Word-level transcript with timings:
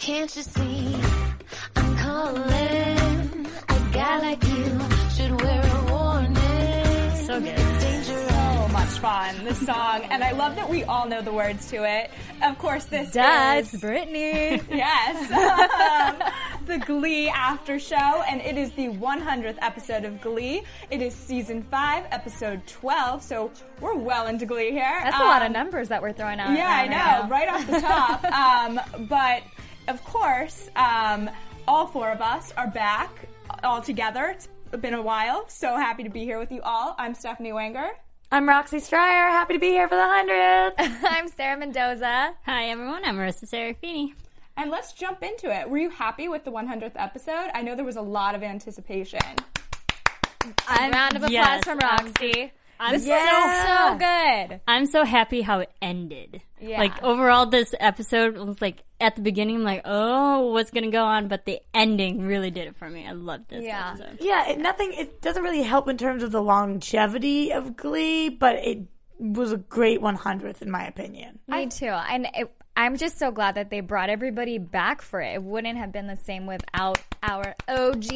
Can't 0.00 0.34
you 0.34 0.42
see? 0.42 0.96
I'm 1.76 1.96
calling. 1.96 3.46
A 3.68 3.92
guy 3.92 4.18
like 4.18 4.42
you 4.44 4.80
should 5.14 5.40
wear 5.42 5.62
a 5.62 5.92
warning. 5.92 7.26
So 7.26 7.40
good. 7.40 7.58
So 8.04 8.68
much 8.72 8.88
fun, 8.98 9.44
this 9.44 9.64
song, 9.64 10.02
and 10.10 10.24
I 10.24 10.32
love 10.32 10.56
that 10.56 10.68
we 10.68 10.84
all 10.84 11.06
know 11.06 11.20
the 11.22 11.32
words 11.32 11.68
to 11.70 11.84
it. 11.84 12.10
Of 12.42 12.58
course, 12.58 12.84
this 12.86 13.12
Duh, 13.12 13.56
is 13.62 13.78
Brittany. 13.80 14.60
yes, 14.70 15.30
um, 15.30 16.16
the 16.66 16.78
Glee 16.78 17.28
after 17.28 17.78
show, 17.78 18.22
and 18.28 18.40
it 18.40 18.56
is 18.56 18.70
the 18.72 18.88
100th 18.88 19.58
episode 19.60 20.04
of 20.04 20.20
Glee. 20.20 20.62
It 20.90 21.02
is 21.02 21.14
season 21.14 21.62
five, 21.70 22.04
episode 22.10 22.66
12, 22.66 23.22
so 23.22 23.50
we're 23.80 23.94
well 23.96 24.26
into 24.26 24.46
Glee 24.46 24.70
here. 24.70 25.00
That's 25.02 25.16
a 25.16 25.20
lot 25.20 25.42
of 25.42 25.46
Um, 25.46 25.52
numbers 25.52 25.88
that 25.88 26.00
we're 26.02 26.12
throwing 26.12 26.40
out. 26.40 26.56
Yeah, 26.56 26.68
I 26.70 26.86
know, 26.86 27.28
right 27.28 27.48
right 27.48 27.48
off 27.48 27.66
the 27.66 27.80
top. 27.80 28.24
um, 28.96 29.06
but 29.08 29.42
of 29.90 30.02
course, 30.04 30.70
um, 30.76 31.28
all 31.66 31.86
four 31.86 32.10
of 32.12 32.20
us 32.20 32.52
are 32.56 32.68
back 32.68 33.10
all 33.64 33.82
together. 33.82 34.26
It's 34.26 34.48
been 34.80 34.94
a 34.94 35.02
while. 35.02 35.48
So 35.48 35.76
happy 35.76 36.04
to 36.04 36.08
be 36.08 36.20
here 36.24 36.38
with 36.38 36.52
you 36.52 36.62
all. 36.62 36.94
I'm 36.96 37.12
Stephanie 37.12 37.50
Wanger. 37.50 37.90
I'm 38.30 38.48
Roxy 38.48 38.78
Striar. 38.78 39.30
Happy 39.30 39.54
to 39.54 39.58
be 39.58 39.70
here 39.70 39.88
for 39.88 39.96
the 39.96 40.00
100th. 40.02 41.00
I'm 41.10 41.26
Sarah 41.26 41.56
Mendoza. 41.58 42.34
Hi 42.46 42.66
everyone, 42.68 43.04
I'm 43.04 43.16
Marissa 43.16 43.46
Serafini. 43.50 44.14
And 44.56 44.70
let's 44.70 44.92
jump 44.92 45.24
into 45.24 45.50
it. 45.52 45.68
Were 45.68 45.78
you 45.78 45.90
happy 45.90 46.28
with 46.28 46.44
the 46.44 46.52
100th 46.52 46.92
episode? 46.94 47.50
I 47.52 47.62
know 47.62 47.74
there 47.74 47.84
was 47.84 47.96
a 47.96 48.02
lot 48.02 48.36
of 48.36 48.44
anticipation. 48.44 49.18
I'm, 50.68 50.92
Round 50.92 51.16
of 51.16 51.22
applause 51.24 51.32
yes, 51.32 51.64
from 51.64 51.80
I'm- 51.82 52.06
Roxy. 52.06 52.52
I'm, 52.82 52.92
This 52.94 53.04
so 53.06 53.14
is 53.14 53.66
so 53.68 53.96
good. 53.98 54.60
I'm 54.66 54.86
so 54.86 55.04
happy 55.04 55.42
how 55.42 55.58
it 55.60 55.70
ended. 55.82 56.40
Yeah. 56.60 56.78
Like 56.78 57.02
overall, 57.02 57.44
this 57.46 57.74
episode 57.78 58.36
was 58.38 58.60
like 58.62 58.82
at 59.00 59.16
the 59.16 59.22
beginning, 59.22 59.56
I'm 59.56 59.62
like, 59.64 59.82
oh, 59.84 60.52
what's 60.52 60.70
gonna 60.70 60.90
go 60.90 61.04
on? 61.04 61.28
But 61.28 61.44
the 61.44 61.60
ending 61.74 62.22
really 62.26 62.50
did 62.50 62.68
it 62.68 62.76
for 62.76 62.88
me. 62.88 63.06
I 63.06 63.12
loved 63.12 63.50
this 63.50 63.62
Yeah. 63.64 63.90
episode. 63.90 64.18
Yeah, 64.20 64.48
it, 64.50 64.58
nothing. 64.58 64.92
It 64.94 65.20
doesn't 65.20 65.42
really 65.42 65.62
help 65.62 65.88
in 65.88 65.98
terms 65.98 66.22
of 66.22 66.32
the 66.32 66.42
longevity 66.42 67.52
of 67.52 67.76
Glee, 67.76 68.30
but 68.30 68.56
it 68.56 68.78
was 69.18 69.52
a 69.52 69.58
great 69.58 70.00
100th 70.00 70.62
in 70.62 70.70
my 70.70 70.86
opinion. 70.86 71.38
Me 71.48 71.66
too. 71.66 71.86
And 71.86 72.26
it, 72.34 72.50
I'm 72.76 72.96
just 72.96 73.18
so 73.18 73.30
glad 73.30 73.56
that 73.56 73.68
they 73.68 73.80
brought 73.80 74.08
everybody 74.08 74.56
back 74.56 75.02
for 75.02 75.20
it. 75.20 75.34
It 75.34 75.42
wouldn't 75.42 75.76
have 75.76 75.92
been 75.92 76.06
the 76.06 76.16
same 76.16 76.46
without 76.46 76.98
our 77.22 77.54
OG 77.68 78.10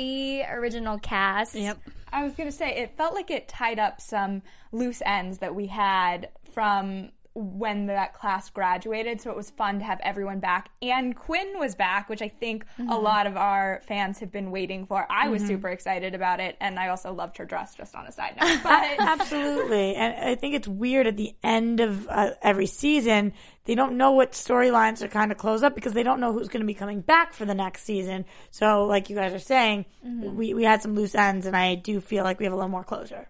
original 0.50 0.98
cast. 0.98 1.54
Yep. 1.54 1.78
I 2.14 2.22
was 2.22 2.34
going 2.34 2.48
to 2.48 2.56
say, 2.56 2.70
it 2.76 2.96
felt 2.96 3.12
like 3.12 3.30
it 3.30 3.48
tied 3.48 3.80
up 3.80 4.00
some 4.00 4.42
loose 4.70 5.02
ends 5.04 5.38
that 5.38 5.54
we 5.54 5.66
had 5.66 6.28
from 6.52 7.10
when 7.34 7.86
that 7.86 8.14
class 8.14 8.48
graduated. 8.50 9.20
So 9.20 9.30
it 9.30 9.36
was 9.36 9.50
fun 9.50 9.80
to 9.80 9.84
have 9.84 10.00
everyone 10.02 10.38
back. 10.38 10.70
And 10.80 11.16
Quinn 11.16 11.58
was 11.58 11.74
back, 11.74 12.08
which 12.08 12.22
I 12.22 12.28
think 12.28 12.64
a 12.78 12.82
mm-hmm. 12.82 12.90
lot 12.90 13.26
of 13.26 13.36
our 13.36 13.82
fans 13.86 14.20
have 14.20 14.30
been 14.30 14.50
waiting 14.50 14.86
for. 14.86 15.06
I 15.10 15.28
was 15.28 15.42
mm-hmm. 15.42 15.48
super 15.48 15.68
excited 15.68 16.14
about 16.14 16.40
it. 16.40 16.56
And 16.60 16.78
I 16.78 16.88
also 16.88 17.12
loved 17.12 17.36
her 17.38 17.44
dress, 17.44 17.74
just 17.74 17.94
on 17.94 18.06
a 18.06 18.12
side 18.12 18.36
note. 18.40 18.60
But 18.62 18.82
Absolutely, 18.98 19.94
and 19.96 20.14
I 20.28 20.34
think 20.36 20.54
it's 20.54 20.68
weird 20.68 21.06
at 21.06 21.16
the 21.16 21.34
end 21.42 21.80
of 21.80 22.06
uh, 22.08 22.30
every 22.42 22.66
season 22.66 23.32
they 23.64 23.74
don't 23.74 23.96
know 23.96 24.12
what 24.12 24.32
storylines 24.32 25.02
are 25.02 25.08
kind 25.08 25.32
of 25.32 25.38
close 25.38 25.62
up 25.62 25.74
because 25.74 25.94
they 25.94 26.02
don't 26.02 26.20
know 26.20 26.32
who's 26.32 26.48
going 26.48 26.60
to 26.60 26.66
be 26.66 26.74
coming 26.74 27.00
back 27.00 27.32
for 27.32 27.44
the 27.44 27.54
next 27.54 27.84
season. 27.84 28.26
So, 28.50 28.84
like 28.84 29.08
you 29.08 29.16
guys 29.16 29.32
are 29.32 29.38
saying, 29.38 29.86
mm-hmm. 30.06 30.36
we 30.36 30.54
we 30.54 30.64
had 30.64 30.82
some 30.82 30.94
loose 30.94 31.14
ends, 31.14 31.46
and 31.46 31.56
I 31.56 31.74
do 31.74 32.00
feel 32.00 32.24
like 32.24 32.38
we 32.38 32.44
have 32.44 32.52
a 32.52 32.56
little 32.56 32.70
more 32.70 32.84
closure. 32.84 33.28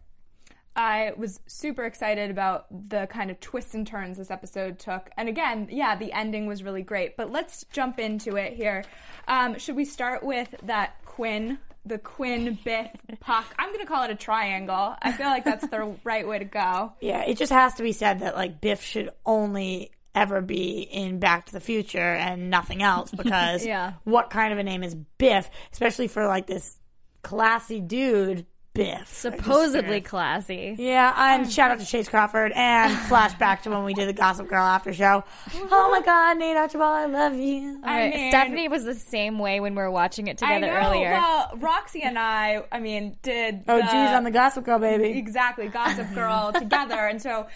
I 0.77 1.13
was 1.17 1.41
super 1.47 1.85
excited 1.85 2.31
about 2.31 2.67
the 2.89 3.07
kind 3.07 3.31
of 3.31 3.39
twists 3.41 3.75
and 3.75 3.87
turns 3.87 4.17
this 4.19 4.31
episode 4.31 4.79
took. 4.79 5.11
And 5.17 5.29
again, 5.29 5.69
yeah, 5.71 5.97
the 5.97 6.13
ending 6.13 6.47
was 6.47 6.63
really 6.63 6.83
great. 6.83 7.17
But 7.17 7.31
let's 7.31 7.65
jump 7.73 7.99
into 8.01 8.37
it 8.37 8.55
here. 8.55 8.85
Um, 9.29 9.59
should 9.59 9.77
we 9.77 9.85
start 9.85 10.23
with 10.25 10.53
that 10.65 10.97
Quinn, 11.05 11.59
the 11.87 11.99
Quinn, 11.99 12.59
Biff, 12.65 12.89
Puck? 13.21 13.45
I'm 13.59 13.69
going 13.73 13.81
to 13.81 13.87
call 13.87 14.03
it 14.05 14.11
a 14.11 14.17
triangle. 14.17 14.97
I 15.01 15.13
feel 15.13 15.27
like 15.27 15.45
that's 15.45 15.67
the 15.69 15.95
right 16.05 16.27
way 16.27 16.41
to 16.41 16.45
go. 16.45 16.93
Yeah, 17.01 17.23
it 17.23 17.37
just 17.37 17.53
has 17.53 17.75
to 17.75 17.83
be 17.85 17.93
said 17.93 18.21
that 18.21 18.35
like 18.35 18.61
Biff 18.61 18.83
should 18.83 19.11
only 19.25 19.93
ever 20.15 20.41
be 20.41 20.81
in 20.81 21.19
Back 21.19 21.47
to 21.47 21.53
the 21.53 21.61
Future 21.61 21.99
and 21.99 22.51
nothing 22.51 22.83
else 22.83 23.11
because 23.17 23.65
Yeah. 23.65 23.95
what 24.05 24.31
kind 24.31 24.53
of 24.53 24.59
a 24.59 24.63
name 24.65 24.83
is 24.83 24.95
Biff, 24.95 25.49
especially 25.73 26.09
for 26.09 26.27
like 26.27 26.47
this 26.47 26.79
classy 27.23 27.81
dude, 27.81 28.47
Biff. 28.75 29.07
Supposedly 29.07 30.01
classy. 30.01 30.75
Yeah, 30.77 31.15
and 31.17 31.51
shout 31.51 31.71
out 31.71 31.79
to 31.79 31.87
Chace 31.87 32.09
Crawford 32.09 32.51
and 32.57 32.93
flashback 33.09 33.63
to 33.63 33.71
when 33.71 33.85
we 33.85 33.95
did 33.95 34.09
the 34.09 34.13
Gossip 34.13 34.49
Girl 34.49 34.65
after 34.65 34.93
show. 34.93 35.23
Oh 35.71 35.91
my 35.93 36.03
God, 36.05 36.39
Nate 36.39 36.57
Archibald, 36.57 36.91
I 36.91 37.07
love 37.07 37.35
you. 37.35 37.81
I 37.85 38.09
mean- 38.11 38.31
Stephanie 38.31 38.69
was 38.69 38.85
the 38.85 38.97
same 38.97 39.39
way 39.39 39.61
when 39.61 39.77
we 39.77 39.83
were 39.83 39.93
watching 39.93 40.27
it 40.27 40.43
I 40.43 40.55
together 40.59 40.73
know. 40.81 40.89
earlier. 40.89 41.13
Well, 41.13 41.51
Roxy 41.59 42.03
and 42.03 42.19
I, 42.19 42.65
I 42.73 42.81
mean, 42.81 43.17
did. 43.23 43.63
Oh, 43.69 43.77
the- 43.77 43.83
geez, 43.85 43.93
on 43.93 44.25
the 44.25 44.33
Gossip 44.33 44.65
Girl, 44.65 44.81
baby. 44.81 45.17
Exactly, 45.19 45.69
Gossip 45.69 46.13
Girl 46.13 46.51
together, 46.59 46.99
and 47.07 47.23
so 47.23 47.47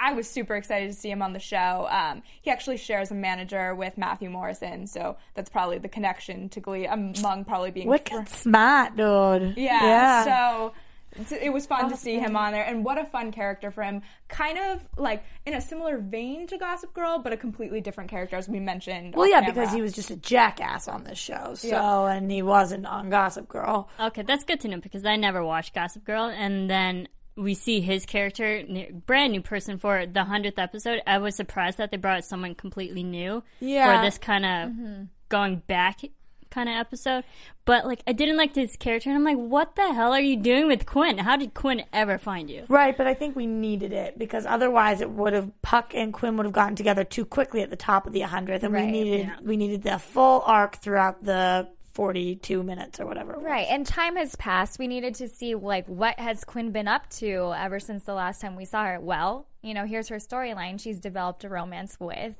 I 0.00 0.12
was 0.14 0.28
super 0.28 0.56
excited 0.56 0.88
to 0.90 0.94
see 0.96 1.08
him 1.10 1.22
on 1.22 1.32
the 1.34 1.38
show. 1.38 1.86
Um, 1.88 2.22
he 2.42 2.50
actually 2.50 2.78
shares 2.78 3.12
a 3.12 3.14
manager 3.14 3.76
with 3.76 3.96
Matthew 3.96 4.28
Morrison, 4.28 4.88
so 4.88 5.18
that's 5.34 5.50
probably 5.50 5.78
the 5.78 5.88
connection 5.88 6.48
to 6.48 6.58
Glee 6.58 6.86
among 6.86 7.44
probably 7.44 7.70
being 7.70 7.86
Wicked 7.86 8.28
smart, 8.28 8.96
dude. 8.96 9.56
yeah, 9.56 10.24
so 10.24 10.30
it's- 10.30 10.63
it 11.30 11.52
was 11.52 11.66
fun 11.66 11.90
to 11.90 11.96
see 11.96 12.18
him 12.18 12.36
on 12.36 12.52
there, 12.52 12.64
and 12.64 12.84
what 12.84 12.98
a 12.98 13.04
fun 13.04 13.32
character 13.32 13.70
for 13.70 13.82
him. 13.82 14.02
Kind 14.28 14.58
of 14.58 14.84
like 14.96 15.24
in 15.46 15.54
a 15.54 15.60
similar 15.60 15.98
vein 15.98 16.46
to 16.48 16.58
Gossip 16.58 16.92
Girl, 16.94 17.18
but 17.18 17.32
a 17.32 17.36
completely 17.36 17.80
different 17.80 18.10
character, 18.10 18.36
as 18.36 18.48
we 18.48 18.60
mentioned. 18.60 19.14
well, 19.14 19.26
yeah, 19.26 19.40
camera. 19.40 19.54
because 19.54 19.72
he 19.72 19.82
was 19.82 19.92
just 19.92 20.10
a 20.10 20.16
jackass 20.16 20.88
on 20.88 21.04
this 21.04 21.18
show. 21.18 21.54
So, 21.54 21.68
Yeah. 21.68 22.12
and 22.12 22.30
he 22.30 22.42
wasn't 22.42 22.86
on 22.86 23.10
Gossip 23.10 23.48
Girl. 23.48 23.88
Okay, 23.98 24.22
that's 24.22 24.44
good 24.44 24.60
to 24.60 24.68
know 24.68 24.78
because 24.80 25.04
I 25.04 25.16
never 25.16 25.44
watched 25.44 25.74
Gossip 25.74 26.04
Girl, 26.04 26.24
and 26.24 26.68
then 26.68 27.08
we 27.36 27.54
see 27.54 27.80
his 27.80 28.06
character, 28.06 28.62
brand 29.06 29.32
new 29.32 29.40
person 29.42 29.78
for 29.78 30.06
the 30.06 30.24
hundredth 30.24 30.58
episode. 30.58 31.02
I 31.06 31.18
was 31.18 31.34
surprised 31.34 31.78
that 31.78 31.90
they 31.90 31.96
brought 31.96 32.24
someone 32.24 32.54
completely 32.54 33.02
new 33.02 33.42
Yeah. 33.60 33.96
for 33.96 34.04
this 34.04 34.18
kind 34.18 34.44
of 34.44 34.70
mm-hmm. 34.70 35.02
going 35.28 35.56
back 35.66 36.00
kind 36.54 36.68
of 36.68 36.76
episode. 36.76 37.24
But 37.64 37.84
like, 37.86 38.02
I 38.06 38.12
didn't 38.12 38.36
like 38.36 38.54
this 38.54 38.76
character, 38.76 39.10
and 39.10 39.16
I'm 39.18 39.24
like, 39.24 39.36
what 39.36 39.74
the 39.76 39.92
hell 39.92 40.12
are 40.12 40.20
you 40.20 40.36
doing 40.36 40.66
with 40.68 40.86
Quinn? 40.86 41.18
How 41.18 41.36
did 41.36 41.52
Quinn 41.54 41.82
ever 41.92 42.16
find 42.18 42.48
you? 42.48 42.64
Right, 42.68 42.96
but 42.96 43.06
I 43.06 43.14
think 43.14 43.34
we 43.36 43.46
needed 43.46 43.92
it 43.92 44.18
because 44.18 44.46
otherwise 44.46 45.00
it 45.00 45.10
would 45.10 45.32
have 45.32 45.50
Puck 45.62 45.92
and 45.94 46.12
Quinn 46.12 46.36
would 46.36 46.46
have 46.46 46.52
gotten 46.52 46.76
together 46.76 47.04
too 47.04 47.24
quickly 47.24 47.62
at 47.62 47.70
the 47.70 47.76
top 47.76 48.06
of 48.06 48.12
the 48.12 48.20
100th, 48.20 48.62
and 48.62 48.72
Right, 48.72 48.86
we 48.86 48.90
needed 48.92 49.30
we 49.42 49.56
needed 49.56 49.82
the 49.82 49.98
full 49.98 50.42
arc 50.46 50.76
throughout 50.76 51.22
the 51.24 51.68
42 51.94 52.62
minutes 52.64 52.98
or 53.00 53.06
whatever. 53.06 53.34
Right, 53.38 53.66
and 53.70 53.86
time 53.86 54.16
has 54.16 54.34
passed. 54.36 54.78
We 54.78 54.88
needed 54.88 55.14
to 55.16 55.28
see 55.28 55.54
like 55.54 55.86
what 55.86 56.18
has 56.18 56.44
Quinn 56.44 56.72
been 56.72 56.88
up 56.88 57.08
to 57.20 57.52
ever 57.56 57.78
since 57.80 58.02
the 58.04 58.14
last 58.14 58.40
time 58.40 58.56
we 58.56 58.64
saw 58.64 58.84
her. 58.84 59.00
Well, 59.00 59.46
you 59.62 59.74
know, 59.74 59.86
here's 59.86 60.08
her 60.08 60.16
storyline. 60.16 60.80
She's 60.80 60.98
developed 60.98 61.44
a 61.44 61.48
romance 61.48 61.96
with 62.00 62.34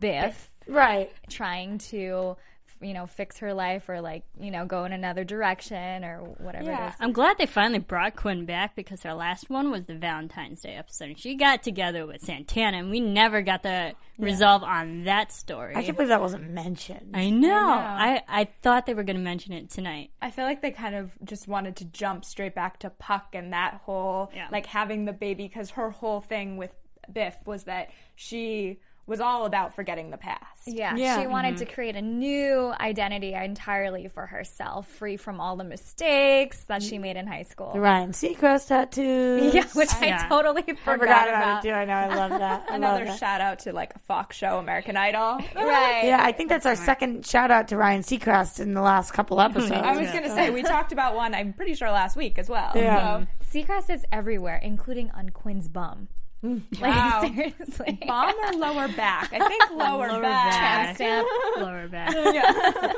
Biff, 0.00 0.50
Right. 0.66 1.12
trying 1.28 1.78
to 1.78 2.36
you 2.80 2.92
know, 2.94 3.06
fix 3.06 3.38
her 3.38 3.54
life 3.54 3.88
or 3.88 4.00
like, 4.00 4.24
you 4.40 4.50
know, 4.50 4.66
go 4.66 4.84
in 4.84 4.92
another 4.92 5.24
direction 5.24 6.04
or 6.04 6.18
whatever 6.38 6.64
Yeah. 6.70 6.86
it 6.86 6.88
is. 6.90 6.94
I'm 7.00 7.12
glad 7.12 7.38
they 7.38 7.46
finally 7.46 7.78
brought 7.78 8.16
Quinn 8.16 8.44
back 8.44 8.76
because 8.76 9.02
her 9.02 9.14
last 9.14 9.48
one 9.50 9.70
was 9.70 9.86
the 9.86 9.94
Valentine's 9.94 10.60
Day 10.62 10.74
episode. 10.74 11.08
And 11.10 11.18
she 11.18 11.34
got 11.36 11.62
together 11.62 12.06
with 12.06 12.20
Santana, 12.20 12.78
and 12.78 12.90
we 12.90 13.00
never 13.00 13.42
got 13.42 13.62
the 13.62 13.94
resolve 14.18 14.62
on 14.62 15.04
that 15.04 15.32
story. 15.32 15.74
I 15.76 15.82
can't 15.82 15.96
believe 15.96 16.08
that 16.10 16.20
wasn't 16.20 16.50
mentioned. 16.50 17.12
I 17.14 17.30
know. 17.30 17.68
I, 17.68 18.22
I 18.28 18.48
thought 18.62 18.86
they 18.86 18.94
were 18.94 19.02
going 19.04 19.16
to 19.16 19.22
mention 19.22 19.52
it 19.52 19.70
tonight. 19.70 20.10
I 20.20 20.30
feel 20.30 20.44
like 20.44 20.62
they 20.62 20.70
kind 20.70 20.94
of 20.94 21.10
just 21.24 21.48
wanted 21.48 21.76
to 21.76 21.84
jump 21.86 22.24
straight 22.24 22.54
back 22.54 22.78
to 22.80 22.90
Puck 22.90 23.28
and 23.34 23.52
that 23.52 23.80
whole 23.84 24.30
Yeah. 24.34 24.48
like 24.52 24.66
having 24.66 25.04
the 25.04 25.12
baby 25.12 25.44
because 25.44 25.70
her 25.70 25.90
whole 25.90 26.20
thing 26.20 26.56
with 26.56 26.70
Biff 27.12 27.36
was 27.46 27.64
that 27.64 27.90
she 28.16 28.80
was 29.06 29.20
all 29.20 29.46
about 29.46 29.74
forgetting 29.74 30.10
the 30.10 30.16
past. 30.16 30.42
Yeah, 30.66 30.96
Yeah. 30.96 31.20
she 31.20 31.26
wanted 31.28 31.54
mm-hmm. 31.54 31.64
to 31.64 31.72
create 31.72 31.94
a 31.96 32.02
new 32.02 32.74
identity 32.80 33.34
entirely 33.34 34.08
for 34.08 34.26
herself, 34.26 34.88
free 34.88 35.16
from 35.16 35.40
all 35.40 35.56
the 35.56 35.64
mistakes 35.64 36.64
that 36.64 36.82
she 36.82 36.98
made 36.98 37.16
in 37.16 37.26
high 37.26 37.44
school. 37.44 37.72
The 37.72 37.80
Ryan 37.80 38.10
Seacrest 38.10 38.68
tattoos. 38.68 39.54
Yeah, 39.54 39.64
which 39.74 39.94
I 39.94 40.06
Yeah. 40.06 40.28
totally 40.28 40.62
forgot, 40.62 40.88
I 40.88 40.98
forgot 40.98 41.28
about. 41.28 41.42
about 41.42 41.64
it 41.64 41.68
too. 41.68 41.74
I 41.74 41.84
know. 41.84 41.94
I 41.94 42.14
love 42.14 42.30
that. 42.30 42.64
I 42.68 42.72
love 42.72 42.74
Another 42.76 43.04
that. 43.04 43.18
shout 43.18 43.40
out 43.40 43.60
to 43.60 43.72
like 43.72 43.94
a 43.94 43.98
Fox 44.00 44.36
show, 44.36 44.58
American 44.58 44.96
Idol. 44.96 45.38
Right. 45.56 46.02
Yeah, 46.04 46.22
I 46.22 46.32
think 46.32 46.48
that's 46.48 46.66
our 46.66 46.76
second 46.76 47.26
shout 47.26 47.50
out 47.50 47.68
to 47.68 47.76
Ryan 47.76 48.02
Seacrest 48.02 48.60
in 48.60 48.74
the 48.74 48.80
last 48.82 49.12
couple 49.12 49.40
episodes. 49.40 49.72
I 49.72 49.96
was 49.96 50.10
gonna 50.10 50.28
say 50.30 50.50
we 50.50 50.62
talked 50.62 50.92
about 50.92 51.14
one. 51.14 51.34
I'm 51.34 51.52
pretty 51.52 51.74
sure 51.74 51.90
last 51.90 52.16
week 52.16 52.38
as 52.38 52.48
well. 52.48 52.72
Yeah. 52.74 53.20
So, 53.20 53.26
Seacrest 53.58 53.90
is 53.90 54.04
everywhere, 54.12 54.56
including 54.62 55.10
on 55.12 55.30
Quinn's 55.30 55.68
bum. 55.68 56.08
Mm. 56.46 56.80
Like 56.80 56.94
Wow. 56.94 57.20
seriously. 57.34 57.98
bomb 58.06 58.34
or 58.44 58.52
lower 58.58 58.88
back? 58.88 59.32
I 59.32 59.48
think 59.48 59.70
lower, 59.74 60.08
Lower 60.12 60.22
back. 60.22 60.52
back. 60.52 60.94
Stamp. 60.96 61.26
Lower 61.58 61.88
back. 61.88 62.14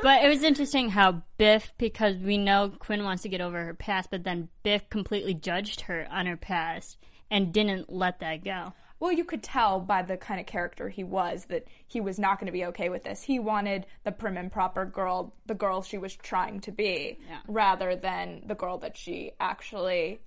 but 0.03 0.23
it 0.23 0.27
was 0.29 0.43
interesting 0.43 0.89
how 0.89 1.23
Biff, 1.37 1.73
because 1.77 2.17
we 2.17 2.37
know 2.37 2.71
Quinn 2.79 3.03
wants 3.03 3.23
to 3.23 3.29
get 3.29 3.41
over 3.41 3.63
her 3.65 3.73
past, 3.73 4.09
but 4.11 4.23
then 4.23 4.49
Biff 4.63 4.89
completely 4.89 5.33
judged 5.33 5.81
her 5.81 6.07
on 6.11 6.25
her 6.25 6.37
past 6.37 6.97
and 7.31 7.53
didn't 7.53 7.91
let 7.91 8.19
that 8.19 8.43
go. 8.43 8.73
Well, 8.99 9.13
you 9.13 9.23
could 9.23 9.41
tell 9.43 9.79
by 9.79 10.01
the 10.01 10.17
kind 10.17 10.41
of 10.41 10.45
character 10.45 10.89
he 10.89 11.05
was 11.05 11.45
that 11.45 11.65
he 11.87 12.01
was 12.01 12.19
not 12.19 12.37
going 12.37 12.47
to 12.47 12.51
be 12.51 12.65
okay 12.65 12.89
with 12.89 13.05
this. 13.05 13.21
He 13.23 13.39
wanted 13.39 13.85
the 14.03 14.11
prim 14.11 14.35
and 14.35 14.51
proper 14.51 14.83
girl, 14.85 15.33
the 15.45 15.55
girl 15.55 15.81
she 15.81 15.97
was 15.97 16.13
trying 16.17 16.59
to 16.61 16.71
be, 16.73 17.17
rather 17.47 17.95
than 17.95 18.41
the 18.45 18.55
girl 18.55 18.77
that 18.79 18.97
she 18.97 19.31
actually 19.39 20.19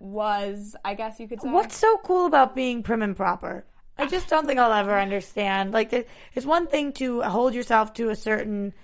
was, 0.00 0.76
I 0.84 0.94
guess 0.94 1.20
you 1.20 1.28
could 1.28 1.40
say. 1.40 1.48
What's 1.48 1.76
so 1.76 1.98
cool 1.98 2.26
about 2.26 2.54
being 2.54 2.82
prim 2.82 3.02
and 3.02 3.16
proper? 3.16 3.64
I 3.96 4.06
just 4.06 4.28
don't 4.28 4.46
think 4.46 4.58
I'll 4.58 4.72
ever 4.72 4.98
understand. 4.98 5.72
Like, 5.72 5.92
it's 6.34 6.46
one 6.46 6.66
thing 6.66 6.92
to 6.94 7.22
hold 7.22 7.54
yourself 7.54 7.94
to 7.94 8.10
a 8.10 8.16
certain 8.16 8.74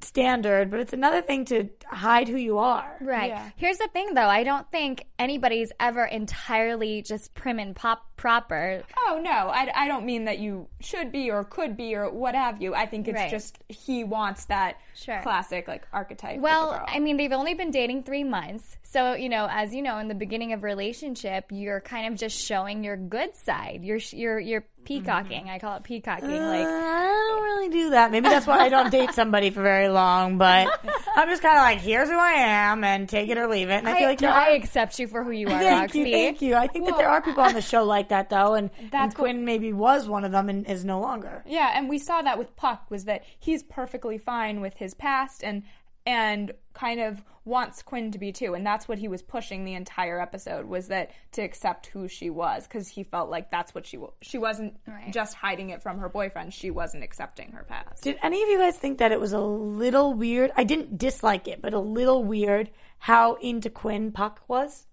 standard, 0.00 0.70
but 0.70 0.80
it's 0.80 0.92
another 0.92 1.22
thing 1.22 1.44
to 1.46 1.68
hide 1.86 2.28
who 2.28 2.36
you 2.36 2.58
are. 2.58 2.96
Right. 3.00 3.30
Yeah. 3.30 3.50
Here's 3.56 3.78
the 3.78 3.88
thing, 3.88 4.14
though. 4.14 4.28
I 4.28 4.44
don't 4.44 4.70
think 4.70 5.06
anybody's 5.18 5.72
ever 5.80 6.04
entirely 6.04 7.02
just 7.02 7.34
prim 7.34 7.58
and 7.58 7.74
pop 7.74 8.04
proper. 8.16 8.82
Oh 9.06 9.20
no, 9.22 9.30
I, 9.30 9.70
I 9.74 9.88
don't 9.88 10.06
mean 10.06 10.24
that 10.24 10.38
you 10.38 10.68
should 10.80 11.12
be 11.12 11.30
or 11.30 11.44
could 11.44 11.76
be 11.76 11.94
or 11.94 12.10
what 12.10 12.34
have 12.34 12.62
you. 12.62 12.74
I 12.74 12.86
think 12.86 13.08
it's 13.08 13.16
Right. 13.16 13.30
just 13.30 13.58
he 13.68 14.04
wants 14.04 14.46
that 14.46 14.76
Sure. 14.94 15.20
classic 15.22 15.68
like 15.68 15.86
archetype. 15.92 16.40
Well, 16.40 16.70
of 16.70 16.76
a 16.76 16.78
girl. 16.78 16.86
I 16.88 16.98
mean, 17.00 17.18
they've 17.18 17.32
only 17.32 17.52
been 17.54 17.70
dating 17.70 18.04
three 18.04 18.24
months. 18.24 18.76
So, 18.84 19.12
you 19.14 19.28
know, 19.28 19.46
as 19.50 19.74
you 19.74 19.82
know, 19.82 19.98
in 19.98 20.08
the 20.08 20.14
beginning 20.14 20.54
of 20.54 20.62
relationship, 20.62 21.46
you're 21.50 21.80
kind 21.82 22.10
of 22.10 22.18
just 22.18 22.38
showing 22.38 22.82
your 22.84 22.96
good 22.96 23.36
side. 23.36 23.80
You're, 23.84 23.98
you're, 24.12 24.38
you're 24.40 24.64
peacocking. 24.84 25.50
I 25.50 25.58
call 25.58 25.76
it 25.76 25.82
peacocking. 25.84 26.30
Uh, 26.32 26.46
Like, 26.46 26.66
I 26.66 27.04
don't 27.28 27.42
really 27.42 27.68
do 27.68 27.90
that. 27.90 28.10
Maybe 28.10 28.28
that's 28.30 28.46
why 28.46 28.60
I 28.60 28.70
don't 28.70 28.90
date 28.90 29.10
somebody 29.12 29.50
for 29.50 29.60
very 29.60 29.85
long, 29.88 30.38
but 30.38 30.68
I'm 31.16 31.28
just 31.28 31.42
kind 31.42 31.56
of 31.56 31.62
like, 31.62 31.78
here's 31.78 32.08
who 32.08 32.18
I 32.18 32.32
am 32.32 32.84
and 32.84 33.08
take 33.08 33.28
it 33.30 33.38
or 33.38 33.46
leave 33.48 33.68
it. 33.70 33.74
And 33.78 33.88
I, 33.88 33.92
I, 33.92 33.98
feel 33.98 34.08
like 34.08 34.18
there 34.18 34.30
I 34.30 34.50
accept 34.50 34.98
you 34.98 35.06
for 35.06 35.24
who 35.24 35.30
you 35.30 35.46
are, 35.46 35.50
Thank 35.58 35.80
Roxy. 35.80 35.98
you, 36.00 36.04
thank 36.12 36.42
you. 36.42 36.54
I 36.54 36.66
think 36.66 36.86
that 36.86 36.96
there 36.96 37.08
are 37.08 37.20
people 37.22 37.42
on 37.42 37.54
the 37.54 37.62
show 37.62 37.84
like 37.96 38.08
that 38.10 38.30
though, 38.30 38.54
and, 38.54 38.70
and 38.78 38.90
That's 38.90 39.14
what- 39.14 39.24
Quinn 39.24 39.44
maybe 39.44 39.72
was 39.72 40.08
one 40.08 40.24
of 40.24 40.32
them 40.32 40.48
and 40.48 40.66
is 40.66 40.84
no 40.84 41.00
longer. 41.00 41.42
Yeah, 41.46 41.72
and 41.74 41.88
we 41.88 41.98
saw 41.98 42.22
that 42.22 42.38
with 42.38 42.56
Puck 42.56 42.90
was 42.90 43.04
that 43.04 43.24
he's 43.38 43.62
perfectly 43.62 44.18
fine 44.18 44.60
with 44.60 44.74
his 44.76 44.94
past 44.94 45.42
and 45.42 45.62
and 46.06 46.52
kind 46.72 47.00
of 47.00 47.22
wants 47.44 47.80
Quinn 47.80 48.10
to 48.10 48.18
be 48.18 48.32
too, 48.32 48.54
and 48.54 48.66
that's 48.66 48.88
what 48.88 48.98
he 48.98 49.08
was 49.08 49.22
pushing 49.22 49.64
the 49.64 49.74
entire 49.74 50.20
episode 50.20 50.66
was 50.66 50.88
that 50.88 51.12
to 51.32 51.42
accept 51.42 51.86
who 51.86 52.08
she 52.08 52.28
was 52.28 52.66
because 52.66 52.88
he 52.88 53.04
felt 53.04 53.30
like 53.30 53.50
that's 53.50 53.74
what 53.74 53.86
she 53.86 53.96
wa- 53.96 54.10
she 54.20 54.36
wasn't 54.36 54.76
just 55.12 55.34
hiding 55.34 55.70
it 55.70 55.82
from 55.82 55.98
her 55.98 56.08
boyfriend, 56.08 56.52
she 56.52 56.70
wasn't 56.70 57.04
accepting 57.04 57.52
her 57.52 57.64
past. 57.64 58.02
Did 58.02 58.18
any 58.22 58.42
of 58.42 58.48
you 58.48 58.58
guys 58.58 58.76
think 58.76 58.98
that 58.98 59.12
it 59.12 59.20
was 59.20 59.32
a 59.32 59.40
little 59.40 60.12
weird? 60.12 60.50
I 60.56 60.64
didn't 60.64 60.98
dislike 60.98 61.46
it, 61.46 61.62
but 61.62 61.72
a 61.72 61.78
little 61.78 62.24
weird 62.24 62.70
how 62.98 63.34
into 63.34 63.70
Quinn 63.70 64.10
Puck 64.10 64.42
was. 64.48 64.86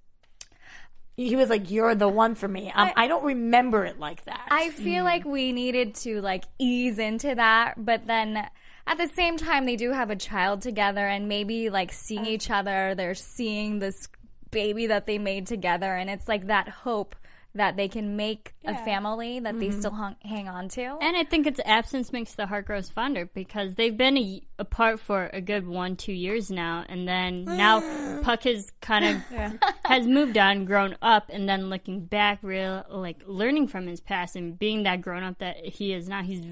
He 1.16 1.36
was 1.36 1.50
like, 1.50 1.69
"You're 1.69 1.94
the 1.94 2.07
one 2.07 2.33
for 2.33 2.48
me." 2.48 2.71
Um, 2.74 2.92
I, 2.95 3.07
don't 3.07 3.24
remember 3.24 3.86
it 3.86 4.00
like 4.00 4.25
that. 4.25 4.48
I 4.50 4.71
feel 4.71 5.04
like 5.04 5.25
we 5.25 5.51
needed 5.51 5.94
to 5.95 6.21
like 6.21 6.45
ease 6.57 6.98
into 6.98 7.36
that, 7.36 7.75
but 7.77 8.07
then 8.07 8.48
at 8.88 8.97
the 8.97 9.07
same 9.15 9.38
time 9.38 9.65
they 9.65 9.75
do 9.75 9.91
have 9.91 10.09
a 10.09 10.15
child 10.15 10.62
together 10.62 11.06
and 11.06 11.27
maybe 11.27 11.69
like 11.69 11.91
seeing 11.94 12.25
each 12.25 12.50
other, 12.50 12.94
they're 12.95 13.15
seeing 13.15 13.80
this 13.80 14.09
baby 14.51 14.88
that 14.88 15.07
they 15.07 15.18
made 15.18 15.47
together 15.47 15.95
and 15.95 16.09
it's 16.09 16.27
like 16.27 16.47
that 16.47 16.69
hope 16.69 17.15
that 17.56 17.75
they 17.75 17.88
can 17.88 18.15
make 18.15 18.53
a 18.65 18.74
family 18.83 19.39
that 19.39 19.59
they 19.59 19.68
mm-hmm. 19.68 19.80
still 19.80 19.91
hung, 19.91 20.15
hang 20.24 20.47
on 20.47 20.69
to. 20.69 20.97
And 21.01 21.15
I 21.15 21.24
think 21.24 21.45
it's 21.45 21.59
absence 21.65 22.12
makes 22.12 22.33
the 22.33 22.47
heart 22.47 22.65
grows 22.65 22.89
fonder 22.89 23.27
because 23.27 23.75
they've 23.75 23.95
been 23.95 24.18
a, 24.18 24.41
apart 24.57 25.00
for 25.00 25.30
a 25.31 25.39
good 25.39 25.68
one, 25.68 25.95
two 25.95 26.13
years 26.13 26.50
now, 26.50 26.83
and 26.89 27.07
then 27.07 27.45
now 27.45 28.21
Puck 28.24 28.44
has 28.44 28.71
kind 28.81 29.06
of 29.06 29.59
has 29.85 30.07
moved 30.07 30.38
on, 30.38 30.65
grown 30.65 30.97
up, 31.01 31.30
and 31.30 31.47
then 31.47 31.69
looking 31.69 32.06
back, 32.06 32.39
real 32.41 32.85
like 32.89 33.21
learning 33.27 33.68
from 33.68 33.85
his 33.85 34.01
past 34.01 34.35
and 34.35 34.57
being 34.57 34.83
that 34.83 35.01
grown 35.01 35.21
up 35.21 35.38
that 35.38 35.63
he 35.63 35.94
is 35.94 36.09
now. 36.09 36.24
He's, 36.24 36.44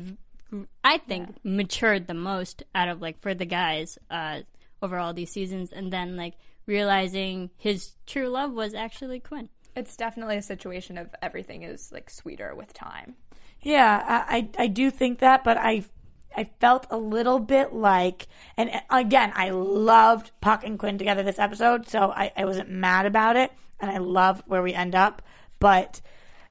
I 0.84 0.98
think, 0.98 1.38
matured 1.44 2.08
the 2.08 2.14
most 2.14 2.64
out 2.76 2.90
of 2.90 3.02
like 3.02 3.20
for 3.20 3.34
the 3.34 3.46
guys 3.46 3.98
uh, 4.10 4.42
over 4.82 4.98
all 4.98 5.14
these 5.14 5.32
seasons, 5.32 5.72
and 5.72 5.92
then 5.92 6.16
like 6.18 6.34
realizing 6.66 7.50
his 7.58 7.94
true 8.06 8.28
love 8.30 8.52
was 8.52 8.74
actually 8.74 9.20
Quinn. 9.20 9.50
It's 9.76 9.96
definitely 9.96 10.38
a 10.38 10.42
situation 10.42 10.98
of 10.98 11.14
everything 11.22 11.64
is 11.64 11.92
like 11.92 12.10
sweeter 12.10 12.54
with 12.56 12.74
time. 12.74 13.16
Yeah, 13.62 14.04
I, 14.06 14.38
I 14.38 14.64
I 14.64 14.68
do 14.68 14.92
think 14.92 15.20
that, 15.20 15.44
but 15.44 15.58
I 15.58 15.86
I 16.36 16.50
felt 16.60 16.88
a 16.90 16.98
little 16.98 17.40
bit 17.40 17.74
like, 17.74 18.28
and 18.58 18.72
again, 18.90 19.32
I 19.36 19.50
loved 19.50 20.32
Puck 20.42 20.64
and 20.64 20.80
Quinn 20.80 20.98
together 20.98 21.24
this 21.24 21.40
episode, 21.40 21.88
so 21.88 22.12
I, 22.12 22.32
I 22.36 22.46
wasn't 22.46 22.70
mad 22.70 23.06
about 23.06 23.36
it, 23.36 23.52
and 23.80 23.92
I 23.92 23.98
love 23.98 24.42
where 24.46 24.62
we 24.62 24.74
end 24.74 24.96
up, 24.96 25.22
but 25.60 26.02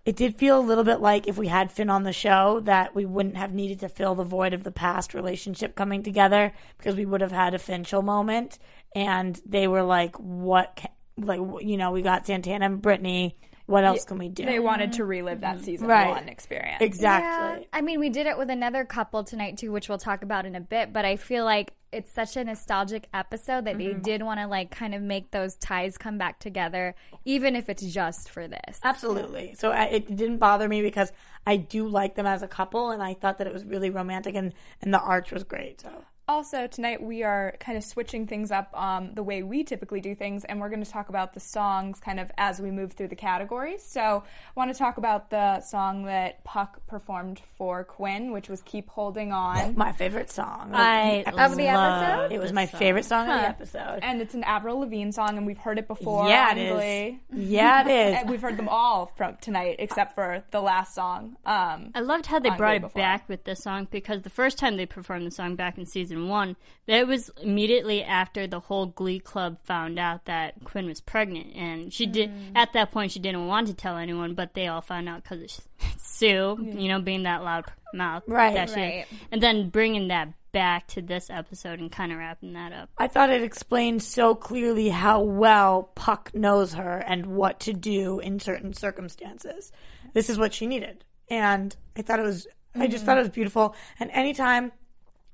it 0.05 0.17
did 0.17 0.37
feel 0.37 0.59
a 0.59 0.63
little 0.63 0.85
bit 0.85 1.01
like 1.01 1.29
if 1.29 1.37
we 1.37 1.49
had 1.49 1.71
Finn 1.71 1.91
on 1.91 2.05
the 2.05 2.13
show 2.13 2.61
that 2.61 2.95
we 2.95 3.05
wouldn't 3.05 3.37
have 3.37 3.53
needed 3.53 3.81
to 3.81 3.89
fill 3.89 4.15
the 4.15 4.25
void 4.25 4.55
of 4.55 4.65
the 4.65 4.71
past 4.71 5.13
relationship 5.13 5.75
coming 5.75 6.03
together 6.03 6.53
because 6.79 6.97
we 6.97 7.05
would 7.05 7.21
have 7.21 7.33
had 7.33 7.55
a 7.55 7.59
Finchel 7.59 8.03
moment, 8.03 8.59
and 8.95 9.41
they 9.45 9.69
were 9.69 9.83
like, 9.83 10.17
what, 10.17 10.81
ca- 10.81 10.89
like 11.19 11.41
you 11.63 11.77
know, 11.77 11.91
we 11.91 12.03
got 12.03 12.27
Santana 12.27 12.67
and 12.67 12.81
Brittany. 12.81 13.37
What 13.67 13.85
else 13.85 14.05
can 14.05 14.19
we 14.19 14.29
do? 14.29 14.45
They 14.45 14.59
wanted 14.59 14.95
to 14.95 15.05
relive 15.05 15.43
that 15.43 15.57
mm-hmm. 15.57 15.65
season 15.65 15.87
Right. 15.87 16.09
one 16.09 16.29
experience. 16.29 16.81
exactly. 16.81 17.61
Yeah, 17.61 17.67
I 17.73 17.83
mean, 17.83 18.01
we 18.01 18.09
did 18.09 18.27
it 18.27 18.37
with 18.37 18.51
another 18.51 18.85
couple 18.85 19.23
tonight 19.23 19.59
too, 19.59 19.71
which 19.71 19.89
we'll 19.89 19.99
talk 19.99 20.23
about 20.25 20.45
in 20.45 20.57
a 20.57 20.61
bit. 20.61 20.93
But 20.93 21.05
I 21.05 21.15
feel 21.15 21.45
like 21.45 21.73
it's 21.93 22.13
such 22.13 22.37
a 22.37 22.45
nostalgic 22.45 23.09
episode 23.13 23.65
that 23.65 23.79
they 23.79 23.87
mm-hmm. 23.87 24.03
did 24.03 24.23
want 24.23 24.41
to 24.41 24.47
like 24.47 24.71
kind 24.71 24.95
of 24.95 25.03
make 25.03 25.31
those 25.31 25.57
ties 25.57 25.99
come 25.99 26.19
back 26.19 26.39
together, 26.39 26.95
even 27.25 27.57
if 27.57 27.69
it's 27.69 27.83
just 27.83 28.31
for 28.31 28.47
this. 28.47 28.81
Absolutely. 28.83 29.55
So 29.59 29.73
I, 29.73 29.85
it 29.85 30.17
didn't 30.17 30.39
bother 30.39 30.69
me 30.69 30.83
because 30.83 31.13
I 31.47 31.57
do 31.57 31.89
like 31.89 32.15
them 32.15 32.27
as 32.27 32.43
a 32.43 32.49
couple, 32.49 32.91
and 32.91 33.03
I 33.03 33.15
thought 33.15 33.39
that 33.39 33.47
it 33.47 33.53
was 33.53 33.65
really 33.65 33.91
romantic, 33.91 34.35
and 34.35 34.53
and 34.83 34.95
the 34.95 35.01
arch 35.01 35.33
was 35.33 35.45
great. 35.45 35.81
So 35.81 35.91
Also, 36.31 36.69
tonight 36.69 37.03
we 37.03 37.25
are 37.25 37.57
kind 37.59 37.77
of 37.77 37.83
switching 37.83 38.25
things 38.25 38.53
up 38.53 38.71
um, 38.81 39.13
the 39.15 39.23
way 39.23 39.43
we 39.43 39.65
typically 39.65 40.01
do 40.01 40.15
things, 40.15 40.45
and 40.45 40.61
we're 40.61 40.69
going 40.69 40.83
to 40.85 40.89
talk 40.89 41.09
about 41.09 41.35
the 41.35 41.41
songs 41.41 41.99
kind 41.99 42.21
of 42.21 42.31
as 42.39 42.61
we 42.61 42.71
move 42.71 42.93
through 42.93 43.09
the 43.09 43.17
categories. 43.17 43.83
So, 43.83 44.23
I 44.23 44.53
want 44.55 44.73
to 44.73 44.79
talk 44.79 44.97
about 44.97 45.31
the 45.31 45.61
song 45.61 46.05
that 46.05 46.45
Puck 46.45 46.87
performed 46.87 47.41
for 47.59 47.83
Quinn, 47.83 48.31
which 48.31 48.49
was 48.49 48.63
"Keep 48.63 48.91
Holding 48.91 49.33
On," 49.33 49.75
my 49.75 49.91
favorite 49.91 50.31
song 50.31 50.71
I 50.73 51.25
Of 51.27 51.57
the 51.57 51.65
love 51.65 52.05
episode? 52.05 52.33
It 52.33 52.39
was 52.39 52.53
my 52.53 52.67
favorite 52.67 53.07
song 53.07 53.29
of 53.29 53.41
the 53.41 53.49
episode. 53.49 53.99
and 54.01 54.23
it's 54.23 54.35
an 54.35 54.45
Avril 54.45 54.79
Lavigne 54.79 55.11
song, 55.11 55.37
and 55.37 55.45
we've 55.45 55.59
heard 55.59 55.79
it 55.81 55.89
before. 55.89 56.29
Yeah, 56.29 56.55
it 56.55 56.59
is. 56.59 57.19
Yeah, 57.35 57.89
it 57.89 57.91
And 58.21 58.31
we've 58.31 58.41
heard 58.41 58.57
them 58.57 58.69
all 58.69 59.11
from 59.17 59.37
tonight, 59.41 59.77
except 59.81 60.15
for 60.15 60.45
the 60.53 60.61
last 60.61 60.95
song. 60.95 61.39
Um, 61.45 61.91
I 61.93 62.01
loved 62.03 62.27
how 62.27 62.39
they 62.39 62.51
brought 62.51 62.77
it 62.77 62.83
before. 62.83 63.03
back 63.03 63.29
with 63.29 63.43
this 63.43 63.65
song 63.65 63.89
because 63.91 64.23
the 64.23 64.31
first 64.31 64.59
time 64.59 64.77
they 64.77 64.87
performed 64.87 65.27
the 65.27 65.33
song 65.33 65.57
back 65.57 65.77
in 65.77 65.87
season 65.87 66.20
one, 66.29 66.57
it 66.87 67.07
was 67.07 67.31
immediately 67.43 68.03
after 68.03 68.47
the 68.47 68.61
whole 68.61 68.87
Glee 68.87 69.19
Club 69.21 69.59
found 69.65 69.99
out 69.99 70.25
that 70.27 70.55
Quinn 70.65 70.87
was 70.87 71.01
pregnant, 71.01 71.55
and 71.55 71.93
she 71.93 72.07
did. 72.07 72.31
Mm. 72.31 72.53
At 72.57 72.73
that 72.75 72.91
point, 72.91 73.13
she 73.13 73.19
didn't 73.21 73.47
want 73.47 73.69
to 73.69 73.75
tell 73.75 73.97
anyone, 73.97 74.35
but 74.35 74.55
they 74.55 74.67
all 74.69 74.81
found 74.81 75.09
out 75.09 75.23
because 75.23 75.41
it's 75.43 75.61
Sue, 75.99 76.59
you 76.77 76.89
know, 76.89 77.01
being 77.01 77.23
that 77.25 77.43
loud 77.43 77.65
mouth, 77.95 78.25
Right. 78.27 78.55
that 78.55 78.69
she- 78.71 78.75
Right. 78.77 79.07
and 79.33 79.43
then 79.43 79.69
bringing 79.71 80.09
that 80.09 80.29
back 80.53 80.89
to 80.89 81.01
this 81.01 81.31
episode 81.31 81.79
and 81.79 81.93
kind 81.93 82.11
of 82.11 82.19
wrapping 82.19 82.55
that 82.55 82.73
up. 82.73 82.91
I 82.99 83.07
thought 83.07 83.31
it 83.31 83.43
explained 83.45 84.03
so 84.03 84.35
clearly 84.35 84.89
how 84.89 85.21
well 85.21 85.85
Puck 85.95 86.33
knows 86.35 86.75
her 86.75 86.99
and 86.99 87.27
what 87.27 87.61
to 87.61 87.73
do 87.73 88.19
in 88.19 88.41
certain 88.41 88.73
circumstances. 88.75 89.71
This 90.13 90.29
is 90.29 90.39
what 90.39 90.53
she 90.53 90.67
needed. 90.67 91.05
And 91.29 91.77
I 91.97 92.03
thought 92.03 92.19
it 92.19 92.25
was, 92.25 92.49
I 92.75 92.89
just 92.89 93.05
thought 93.05 93.17
it 93.17 93.21
was 93.21 93.31
beautiful. 93.31 93.77
And 94.01 94.11
anytime 94.11 94.73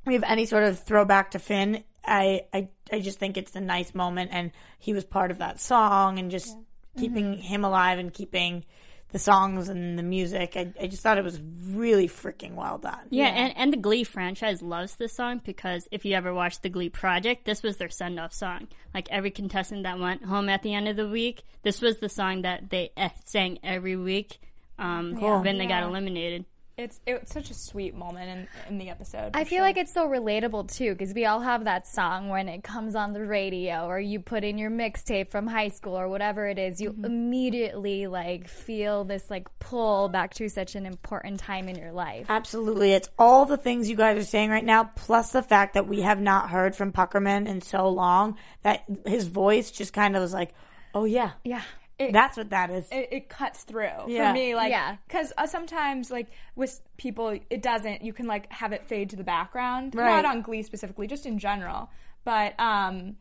we 0.06 0.14
have 0.14 0.25
any 0.25 0.46
sort 0.46 0.62
of 0.62 0.78
throwback 0.78 1.32
to 1.32 1.38
Finn, 1.38 1.84
I, 2.04 2.42
I, 2.54 2.68
I 2.92 3.00
just 3.00 3.18
think 3.18 3.36
it's 3.36 3.54
a 3.56 3.60
nice 3.60 3.94
moment. 3.94 4.30
And 4.32 4.52
he 4.78 4.92
was 4.92 5.04
part 5.04 5.30
of 5.30 5.38
that 5.38 5.60
song 5.60 6.18
and 6.18 6.30
just 6.30 6.56
keeping 6.96 7.38
him 7.38 7.64
alive 7.64 7.98
and 7.98 8.12
keeping 8.12 8.64
the 9.12 9.18
songs 9.18 9.68
and 9.68 9.98
the 9.98 10.02
music. 10.02 10.56
I, 10.56 10.72
I 10.80 10.86
just 10.86 11.02
thought 11.02 11.18
it 11.18 11.25
was 11.25 11.40
really 11.68 12.08
freaking 12.08 12.54
well 12.54 12.78
done. 12.78 13.00
Yeah, 13.10 13.26
And, 13.28 13.56
and 13.56 13.72
the 13.72 13.76
Glee 13.76 14.04
franchise 14.04 14.62
loves 14.62 14.96
this 14.96 15.12
song 15.12 15.40
because 15.44 15.88
if 15.90 16.04
you 16.04 16.14
ever 16.14 16.32
watched 16.32 16.62
the 16.62 16.68
Glee 16.68 16.88
Project, 16.88 17.44
this 17.44 17.62
was 17.62 17.76
their 17.76 17.88
send 17.88 18.18
off 18.18 18.32
song. 18.32 18.68
Like 18.94 19.08
every 19.10 19.30
contestant 19.30 19.84
that 19.84 19.98
went 19.98 20.25
home 20.25 20.48
at 20.48 20.62
the 20.62 20.75
end 20.75 20.88
of 20.88 20.96
the 20.96 21.08
week, 21.08 21.42
this 21.62 21.80
was 21.80 21.98
the 21.98 22.08
song 22.08 22.42
that 22.42 22.70
they 22.70 22.90
eh, 22.96 23.10
sang 23.25 23.58
every 23.62 23.96
week 23.96 24.38
um, 24.78 25.20
when 25.20 25.58
they 25.58 25.66
got 25.66 25.82
eliminated. 25.82 26.44
It's 26.78 27.00
it's 27.06 27.33
such 27.33 27.49
a 27.49 27.54
sweet 27.54 27.95
moment 27.95 28.28
in 28.28 28.49
in 28.68 28.78
the 28.78 28.90
episode. 28.90 29.30
I 29.33 29.45
feel 29.45 29.59
sure. 29.59 29.62
like 29.62 29.78
it's 29.78 29.95
so 29.95 30.06
relatable 30.06 30.71
too 30.71 30.92
because 30.92 31.14
we 31.14 31.25
all 31.25 31.40
have 31.40 31.64
that 31.64 31.87
song 31.87 32.28
when 32.28 32.50
it 32.50 32.62
comes 32.62 32.95
on 32.95 33.14
the 33.14 33.25
radio 33.25 33.87
or 33.87 33.99
you 33.99 34.21
put 34.21 34.45
in 34.45 34.59
your 34.59 34.71
mixtape 34.71 35.30
from 35.30 35.47
high 35.47 35.68
school 35.68 35.99
or 35.99 36.06
whatever 36.06 36.47
it 36.47 36.59
is. 36.59 36.78
You 36.78 36.90
mm-hmm. 36.90 37.06
immediately 37.06 38.06
like 38.09 38.47
feel 38.47 39.04
this 39.04 39.30
like 39.30 39.49
pull 39.59 40.11
back 40.11 40.35
to 40.35 40.50
such 40.50 40.75
an 40.75 40.85
important 40.85 41.40
time 41.40 41.71
in 41.71 41.76
your 41.76 41.92
life. 41.92 42.26
Absolutely. 42.28 42.92
It's 42.92 43.09
all 43.18 43.47
the 43.47 43.56
things 43.56 43.88
you 43.88 43.97
guys 43.97 44.18
are 44.18 44.25
saying 44.25 44.50
right 44.50 44.62
now, 44.62 44.85
plus 44.85 45.33
the 45.33 45.42
fact 45.42 45.73
that 45.75 45.88
we 45.88 46.02
have 46.02 46.21
not 46.21 46.50
heard 46.50 46.76
from 46.76 46.92
Puckerman 46.92 47.49
in 47.49 47.62
so 47.62 47.88
long 47.88 48.37
that 48.64 48.85
his 49.06 49.28
voice 49.28 49.71
just 49.71 49.95
kind 49.95 50.14
of 50.14 50.21
was 50.21 50.35
like, 50.35 50.52
oh, 50.95 51.04
yeah. 51.04 51.30
Yeah. 51.42 51.62
That's 51.98 52.36
what 52.36 52.50
that 52.50 52.70
is. 52.70 52.86
it, 52.90 53.08
it 53.10 53.28
cuts 53.28 53.62
through 53.64 53.90
Yeah. 54.06 54.28
for 54.30 54.34
me 54.34 54.54
like 54.54 54.70
Yeah. 54.70 54.96
because 55.06 55.32
uh, 55.38 55.46
sometimes 55.46 56.10
like 56.10 56.28
with 56.54 56.80
people 56.96 57.38
it 57.50 57.62
doesn't 57.62 58.02
you 58.02 58.12
can 58.12 58.26
like 58.26 58.52
have 58.52 58.72
it 58.72 58.84
fade 58.86 59.10
to 59.10 59.16
the 59.16 59.24
background 59.24 59.94
Right. 59.94 60.22
not 60.22 60.24
on 60.24 60.42
glee 60.42 60.62
specifically 60.62 61.06
just 61.06 61.24
in 61.26 61.38
general 61.38 61.90
but 62.24 62.58
um 62.60 63.16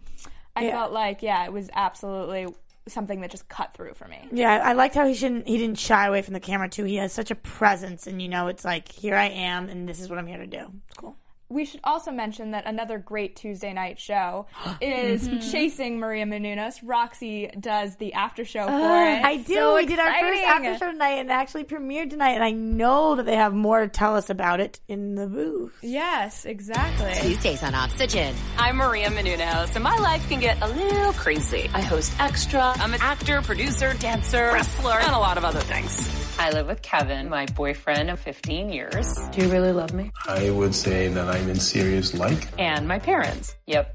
i 0.55 0.65
Yeah. 0.65 0.71
felt 0.71 0.91
like 0.91 1.21
yeah 1.23 1.45
it 1.45 1.53
was 1.53 1.69
absolutely 1.73 2.47
something 2.87 3.21
that 3.21 3.31
just 3.31 3.47
cut 3.49 3.73
through 3.73 3.93
for 3.95 4.07
me 4.07 4.19
Yeah, 4.31 4.61
I 4.63 4.73
liked 4.73 4.93
how 4.93 5.07
he 5.07 5.15
shouldn't 5.15 5.47
he 5.47 5.57
didn't 5.57 5.79
shy 5.79 6.05
away 6.05 6.21
from 6.21 6.35
the 6.35 6.39
camera 6.39 6.69
too. 6.69 6.83
He 6.83 6.97
has 6.97 7.11
such 7.13 7.31
a 7.31 7.35
presence 7.35 8.05
and 8.05 8.21
you 8.21 8.27
know 8.29 8.45
it's 8.47 8.63
like 8.63 8.91
here 8.91 9.15
I 9.15 9.25
am 9.29 9.69
and 9.69 9.89
this 9.89 9.99
is 9.99 10.07
what 10.07 10.19
I'm 10.19 10.27
here 10.27 10.37
to 10.37 10.45
do. 10.45 10.71
It's 10.87 10.97
cool. 10.97 11.15
We 11.49 11.63
should 11.65 11.79
also 11.83 12.11
mention 12.11 12.51
that 12.51 12.65
another 12.65 12.97
great 12.97 13.35
Tuesday 13.35 13.71
night 13.73 13.99
show 13.99 14.47
is 14.81 15.27
Mm-hmm. 15.27 15.51
Chasing 15.51 15.99
Maria 15.99 16.25
Menounos. 16.25 16.79
Roxy 16.83 17.47
does 17.59 17.95
the 17.97 18.13
after 18.13 18.43
show 18.45 18.65
for 18.65 18.71
it. 18.73 19.23
I 19.23 19.37
do. 19.37 19.53
so 19.53 19.75
we 19.75 19.85
did 19.85 19.99
our 19.99 20.11
first 20.19 20.39
exciting. 20.41 20.67
after 20.67 20.85
show 20.85 20.91
tonight 20.91 21.11
and 21.19 21.29
it 21.29 21.33
actually 21.33 21.63
premiered 21.63 22.09
tonight 22.09 22.31
and 22.33 22.43
I 22.43 22.51
know 22.51 23.15
that 23.15 23.25
they 23.25 23.35
have 23.35 23.53
more 23.53 23.79
to 23.81 23.87
tell 23.87 24.15
us 24.15 24.29
about 24.29 24.59
it 24.59 24.79
in 24.87 25.15
the 25.15 25.27
booth. 25.27 25.73
yes, 25.81 26.45
exactly. 26.45 27.13
Tuesdays 27.21 27.63
on 27.63 27.73
Oxygen. 27.75 28.35
I'm 28.57 28.77
Maria 28.77 29.09
Menounos, 29.09 29.75
and 29.75 29.83
my 29.83 29.97
life 29.97 30.27
can 30.29 30.39
get 30.39 30.61
a 30.61 30.67
little 30.67 31.13
crazy. 31.13 31.69
I 31.73 31.81
host 31.81 32.13
Extra. 32.19 32.73
I'm 32.77 32.93
an 32.93 33.01
actor, 33.01 33.41
producer, 33.41 33.93
dancer, 33.99 34.51
wrestler, 34.53 34.99
and 34.99 35.13
a 35.13 35.19
lot 35.19 35.37
of 35.37 35.45
other 35.45 35.59
things. 35.61 36.24
I 36.37 36.51
live 36.51 36.67
with 36.67 36.81
Kevin, 36.81 37.29
my 37.29 37.45
boyfriend 37.45 38.09
of 38.09 38.19
15 38.19 38.69
years. 38.69 39.15
Do 39.31 39.41
you 39.41 39.51
really 39.51 39.71
love 39.71 39.93
me? 39.93 40.11
I 40.27 40.49
would 40.49 40.75
say 40.75 41.07
that 41.07 41.29
I'm 41.29 41.49
in 41.49 41.59
serious 41.59 42.13
like. 42.13 42.47
And 42.59 42.87
my 42.87 42.99
parents. 42.99 43.55
Yep, 43.67 43.94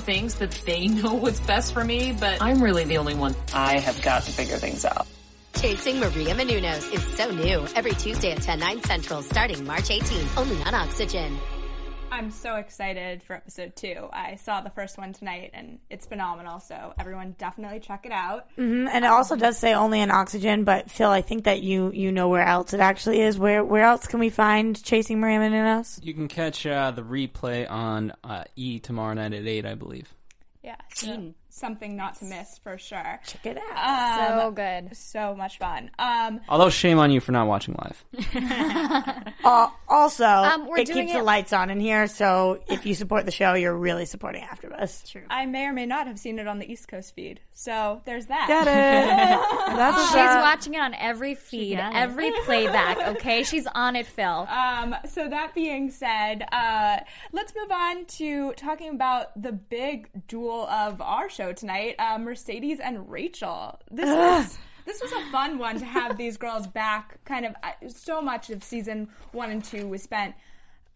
thinks 0.00 0.34
that 0.34 0.50
they 0.66 0.88
know 1.00 1.14
what's 1.14 1.40
best 1.40 1.72
for 1.72 1.84
me, 1.84 2.16
but 2.18 2.42
I'm 2.42 2.62
really 2.62 2.84
the 2.84 2.98
only 2.98 3.14
one. 3.14 3.34
I 3.54 3.78
have 3.78 4.00
got 4.02 4.24
to 4.24 4.32
figure 4.32 4.56
things 4.56 4.84
out. 4.84 5.06
Chasing 5.56 6.00
Maria 6.00 6.34
Menounos 6.34 6.92
is 6.92 7.02
so 7.16 7.30
new. 7.30 7.66
Every 7.74 7.92
Tuesday 7.92 8.32
at 8.32 8.42
10, 8.42 8.58
9 8.58 8.82
central, 8.84 9.22
starting 9.22 9.64
March 9.64 9.88
18th, 9.88 10.40
only 10.40 10.62
on 10.62 10.74
Oxygen. 10.74 11.38
I'm 12.12 12.30
so 12.30 12.56
excited 12.56 13.22
for 13.22 13.34
episode 13.34 13.76
two. 13.76 14.08
I 14.12 14.34
saw 14.36 14.60
the 14.60 14.70
first 14.70 14.98
one 14.98 15.12
tonight 15.12 15.52
and 15.54 15.78
it's 15.88 16.06
phenomenal. 16.06 16.60
So 16.60 16.92
everyone 16.98 17.34
definitely 17.38 17.80
check 17.80 18.04
it 18.04 18.12
out. 18.12 18.48
Mm, 18.58 18.88
And 18.92 19.04
it 19.04 19.08
also 19.08 19.36
does 19.36 19.56
say 19.56 19.74
only 19.74 20.00
in 20.00 20.10
oxygen, 20.10 20.64
but 20.64 20.90
Phil, 20.90 21.08
I 21.10 21.22
think 21.22 21.44
that 21.44 21.62
you 21.62 21.90
you 21.92 22.12
know 22.12 22.28
where 22.28 22.44
else 22.44 22.74
it 22.74 22.80
actually 22.80 23.20
is. 23.20 23.38
Where 23.38 23.64
where 23.64 23.84
else 23.84 24.06
can 24.06 24.20
we 24.20 24.28
find 24.28 24.82
Chasing 24.82 25.20
Maria 25.20 25.38
Menounos? 25.38 26.00
You 26.04 26.12
can 26.12 26.28
catch 26.28 26.66
uh, 26.66 26.90
the 26.90 27.02
replay 27.02 27.70
on 27.70 28.12
uh, 28.24 28.44
E 28.56 28.80
tomorrow 28.80 29.14
night 29.14 29.32
at 29.32 29.46
8, 29.46 29.64
I 29.64 29.74
believe. 29.74 30.12
Yeah, 30.62 30.76
so 30.94 31.32
something 31.60 31.94
not 31.96 32.16
to 32.16 32.24
miss 32.24 32.58
for 32.58 32.78
sure. 32.78 33.20
Check 33.26 33.46
it 33.46 33.58
out. 33.72 34.40
so 34.40 34.50
good. 34.50 34.96
So 34.96 35.34
much 35.36 35.58
fun. 35.58 35.90
Um, 35.98 36.40
Although, 36.48 36.70
shame 36.70 36.98
on 36.98 37.10
you 37.12 37.20
for 37.20 37.32
not 37.32 37.46
watching 37.46 37.76
live. 37.78 38.04
Uh, 39.42 39.68
also, 39.88 40.24
Um, 40.26 40.66
we're 40.68 40.78
it 40.78 40.86
doing 40.86 41.06
keeps 41.06 41.12
the 41.18 41.22
lights 41.22 41.52
on 41.52 41.70
in 41.70 41.80
here, 41.80 42.06
so 42.06 42.60
if 42.68 42.84
you 42.84 42.94
support 42.94 43.24
the 43.24 43.30
show, 43.32 43.54
you're 43.54 43.74
really 43.76 44.04
supporting 44.04 44.42
AfterBuzz. 44.42 45.10
True. 45.10 45.22
I 45.30 45.46
may 45.46 45.64
or 45.66 45.72
may 45.72 45.86
not 45.86 46.06
have 46.06 46.18
seen 46.18 46.38
it 46.38 46.46
on 46.46 46.58
the 46.58 46.70
East 46.70 46.88
Coast 46.88 47.14
feed. 47.14 47.40
So 47.54 48.02
there's 48.04 48.26
that. 48.26 48.46
Get 48.48 48.66
it? 48.66 49.40
That's 49.76 49.96
what's 49.96 50.08
She's 50.10 50.16
up. 50.16 50.42
watching 50.42 50.74
it 50.74 50.80
on 50.80 50.94
every 50.94 51.34
feed, 51.34 51.78
every 51.78 52.30
playback. 52.44 52.98
Okay, 53.16 53.42
she's 53.44 53.66
on 53.74 53.96
it, 53.96 54.06
Phil. 54.06 54.46
Um, 54.50 54.94
so 55.08 55.28
that 55.28 55.54
being 55.54 55.90
said, 55.90 56.46
uh, 56.52 56.98
let's 57.32 57.52
move 57.54 57.70
on 57.70 58.04
to 58.06 58.52
talking 58.52 58.90
about 58.90 59.40
the 59.40 59.52
big 59.52 60.08
duel 60.28 60.66
of 60.68 61.00
our 61.00 61.28
show 61.28 61.49
tonight, 61.52 61.96
uh, 61.98 62.18
Mercedes 62.18 62.80
and 62.80 63.10
Rachel. 63.10 63.78
This 63.90 64.08
was 64.08 64.58
this 64.86 65.00
was 65.02 65.12
a 65.12 65.30
fun 65.30 65.58
one 65.58 65.78
to 65.78 65.84
have 65.84 66.16
these 66.16 66.36
girls 66.36 66.66
back. 66.66 67.22
Kind 67.24 67.46
of 67.46 67.54
uh, 67.62 67.88
so 67.88 68.20
much 68.20 68.50
of 68.50 68.62
season 68.62 69.08
one 69.32 69.50
and 69.50 69.64
two 69.64 69.86
was 69.88 70.02
spent 70.02 70.34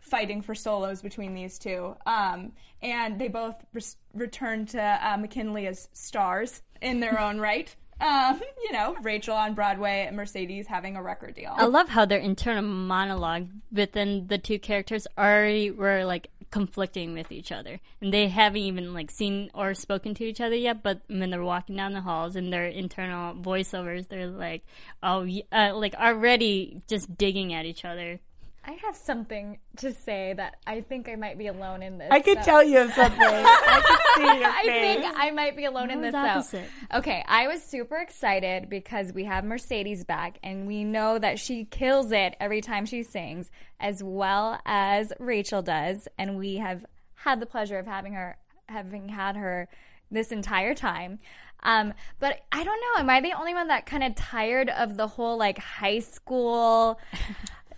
fighting 0.01 0.43
for 0.43 0.55
solos 0.55 1.01
between 1.01 1.35
these 1.35 1.59
two, 1.59 1.97
um, 2.07 2.53
and 2.83 3.19
they 3.19 3.29
both 3.29 3.57
res- 3.73 3.97
returned 4.13 4.69
to 4.69 4.81
uh, 4.81 5.17
McKinley 5.17 5.67
as 5.67 5.89
stars 5.93 6.63
in 6.83 7.01
their 7.01 7.19
own 7.19 7.39
right. 7.39 7.75
Um, 8.01 8.41
you 8.63 8.73
know, 8.73 8.97
Rachel 9.03 9.37
on 9.37 9.55
Broadway, 9.55 10.05
and 10.07 10.17
Mercedes 10.17 10.67
having 10.67 10.97
a 10.97 11.03
record 11.03 11.35
deal. 11.35 11.55
I 11.57 11.67
love 11.67 11.89
how 11.89 12.05
their 12.05 12.19
internal 12.19 12.63
monologue 12.63 13.49
within 13.73 14.27
the 14.27 14.37
two 14.37 14.59
characters 14.59 15.07
already 15.17 15.71
were 15.71 16.05
like 16.05 16.29
conflicting 16.55 17.15
with 17.15 17.33
each 17.33 17.51
other, 17.51 17.81
and 18.01 18.15
they 18.15 18.29
haven't 18.29 18.63
even 18.63 18.95
like 18.95 19.11
seen 19.11 19.51
or 19.55 19.75
spoken 19.75 20.15
to 20.15 20.25
each 20.25 20.41
other 20.41 20.55
yet. 20.55 20.85
But 20.85 21.01
when 21.09 21.31
they're 21.31 21.43
walking 21.43 21.75
down 21.75 21.95
the 21.95 22.01
halls 22.01 22.37
and 22.37 22.53
their 22.53 22.67
internal 22.67 23.35
voiceovers, 23.35 24.07
they're 24.07 24.29
like, 24.29 24.65
"Oh, 25.03 25.27
uh, 25.51 25.75
like 25.75 25.97
already 25.97 26.81
just 26.87 27.19
digging 27.19 27.53
at 27.53 27.67
each 27.67 27.85
other." 27.85 28.21
I 28.67 28.73
have 28.87 28.97
something 28.97 29.59
to 29.79 29.93
say 29.93 30.33
that 30.37 30.57
I 30.67 30.81
think 30.81 31.09
I 31.09 31.17
might 31.17 31.37
be 31.37 31.49
alone 31.49 31.83
in 31.83 31.99
this. 31.99 32.09
I 32.11 32.21
could 32.21 32.39
so- 32.39 32.45
tell 32.45 32.65
you 32.65 32.81
of 32.81 32.93
something. 32.95 33.21
I 33.21 33.83
could 33.85 34.23
see 34.23 34.39
your 34.41 34.49
I 34.51 34.63
face. 34.63 35.03
think 35.03 35.15
I 35.19 35.31
might 35.33 35.55
be 35.57 35.67
alone 35.67 35.91
in 35.91 36.01
this 36.01 36.15
opposite. 36.15 36.65
though. 36.91 36.99
Okay, 36.99 37.23
I 37.29 37.47
was 37.47 37.63
super 37.63 37.97
excited 37.99 38.71
because 38.71 39.13
we 39.13 39.25
have 39.25 39.45
Mercedes 39.45 40.05
back 40.05 40.39
and 40.43 40.67
we 40.67 40.83
know 40.83 41.19
that 41.19 41.39
she 41.39 41.67
kills 41.67 42.11
it 42.11 42.37
every 42.41 42.63
time 42.63 42.87
she 42.87 43.03
sings 43.03 43.51
as 43.81 44.03
well 44.03 44.59
as 44.65 45.13
Rachel 45.19 45.61
does 45.61 46.09
and 46.19 46.39
we 46.39 46.57
have 46.57 46.87
had 47.17 47.41
the 47.41 47.47
pleasure 47.47 47.79
of 47.79 47.87
having 47.87 48.15
her 48.15 48.37
having 48.69 49.11
had 49.11 49.37
her 49.37 49.69
this 50.11 50.33
entire 50.33 50.75
time. 50.75 51.19
Um, 51.63 51.93
but 52.19 52.41
I 52.53 52.63
don't 52.65 52.81
know, 52.81 53.01
am 53.01 53.11
I 53.11 53.21
the 53.21 53.33
only 53.33 53.53
one 53.55 53.69
that 53.69 53.85
kind 53.87 54.05
of 54.05 54.15
tired 54.15 54.69
of 54.71 54.97
the 54.97 55.07
whole 55.07 55.37
like 55.39 55.59
high 55.59 55.99
school 56.01 56.99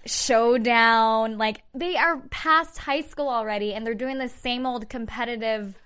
showdown. 0.06 1.38
Like 1.38 1.62
they 1.74 1.96
are 1.96 2.18
past 2.30 2.78
high 2.78 3.02
school 3.02 3.28
already, 3.28 3.74
and 3.74 3.86
they're 3.86 3.94
doing 3.94 4.18
the 4.18 4.28
same 4.28 4.66
old 4.66 4.88
competitive 4.88 5.78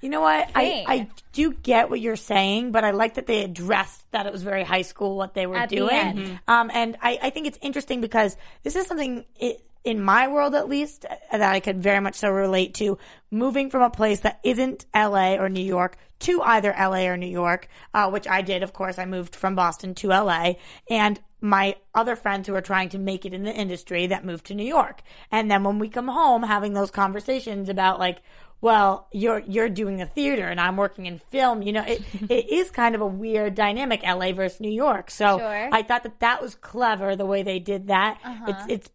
You 0.00 0.08
know 0.08 0.20
what? 0.20 0.48
I, 0.54 0.64
thing. 0.64 0.84
I 0.88 1.08
do 1.32 1.52
get 1.52 1.90
what 1.90 2.00
you're 2.00 2.16
saying, 2.16 2.72
but 2.72 2.84
I 2.84 2.92
like 2.92 3.14
that 3.14 3.26
they 3.26 3.44
addressed 3.44 4.10
that 4.12 4.26
it 4.26 4.32
was 4.32 4.42
very 4.42 4.64
high 4.64 4.82
school 4.82 5.16
what 5.16 5.34
they 5.34 5.46
were 5.46 5.56
At 5.56 5.68
the 5.68 5.76
doing. 5.76 5.92
end. 5.92 6.40
Um, 6.48 6.70
and 6.72 6.96
I, 7.02 7.18
I 7.22 7.30
think 7.30 7.46
it's 7.46 7.58
interesting 7.60 8.00
because 8.00 8.36
this 8.62 8.76
is 8.76 8.86
something 8.86 9.24
it, 9.38 9.62
in 9.84 10.02
my 10.02 10.28
world, 10.28 10.54
at 10.54 10.68
least, 10.68 11.04
uh, 11.04 11.38
that 11.38 11.52
I 11.54 11.60
could 11.60 11.82
very 11.82 12.00
much 12.00 12.14
so 12.16 12.30
relate 12.30 12.74
to. 12.74 12.98
Moving 13.30 13.70
from 13.70 13.82
a 13.82 13.90
place 13.90 14.20
that 14.20 14.40
isn't 14.42 14.86
LA 14.94 15.34
or 15.34 15.48
New 15.48 15.64
York 15.64 15.96
to 16.20 16.42
either 16.42 16.74
LA 16.78 17.06
or 17.06 17.16
New 17.16 17.26
York, 17.26 17.68
uh, 17.94 18.10
which 18.10 18.26
I 18.28 18.42
did. 18.42 18.62
Of 18.62 18.72
course, 18.72 18.98
I 18.98 19.06
moved 19.06 19.34
from 19.36 19.54
Boston 19.54 19.94
to 19.96 20.08
LA, 20.08 20.54
and 20.90 21.20
my 21.40 21.76
other 21.94 22.16
friends 22.16 22.46
who 22.46 22.54
are 22.54 22.60
trying 22.60 22.90
to 22.90 22.98
make 22.98 23.24
it 23.24 23.32
in 23.32 23.44
the 23.44 23.54
industry 23.54 24.06
that 24.08 24.24
moved 24.26 24.46
to 24.46 24.54
New 24.54 24.66
York. 24.66 25.02
And 25.30 25.50
then 25.50 25.64
when 25.64 25.78
we 25.78 25.88
come 25.88 26.08
home, 26.08 26.42
having 26.42 26.74
those 26.74 26.90
conversations 26.90 27.70
about 27.70 27.98
like, 27.98 28.20
well, 28.60 29.08
you're 29.12 29.40
you're 29.40 29.68
doing 29.68 29.96
the 29.96 30.06
theater 30.06 30.46
and 30.46 30.60
I'm 30.60 30.76
working 30.76 31.06
in 31.06 31.18
film. 31.18 31.62
You 31.62 31.72
know, 31.72 31.84
it 31.84 32.02
it 32.30 32.50
is 32.50 32.70
kind 32.70 32.94
of 32.94 33.00
a 33.00 33.06
weird 33.06 33.54
dynamic, 33.54 34.02
LA 34.02 34.32
versus 34.32 34.60
New 34.60 34.70
York. 34.72 35.10
So 35.10 35.38
Sure. 35.38 35.68
I 35.72 35.82
thought 35.82 36.02
that 36.02 36.20
that 36.20 36.42
was 36.42 36.54
clever 36.54 37.16
the 37.16 37.26
way 37.26 37.42
they 37.42 37.58
did 37.58 37.88
that. 37.88 38.18
Uh-huh. 38.24 38.44
It's 38.48 38.64
it's 38.68 38.90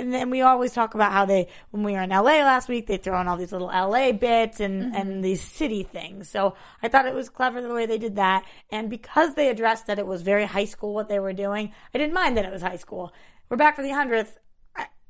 and 0.00 0.14
then 0.14 0.30
we 0.30 0.42
always 0.42 0.72
talk 0.72 0.94
about 0.94 1.10
how 1.10 1.24
they 1.24 1.48
when 1.70 1.82
we 1.82 1.92
were 1.92 2.02
in 2.02 2.10
LA 2.10 2.44
last 2.44 2.68
week 2.68 2.86
they 2.86 2.98
throw 2.98 3.20
in 3.20 3.26
all 3.26 3.36
these 3.36 3.50
little 3.50 3.66
LA 3.66 4.12
bits 4.12 4.60
and 4.60 4.82
Mm-hmm. 4.84 4.94
and 4.94 5.24
these 5.24 5.40
city 5.42 5.82
things. 5.82 6.28
So 6.28 6.54
I 6.82 6.88
thought 6.88 7.06
it 7.06 7.14
was 7.14 7.28
clever 7.28 7.60
the 7.60 7.72
way 7.74 7.86
they 7.86 7.98
did 7.98 8.16
that. 8.16 8.44
And 8.70 8.88
because 8.90 9.34
they 9.34 9.48
addressed 9.48 9.86
that 9.88 9.98
it 9.98 10.06
was 10.06 10.22
very 10.22 10.44
high 10.44 10.66
school 10.66 10.94
what 10.94 11.08
they 11.08 11.18
were 11.18 11.32
doing, 11.32 11.72
I 11.94 11.98
didn't 11.98 12.14
mind 12.14 12.36
that 12.36 12.44
it 12.44 12.52
was 12.52 12.62
high 12.62 12.76
school. 12.76 13.12
We're 13.48 13.56
back 13.56 13.74
for 13.74 13.82
the 13.82 13.90
hundredth. 13.90 14.38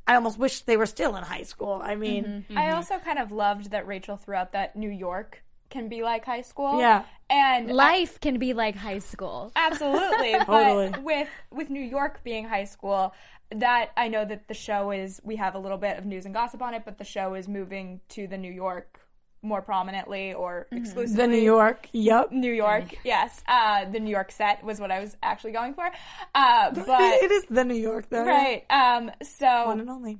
I, 0.08 0.12
I 0.12 0.14
almost 0.16 0.38
wish 0.38 0.62
they 0.62 0.76
were 0.76 0.86
still 0.86 1.14
in 1.16 1.22
high 1.22 1.42
school. 1.42 1.80
I 1.82 1.94
mean, 1.94 2.24
Mm-hmm. 2.24 2.58
I 2.58 2.72
also 2.72 2.98
kind 2.98 3.18
of 3.18 3.30
loved 3.30 3.70
that 3.70 3.86
Rachel 3.86 4.16
threw 4.16 4.34
out 4.34 4.52
that 4.52 4.74
New 4.76 4.90
York 4.90 5.42
can 5.70 5.88
be 5.88 6.02
like 6.02 6.24
high 6.24 6.40
school. 6.42 6.80
Yeah. 6.80 7.04
And 7.30 7.70
Life 7.70 8.20
can 8.20 8.38
be 8.38 8.54
like 8.54 8.74
high 8.74 8.98
school. 9.00 9.52
Absolutely. 9.54 10.32
Totally. 10.46 10.90
But 10.90 11.02
with 11.02 11.28
with 11.50 11.70
New 11.70 11.82
York 11.82 12.24
being 12.24 12.48
high 12.48 12.64
school, 12.64 13.14
that 13.50 13.90
I 13.96 14.08
know 14.08 14.24
that 14.24 14.48
the 14.48 14.54
show 14.54 14.90
is 14.90 15.20
we 15.24 15.36
have 15.36 15.54
a 15.54 15.58
little 15.58 15.78
bit 15.78 15.98
of 15.98 16.04
news 16.06 16.24
and 16.24 16.34
gossip 16.34 16.62
on 16.62 16.74
it, 16.74 16.82
but 16.84 16.98
the 16.98 17.04
show 17.04 17.34
is 17.34 17.48
moving 17.48 18.00
to 18.10 18.26
the 18.26 18.38
New 18.38 18.52
York 18.52 19.00
more 19.42 19.62
prominently 19.62 20.32
or 20.34 20.66
exclusively. 20.72 21.16
the 21.22 21.28
New 21.28 21.40
York. 21.42 21.88
Yep. 21.92 22.32
New 22.32 22.52
York, 22.52 22.94
yes. 23.04 23.42
Uh, 23.46 23.84
the 23.90 24.00
New 24.00 24.10
York 24.10 24.32
set 24.32 24.64
was 24.64 24.80
what 24.80 24.90
I 24.90 25.00
was 25.00 25.16
actually 25.22 25.52
going 25.52 25.74
for. 25.74 25.88
Uh, 26.34 26.70
but 26.74 27.00
it 27.22 27.30
is 27.30 27.44
the 27.48 27.64
New 27.64 27.74
York 27.76 28.08
though. 28.10 28.24
right. 28.26 28.64
Um, 28.70 29.10
so 29.22 29.66
One 29.66 29.80
and 29.80 29.88
only. 29.90 30.18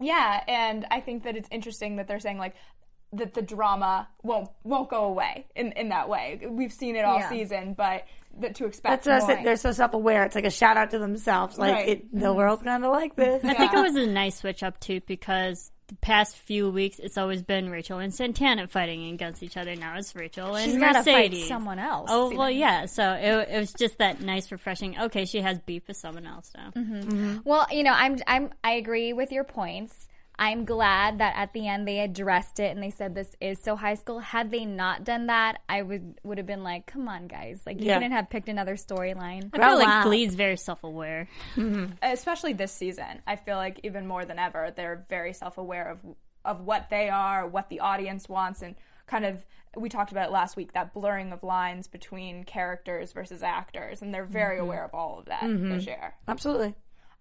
yeah, 0.00 0.42
and 0.46 0.86
I 0.90 1.00
think 1.00 1.24
that 1.24 1.36
it's 1.36 1.48
interesting 1.50 1.96
that 1.96 2.08
they're 2.08 2.20
saying 2.20 2.38
like 2.38 2.54
that 3.14 3.32
the 3.32 3.40
drama 3.40 4.06
won't 4.22 4.50
won't 4.64 4.90
go 4.90 5.04
away 5.04 5.46
in 5.56 5.72
in 5.72 5.88
that 5.88 6.10
way. 6.10 6.40
We've 6.46 6.72
seen 6.72 6.94
it 6.94 7.06
all 7.06 7.18
Yeah. 7.20 7.30
season, 7.30 7.72
but 7.72 8.04
that 8.40 8.54
to 8.56 8.66
expect 8.66 9.04
That's 9.04 9.06
what 9.06 9.14
I 9.14 9.18
more. 9.20 9.36
said. 9.38 9.46
They're 9.46 9.56
so 9.56 9.72
self 9.72 9.94
aware. 9.94 10.24
It's 10.24 10.34
like 10.34 10.44
a 10.44 10.50
shout 10.50 10.76
out 10.76 10.90
to 10.90 10.98
themselves. 10.98 11.56
Like 11.58 11.72
Right. 11.74 11.88
it, 11.88 12.14
the 12.20 12.34
world's 12.34 12.62
kind 12.62 12.84
of 12.84 12.92
like 12.92 13.16
this. 13.16 13.42
I 13.44 13.54
think 13.54 13.72
it 13.72 13.80
was 13.80 13.96
a 13.96 14.06
nice 14.06 14.36
switch 14.36 14.62
up 14.62 14.78
too 14.78 15.00
because 15.06 15.72
the 15.88 15.96
past 15.96 16.36
few 16.36 16.70
weeks 16.70 16.98
it's 16.98 17.18
always 17.18 17.42
been 17.42 17.70
Rachel 17.70 17.98
and 17.98 18.14
Santana 18.14 18.68
fighting 18.68 19.10
against 19.12 19.42
each 19.42 19.56
other. 19.56 19.74
Now 19.74 19.96
it's 19.96 20.14
Rachel 20.14 20.54
and 20.54 20.70
She's 20.70 20.80
gotta 20.80 21.02
fight 21.02 21.34
someone 21.34 21.78
else. 21.78 22.08
Oh 22.12 22.34
well, 22.34 22.50
yeah. 22.50 22.86
So 22.86 23.12
it, 23.12 23.48
it 23.50 23.58
was 23.58 23.72
just 23.72 23.98
that 23.98 24.20
nice, 24.20 24.52
refreshing. 24.52 24.98
Okay, 24.98 25.24
she 25.24 25.40
has 25.40 25.58
beef 25.58 25.88
with 25.88 25.96
someone 25.96 26.26
else 26.26 26.52
now. 26.56 26.70
Mm-hmm. 26.76 27.38
Well, 27.44 27.66
you 27.70 27.82
know, 27.82 27.92
I'm 27.92 28.18
I'm 28.26 28.50
I 28.62 28.72
agree 28.72 29.12
with 29.12 29.32
your 29.32 29.44
points. 29.44 30.08
I'm 30.38 30.64
glad 30.64 31.18
that 31.18 31.34
at 31.36 31.52
the 31.52 31.66
end 31.66 31.88
they 31.88 31.98
addressed 32.00 32.60
it 32.60 32.70
and 32.70 32.82
they 32.82 32.90
said 32.90 33.14
this 33.14 33.34
is 33.40 33.58
so 33.60 33.74
high 33.74 33.94
school. 33.94 34.20
Had 34.20 34.50
they 34.52 34.64
not 34.64 35.02
done 35.02 35.26
that, 35.26 35.60
I 35.68 35.82
would 35.82 36.20
would 36.22 36.38
have 36.38 36.46
been 36.46 36.62
like, 36.62 36.86
"Come 36.86 37.08
on, 37.08 37.26
guys! 37.26 37.60
Like 37.66 37.80
you 37.80 37.86
Yeah. 37.86 37.94
couldn't 37.94 38.12
have 38.12 38.30
picked 38.30 38.48
another 38.48 38.76
storyline." 38.76 39.50
I 39.52 39.58
feel 39.58 39.76
like 39.76 39.88
wow. 39.88 40.04
Glee's 40.04 40.34
very 40.36 40.56
self-aware. 40.56 41.28
Mm-hmm. 41.56 41.94
especially 42.02 42.52
this 42.52 42.72
season. 42.72 43.22
I 43.26 43.36
feel 43.36 43.56
like 43.56 43.80
even 43.82 44.06
more 44.06 44.24
than 44.24 44.38
ever, 44.38 44.72
they're 44.74 45.04
very 45.08 45.32
self 45.32 45.58
aware 45.58 45.88
of 45.90 45.98
of 46.44 46.60
what 46.60 46.88
they 46.88 47.08
are, 47.08 47.46
what 47.46 47.68
the 47.68 47.80
audience 47.80 48.28
wants, 48.28 48.62
and 48.62 48.76
kind 49.06 49.24
of 49.24 49.44
we 49.76 49.88
talked 49.88 50.12
about 50.12 50.28
it 50.28 50.32
last 50.32 50.56
week 50.56 50.72
that 50.72 50.94
blurring 50.94 51.32
of 51.32 51.42
lines 51.42 51.88
between 51.88 52.44
characters 52.44 53.12
versus 53.12 53.42
actors, 53.42 54.02
and 54.02 54.14
they're 54.14 54.24
very 54.24 54.56
mm-hmm. 54.56 54.64
aware 54.64 54.84
of 54.84 54.94
all 54.94 55.18
of 55.18 55.26
that 55.26 55.42
mm-hmm. 55.42 55.70
this 55.70 55.86
year. 55.86 56.14
Absolutely. 56.26 56.74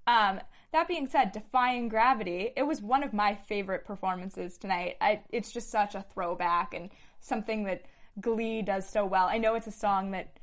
Um, 0.06 0.40
that 0.72 0.88
being 0.88 1.08
said, 1.08 1.32
Defying 1.32 1.88
Gravity, 1.90 2.52
it 2.56 2.64
was 2.64 2.82
one 2.82 3.04
of 3.04 3.14
my 3.14 3.36
favorite 3.36 3.86
performances 3.86 4.58
tonight. 4.58 4.98
I, 5.02 5.22
it's 5.32 5.52
just 5.52 5.70
such 5.72 5.96
a 5.96 6.06
throwback 6.14 6.74
and 6.74 6.90
something 7.20 7.64
that 7.66 7.84
Glee 8.20 8.62
does 8.62 8.88
so 8.88 9.06
well. 9.06 9.28
I 9.28 9.38
know 9.38 9.56
it's 9.56 9.68
a 9.68 9.72
song 9.72 10.12
that 10.12 10.38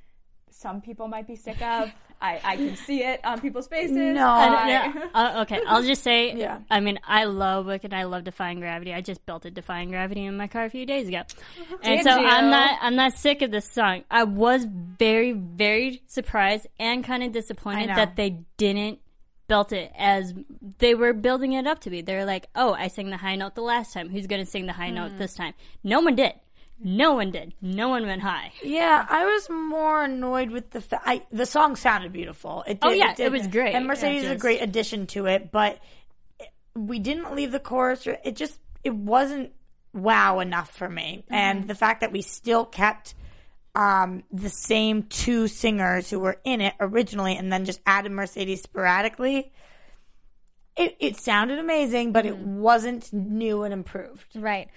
some 0.51 0.81
people 0.81 1.09
might 1.09 1.27
be 1.27 1.37
sick 1.37 1.61
of. 1.61 1.91
I, 2.23 2.41
I 2.45 2.57
can 2.57 2.77
see 2.87 3.03
it 3.03 3.21
on 3.25 3.41
people's 3.41 3.67
faces. 3.67 3.97
No. 3.97 4.27
I- 4.27 4.69
Yeah, 4.69 5.09
uh, 5.13 5.43
okay, 5.43 5.61
I'll 5.67 5.83
just 5.83 6.03
say, 6.03 6.33
Yeah. 6.37 6.61
I 6.71 6.81
mean, 6.81 6.99
I 7.07 7.25
love 7.25 7.67
Wicked. 7.67 7.93
And 7.93 8.01
I 8.01 8.05
love 8.05 8.25
Defying 8.25 8.61
Gravity. 8.61 8.95
I 8.95 9.01
just 9.03 9.27
built 9.27 9.45
a 9.45 9.51
Defying 9.51 9.91
Gravity 9.91 10.25
in 10.25 10.37
my 10.37 10.47
car 10.47 10.65
a 10.65 10.71
few 10.71 10.87
days 10.87 11.09
ago, 11.09 11.23
and 11.83 11.99
Did 11.99 12.05
so 12.05 12.19
you? 12.19 12.27
I'm 12.27 12.51
not, 12.51 12.79
I'm 12.81 12.97
not 12.97 13.13
sick 13.13 13.43
of 13.43 13.51
this 13.51 13.71
song. 13.71 14.05
I 14.11 14.25
was 14.25 14.65
very, 14.71 15.33
very 15.33 16.03
surprised 16.07 16.67
and 16.79 17.05
kind 17.05 17.23
of 17.25 17.33
disappointed 17.33 17.89
that 17.91 18.17
they 18.17 18.39
didn't 18.57 19.01
belt 19.47 19.73
it 19.73 19.93
as 19.97 20.35
they 20.79 20.95
were 20.95 21.13
building 21.13 21.53
it 21.53 21.67
up 21.67 21.81
to 21.81 21.91
be. 21.91 22.01
They're 22.01 22.25
like, 22.25 22.49
oh, 22.55 22.73
I 22.75 22.89
sang 22.89 23.11
the 23.11 23.17
high 23.19 23.37
note 23.37 23.55
the 23.55 23.63
last 23.63 23.93
time. 23.93 24.09
Who's 24.09 24.27
going 24.27 24.45
to 24.45 24.51
sing 24.51 24.67
the 24.67 24.73
high 24.73 24.89
Hmm. 24.89 24.95
note 24.97 25.19
this 25.19 25.35
time? 25.35 25.55
No 25.83 26.01
one 26.01 26.15
did. 26.17 26.33
No 26.83 27.15
one 27.15 27.31
did. 27.31 27.55
No 27.63 27.89
one 27.89 28.05
went 28.05 28.23
high. 28.23 28.53
Yeah, 28.63 29.07
I 29.09 29.25
was 29.27 29.49
more 29.49 30.03
annoyed 30.05 30.51
with 30.51 30.71
the 30.71 30.81
fa- 30.81 31.01
I, 31.05 31.23
the 31.31 31.47
song 31.47 31.77
sounded 31.77 32.13
beautiful. 32.13 32.65
It 32.67 32.81
did, 32.81 32.89
Oh, 32.89 32.91
yeah, 32.91 33.15
did. 33.15 33.27
it 33.27 33.33
was 33.33 33.47
great. 33.47 33.75
and 33.75 33.87
Mercedes 33.87 34.23
Yeah, 34.25 34.31
is 34.31 34.35
a 34.37 34.39
great 34.41 34.61
addition 34.61 35.07
to 35.09 35.27
it. 35.27 35.53
But 35.53 35.79
it- 36.41 36.49
we 36.75 36.99
didn't 36.99 37.35
leave 37.35 37.53
the 37.53 37.61
chorus. 37.61 38.07
It 38.07 38.35
just 38.37 38.59
it 38.83 38.93
wasn't 38.95 39.53
wow 39.93 40.41
enough 40.41 40.71
for 40.77 40.89
me. 40.89 41.25
And 41.31 41.69
the 41.69 41.75
fact 41.77 42.01
that 42.01 42.11
we 42.13 42.21
still 42.23 42.65
kept 42.65 43.15
um, 43.75 44.23
the 44.33 44.49
same 44.51 45.05
two 45.05 45.49
singers 45.49 46.09
who 46.11 46.19
were 46.21 46.39
in 46.45 46.61
it 46.61 46.75
originally, 46.81 47.37
and 47.37 47.53
then 47.53 47.65
just 47.65 47.81
added 47.87 48.13
Mercedes 48.13 48.63
sporadically. 48.63 49.53
It, 50.77 50.97
it 50.99 51.17
sounded 51.17 51.59
amazing, 51.59 52.13
but 52.13 52.27
it 52.27 52.37
wasn't 52.37 53.13
new 53.13 53.63
and 53.63 53.73
improved. 53.73 54.27
Right. 54.35 54.69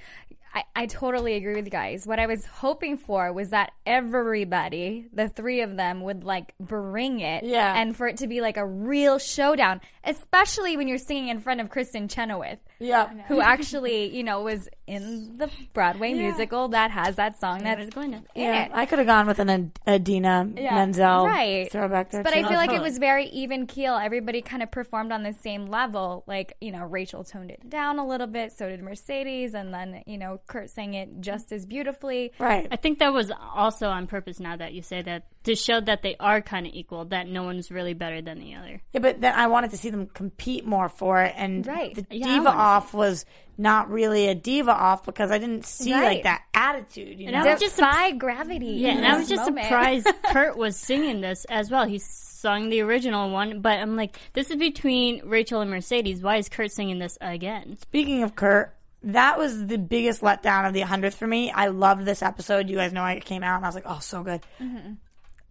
I, 0.53 0.63
I 0.75 0.85
totally 0.85 1.33
agree 1.35 1.55
with 1.55 1.65
you 1.65 1.71
guys. 1.71 2.07
What 2.07 2.19
I 2.19 2.25
was 2.25 2.45
hoping 2.45 2.97
for 2.97 3.31
was 3.33 3.49
that 3.49 3.71
everybody, 3.85 5.07
the 5.13 5.27
three 5.27 5.61
of 5.61 5.75
them, 5.75 6.01
would 6.01 6.23
like 6.23 6.53
bring 6.59 7.19
it. 7.19 7.43
Yeah. 7.43 7.79
And 7.79 7.95
for 7.95 8.07
it 8.07 8.17
to 8.17 8.27
be 8.27 8.41
like 8.41 8.57
a 8.57 8.65
real 8.65 9.19
showdown, 9.19 9.81
especially 10.03 10.77
when 10.77 10.87
you're 10.87 10.97
singing 10.97 11.27
in 11.29 11.39
front 11.39 11.61
of 11.61 11.69
Kristin 11.69 12.09
Chenoweth, 12.09 12.59
Yeah. 12.79 13.09
who 13.27 13.41
actually, 13.41 14.15
you 14.15 14.23
know, 14.23 14.41
was 14.41 14.69
in 14.87 15.37
the 15.37 15.49
Broadway 15.73 16.13
musical 16.13 16.69
that 16.69 16.91
has 16.91 17.17
that 17.17 17.39
song 17.39 17.63
that's 17.63 17.89
going 17.93 18.11
to. 18.11 18.17
in 18.17 18.23
Yeah, 18.35 18.65
it. 18.65 18.71
I 18.73 18.85
could 18.85 18.99
have 18.99 19.07
gone 19.07 19.27
with 19.27 19.39
an 19.39 19.49
Ad- 19.49 19.79
Idina 19.87 20.45
Menzel 20.45 21.25
right. 21.25 21.71
throwback 21.71 22.09
there. 22.11 22.23
But 22.23 22.33
too. 22.33 22.39
I 22.39 22.47
feel 22.47 22.57
like 22.57 22.71
it 22.71 22.81
was 22.81 22.97
very 22.97 23.25
even 23.27 23.67
keel. 23.67 23.95
Everybody 23.95 24.41
kind 24.41 24.63
of 24.63 24.71
performed 24.71 25.11
on 25.11 25.23
the 25.23 25.33
same 25.33 25.67
level. 25.67 26.23
Like, 26.27 26.53
you 26.61 26.71
know, 26.71 26.83
Rachel 26.83 27.23
toned 27.23 27.51
it 27.51 27.69
down 27.69 27.99
a 27.99 28.07
little 28.07 28.27
bit, 28.27 28.53
so 28.53 28.67
did 28.69 28.81
Mercedes, 28.81 29.53
and 29.53 29.73
then, 29.73 30.03
you 30.05 30.17
know, 30.17 30.39
Kurt 30.47 30.69
sang 30.69 30.93
it 30.93 31.19
just 31.19 31.51
as 31.51 31.65
beautifully. 31.65 32.31
right. 32.39 32.67
I 32.71 32.75
think 32.77 32.99
that 32.99 33.13
was 33.13 33.31
also 33.53 33.87
on 33.89 34.07
purpose. 34.07 34.39
Now 34.39 34.55
that 34.55 34.73
you 34.73 34.81
say 34.81 35.01
that, 35.01 35.25
to 35.43 35.55
show 35.55 35.79
that 35.81 36.01
they 36.01 36.15
are 36.19 36.41
kind 36.41 36.65
of 36.67 36.73
equal, 36.73 37.05
that 37.05 37.27
no 37.27 37.43
one's 37.43 37.71
really 37.71 37.93
better 37.93 38.21
than 38.21 38.39
the 38.39 38.55
other. 38.55 38.81
Yeah, 38.93 38.99
but 39.01 39.21
then 39.21 39.33
I 39.33 39.47
wanted 39.47 39.71
to 39.71 39.77
see 39.77 39.89
them 39.89 40.07
compete 40.07 40.65
more 40.65 40.89
for 40.89 41.21
it, 41.23 41.33
and 41.37 41.65
Right. 41.65 41.95
the 41.95 42.05
Yeah, 42.09 42.27
diva 42.27 42.49
off 42.49 42.93
was 42.93 43.25
not 43.57 43.89
really 43.89 44.27
a 44.27 44.35
diva 44.35 44.71
off 44.71 45.03
because 45.03 45.31
I 45.31 45.37
didn't 45.39 45.65
see 45.65 45.91
Right. 45.93 46.03
like 46.15 46.23
that 46.23 46.43
attitude. 46.53 47.19
You 47.19 47.27
And 47.27 47.35
know, 47.35 47.41
I 47.49 47.51
was 47.53 47.59
just 47.61 47.75
Defy 47.77 48.11
gravity. 48.11 48.65
Yeah, 48.67 48.89
and 48.89 49.05
I 49.05 49.17
was 49.17 49.27
just 49.27 49.45
moment. 49.45 49.65
surprised 49.65 50.07
Kurt 50.25 50.57
was 50.57 50.75
singing 50.77 51.21
this 51.21 51.45
as 51.45 51.71
well. 51.71 51.85
He 51.85 51.97
sung 51.99 52.69
the 52.69 52.81
original 52.81 53.31
one, 53.31 53.61
but 53.61 53.79
I'm 53.79 53.95
like, 53.95 54.17
this 54.33 54.51
is 54.51 54.57
between 54.57 55.21
Rachel 55.25 55.61
and 55.61 55.71
Mercedes. 55.71 56.21
Why 56.21 56.37
is 56.37 56.49
Kurt 56.49 56.71
singing 56.71 56.99
this 56.99 57.17
again? 57.19 57.77
Speaking 57.81 58.21
of 58.23 58.35
Kurt, 58.35 58.73
that 59.03 59.37
was 59.39 59.65
the 59.67 59.77
biggest 59.77 60.21
letdown 60.21 60.67
of 60.67 60.73
the 60.73 60.81
hundredth 60.81 61.15
for 61.17 61.27
me. 61.27 61.51
I 61.51 61.67
loved 61.67 62.05
this 62.05 62.21
episode. 62.21 62.69
You 62.69 62.75
guys 62.77 62.93
know 62.93 63.03
I 63.03 63.19
came 63.19 63.43
out 63.43 63.57
and 63.57 63.65
I 63.65 63.67
was 63.67 63.75
like, 63.75 63.85
oh, 63.87 63.99
so 63.99 64.21
good. 64.23 64.41
Mm-hmm. 64.61 64.93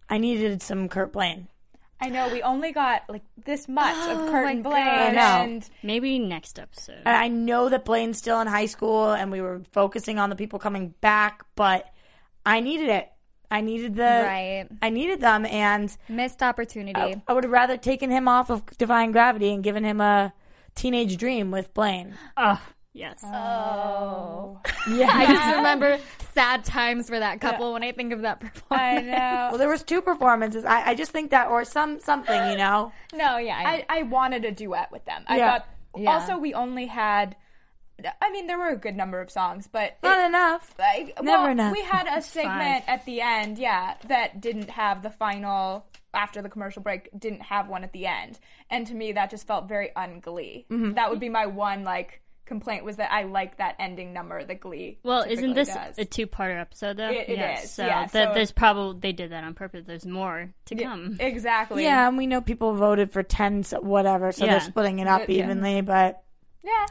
I 0.09 0.17
needed 0.17 0.61
some 0.61 0.87
Kurt 0.87 1.11
Blaine. 1.11 1.47
I 1.99 2.09
know 2.09 2.29
we 2.29 2.41
only 2.43 2.71
got 2.71 3.03
like 3.09 3.23
this 3.45 3.67
much 3.67 3.95
of 4.09 4.19
Oh 4.19 4.29
Kurt 4.31 4.45
my 4.45 4.51
and 4.51 4.63
Blaine, 4.63 4.85
gosh. 4.85 4.99
I 4.99 5.11
know. 5.11 5.21
and 5.53 5.69
Maybe 5.83 6.19
next 6.19 6.59
episode. 6.59 7.01
And 7.05 7.15
I 7.17 7.27
know 7.27 7.69
that 7.69 7.85
Blaine's 7.85 8.17
still 8.17 8.39
in 8.39 8.47
high 8.47 8.67
school, 8.67 9.11
and 9.11 9.31
we 9.31 9.41
were 9.41 9.61
focusing 9.71 10.19
on 10.19 10.29
the 10.29 10.35
people 10.35 10.59
coming 10.59 10.93
back, 11.01 11.43
but 11.55 11.91
I 12.45 12.59
needed 12.59 12.89
it. 12.89 13.09
I 13.49 13.61
needed 13.61 13.95
the 13.95 14.03
Right. 14.25 14.67
I 14.81 14.89
needed 14.89 15.21
them, 15.21 15.45
and 15.45 15.95
Missed 16.09 16.43
opportunity. 16.43 16.99
I, 16.99 17.21
I 17.27 17.33
would 17.33 17.45
have 17.45 17.51
rather 17.51 17.77
taken 17.77 18.11
him 18.11 18.27
off 18.27 18.49
of 18.49 18.65
Defying 18.77 19.11
Gravity 19.11 19.53
and 19.53 19.63
given 19.63 19.83
him 19.83 19.99
a 20.01 20.33
teenage 20.75 21.17
dream 21.17 21.49
with 21.49 21.73
Blaine. 21.73 22.15
Oh, 22.35 22.61
Yes. 22.97 23.23
Oh. 23.23 24.59
Yeah. 24.89 25.09
I 25.13 25.25
just 25.27 25.55
remember 25.57 25.99
sad 26.33 26.65
times 26.65 27.07
for 27.09 27.19
that 27.19 27.39
couple 27.41 27.73
when 27.73 27.83
I 27.83 27.91
think 27.91 28.11
of 28.13 28.21
that 28.23 28.39
performance. 28.39 28.81
I 28.97 29.01
know. 29.01 29.47
Well, 29.49 29.57
there 29.57 29.69
was 29.69 29.83
two 29.83 30.01
performances. 30.01 30.65
I, 30.65 30.89
I 30.89 30.95
just 30.95 31.11
think 31.11 31.31
that, 31.31 31.49
or 31.49 31.63
some 31.63 31.99
something, 31.99 32.49
you 32.51 32.57
know. 32.57 32.91
No, 33.13 33.37
yeah. 33.37 33.55
I, 33.57 33.85
I 33.87 34.03
wanted 34.03 34.45
a 34.45 34.51
duet 34.51 34.91
with 34.91 35.05
them. 35.05 35.23
I 35.27 35.37
Yeah. 35.37 35.51
thought 35.51 35.67
Yeah. 35.95 36.11
also 36.13 36.37
we 36.37 36.53
only 36.53 36.87
had 36.87 37.35
I 38.21 38.29
mean 38.29 38.45
there 38.45 38.59
were 38.59 38.69
a 38.69 38.75
good 38.77 38.95
number 38.95 39.19
of 39.21 39.31
songs, 39.31 39.67
but 39.71 39.97
Not 40.03 40.19
it- 40.19 40.25
enough. 40.27 40.73
like, 40.77 41.15
Never 41.21 41.43
well, 41.43 41.51
enough. 41.51 41.73
We 41.73 41.81
had 41.81 42.07
a 42.07 42.21
segment 42.21 42.83
at 42.87 43.05
the 43.05 43.21
end, 43.21 43.57
yeah, 43.57 43.95
that 44.07 44.39
didn't 44.39 44.69
have 44.69 45.01
the 45.01 45.09
final 45.09 45.85
after 46.13 46.41
the 46.43 46.49
commercial 46.49 46.81
break 46.83 47.09
didn't 47.17 47.41
have 47.41 47.67
one 47.69 47.83
at 47.83 47.93
the 47.93 48.05
end. 48.05 48.37
And 48.69 48.85
to 48.87 48.93
me 48.93 49.13
that 49.13 49.29
just 49.31 49.47
felt 49.47 49.67
very 49.67 49.89
unglee. 49.97 50.65
Mm-hmm. 50.67 50.93
That 50.93 51.09
would 51.09 51.19
be 51.19 51.29
my 51.29 51.47
one 51.47 51.83
like 51.83 52.21
complaint 52.47 52.83
was 52.83 52.95
that 52.95 53.11
I 53.11 53.23
like 53.23 53.57
that 53.57 53.75
ending 53.79 54.13
number 54.13 54.43
that 54.43 54.59
Glee. 54.59 54.97
Well, 55.03 55.23
isn't 55.23 55.53
this 55.53 55.67
does. 55.73 55.97
a 55.99 56.05
two-parter 56.05 56.59
episode 56.59 56.97
though? 56.97 57.09
It- 57.09 57.29
it 57.29 57.37
yes. 57.37 57.65
is, 57.65 57.71
So, 57.71 57.85
yeah, 57.85 58.07
that 58.07 58.29
so- 58.29 58.33
there's 58.33 58.51
probably 58.51 58.99
they 58.99 59.11
did 59.11 59.31
that 59.31 59.43
on 59.43 59.53
purpose. 59.53 59.85
There's 59.85 60.05
more 60.05 60.51
to 60.65 60.75
come. 60.75 61.17
exactly. 61.19 61.83
Yeah, 61.83 62.07
and 62.07 62.17
we 62.17 62.25
know 62.27 62.41
people 62.41 62.73
voted 62.73 63.11
for 63.11 63.21
ten, 63.23 63.63
so 63.63 63.79
whatever, 63.81 64.31
so 64.31 64.45
Yeah. 64.45 64.51
they're 64.53 64.61
splitting 64.61 64.99
it 64.99 65.07
up 65.07 65.27
Yeah. 65.29 65.43
evenly. 65.43 65.81
But 65.81 66.23
Yeah. 66.63 66.85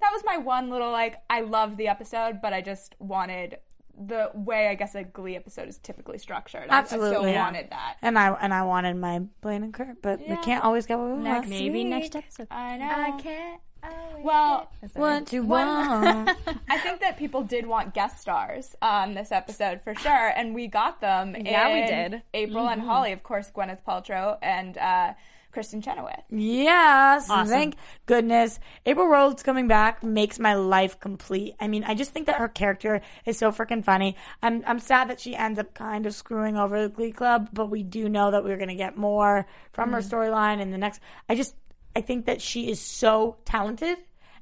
That 0.00 0.10
was 0.12 0.22
my 0.24 0.36
one 0.38 0.70
little 0.70 0.90
like 0.92 1.16
I 1.30 1.40
loved 1.40 1.76
the 1.78 1.88
episode, 1.88 2.40
but 2.42 2.52
I 2.52 2.60
just 2.60 2.94
wanted 2.98 3.58
the 3.98 4.30
way 4.34 4.68
I 4.68 4.74
guess 4.74 4.94
a 4.94 5.04
Glee 5.04 5.36
episode 5.36 5.68
is 5.68 5.78
typically 5.78 6.18
structured. 6.18 6.68
I- 6.68 6.74
I, 6.74 6.78
Absolutely. 6.80 7.30
still 7.30 7.34
wanted 7.34 7.70
that. 7.70 7.96
and 8.02 8.18
I 8.18 8.28
and 8.34 8.52
I 8.52 8.62
wanted 8.64 8.94
my 8.98 9.20
Blaine 9.40 9.62
and 9.62 9.72
Kurt, 9.72 10.02
but 10.02 10.20
we 10.20 10.36
can't 10.36 10.62
always 10.62 10.84
get 10.84 10.98
what 10.98 11.06
we 11.08 11.22
want. 11.22 11.48
Maybe 11.48 11.82
next 11.82 12.14
episode. 12.14 12.48
I 12.50 12.76
know. 12.76 12.84
I 12.90 13.20
can't. 13.22 13.60
Oh, 13.82 13.88
always 14.16 14.24
Well, 14.24 14.70
What 14.94 15.32
you 15.32 15.42
One- 15.42 15.66
want? 15.66 16.38
I 16.68 16.78
think 16.78 17.00
that 17.00 17.18
people 17.18 17.42
did 17.42 17.66
want 17.66 17.94
guest 17.94 18.20
stars 18.20 18.74
on 18.82 19.14
this 19.14 19.32
episode 19.32 19.80
for 19.82 19.94
sure, 19.94 20.32
and 20.36 20.54
we 20.54 20.66
got 20.66 21.00
them. 21.00 21.36
Yeah, 21.46 21.72
we 21.72 21.86
did. 21.86 22.22
April 22.34 22.68
and 22.68 22.80
mm-hmm. 22.80 22.90
Holly, 22.90 23.12
of 23.12 23.22
course, 23.22 23.52
Gwyneth 23.54 23.78
Paltrow 23.86 24.36
and 24.42 24.76
uh, 24.76 25.12
Kristin 25.54 25.82
Chenoweth. 25.82 26.24
Yes, 26.28 27.30
Awesome. 27.30 27.48
thank 27.48 27.76
goodness. 28.06 28.58
April 28.84 29.06
Rhodes 29.06 29.42
coming 29.42 29.68
back 29.68 30.02
makes 30.02 30.38
my 30.40 30.54
life 30.54 30.98
complete. 30.98 31.54
I 31.60 31.68
mean, 31.68 31.84
I 31.84 31.94
just 31.94 32.10
think 32.10 32.26
that 32.26 32.36
her 32.36 32.48
character 32.48 33.00
is 33.24 33.38
so 33.38 33.52
freaking 33.52 33.84
funny. 33.84 34.16
I'm 34.42 34.64
I'm 34.66 34.80
sad 34.80 35.08
that 35.08 35.20
she 35.20 35.36
ends 35.36 35.58
up 35.58 35.72
kind 35.72 36.04
of 36.04 36.14
screwing 36.14 36.56
over 36.56 36.82
the 36.82 36.88
Glee 36.88 37.12
Club, 37.12 37.50
but 37.52 37.70
we 37.70 37.82
do 37.82 38.08
know 38.08 38.32
that 38.32 38.42
we're 38.42 38.58
gonna 38.58 38.74
get 38.74 38.96
more 38.96 39.46
from 39.72 39.92
her 39.92 40.00
mm-hmm. 40.00 40.14
storyline 40.14 40.60
in 40.60 40.72
the 40.72 40.78
next. 40.78 41.00
I 41.28 41.36
just 41.36 41.54
I 41.96 42.02
think 42.02 42.26
that 42.26 42.42
she 42.42 42.70
is 42.70 42.78
so 42.78 43.38
talented 43.46 43.96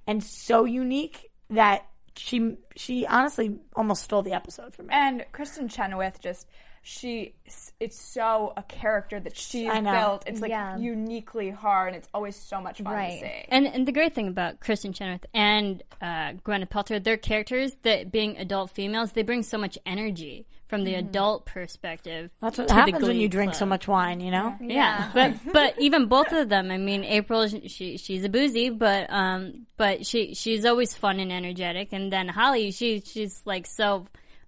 and 0.09 0.25
so 0.25 0.65
unique 0.65 1.31
that 1.51 1.87
she 2.17 2.57
she 2.75 3.07
honestly 3.07 3.61
almost 3.77 4.03
stole 4.03 4.23
the 4.23 4.33
episode 4.33 4.75
from 4.75 4.89
me. 4.89 4.95
And 4.95 5.25
Kristin 5.33 5.71
Chenoweth 5.71 6.21
just 6.21 6.49
she 6.87 7.35
it's 7.81 7.99
so 7.99 8.53
a 8.59 8.63
character 8.63 9.19
that 9.19 9.35
she's 9.37 9.73
built. 9.81 10.25
It's 10.27 10.43
like 10.43 10.51
Yeah. 10.51 10.77
uniquely 10.77 11.49
hard 11.49 11.89
and 11.89 11.97
it's 11.97 12.09
always 12.13 12.37
so 12.37 12.61
much 12.61 12.83
fun 12.83 12.93
Right. 12.93 13.21
to 13.21 13.27
see. 13.27 13.45
And 13.49 13.67
and 13.67 13.89
the 13.89 13.93
great 13.93 14.15
thing 14.15 14.29
about 14.29 14.61
Kristin 14.61 14.95
Chenoweth 14.95 15.25
and 15.33 15.83
uh, 16.03 16.33
Gwyneth 16.45 16.69
Paltrow, 16.69 17.03
their 17.03 17.17
characters, 17.17 17.75
that 17.85 18.13
being 18.13 18.37
adult 18.37 18.71
females, 18.71 19.13
they 19.13 19.23
bring 19.23 19.43
so 19.43 19.57
much 19.57 19.79
energy 19.87 20.47
from 20.69 20.85
the 20.85 20.95
adult 20.95 21.47
perspective. 21.47 22.31
That's 22.41 22.59
what 22.59 22.69
to 22.69 22.75
the 22.75 22.81
happens 22.81 23.03
when 23.03 23.17
you 23.17 23.29
drink 23.29 23.55
so 23.55 23.65
much 23.65 23.89
wine, 23.89 24.21
you 24.21 24.31
know. 24.31 24.55
Yeah, 24.61 25.11
but 25.15 25.33
but 25.55 25.75
even 25.79 26.05
both 26.07 26.33
of 26.33 26.51
them. 26.51 26.71
I 26.71 26.77
mean, 26.77 27.03
April, 27.05 27.49
she 27.49 27.97
she's 27.97 28.25
a 28.25 28.29
boozy, 28.29 28.69
but 28.69 29.11
um, 29.11 29.67
but 29.79 30.05
she 30.05 30.35
she's 30.35 30.67
always 30.67 30.95
fun 30.95 31.19
and 31.19 31.33
energetic. 31.33 31.95
And 31.95 32.13
then 32.13 32.29
Holly, 32.29 32.73
she 32.73 33.01
she's 33.01 33.41
like 33.47 33.67
so 33.67 34.07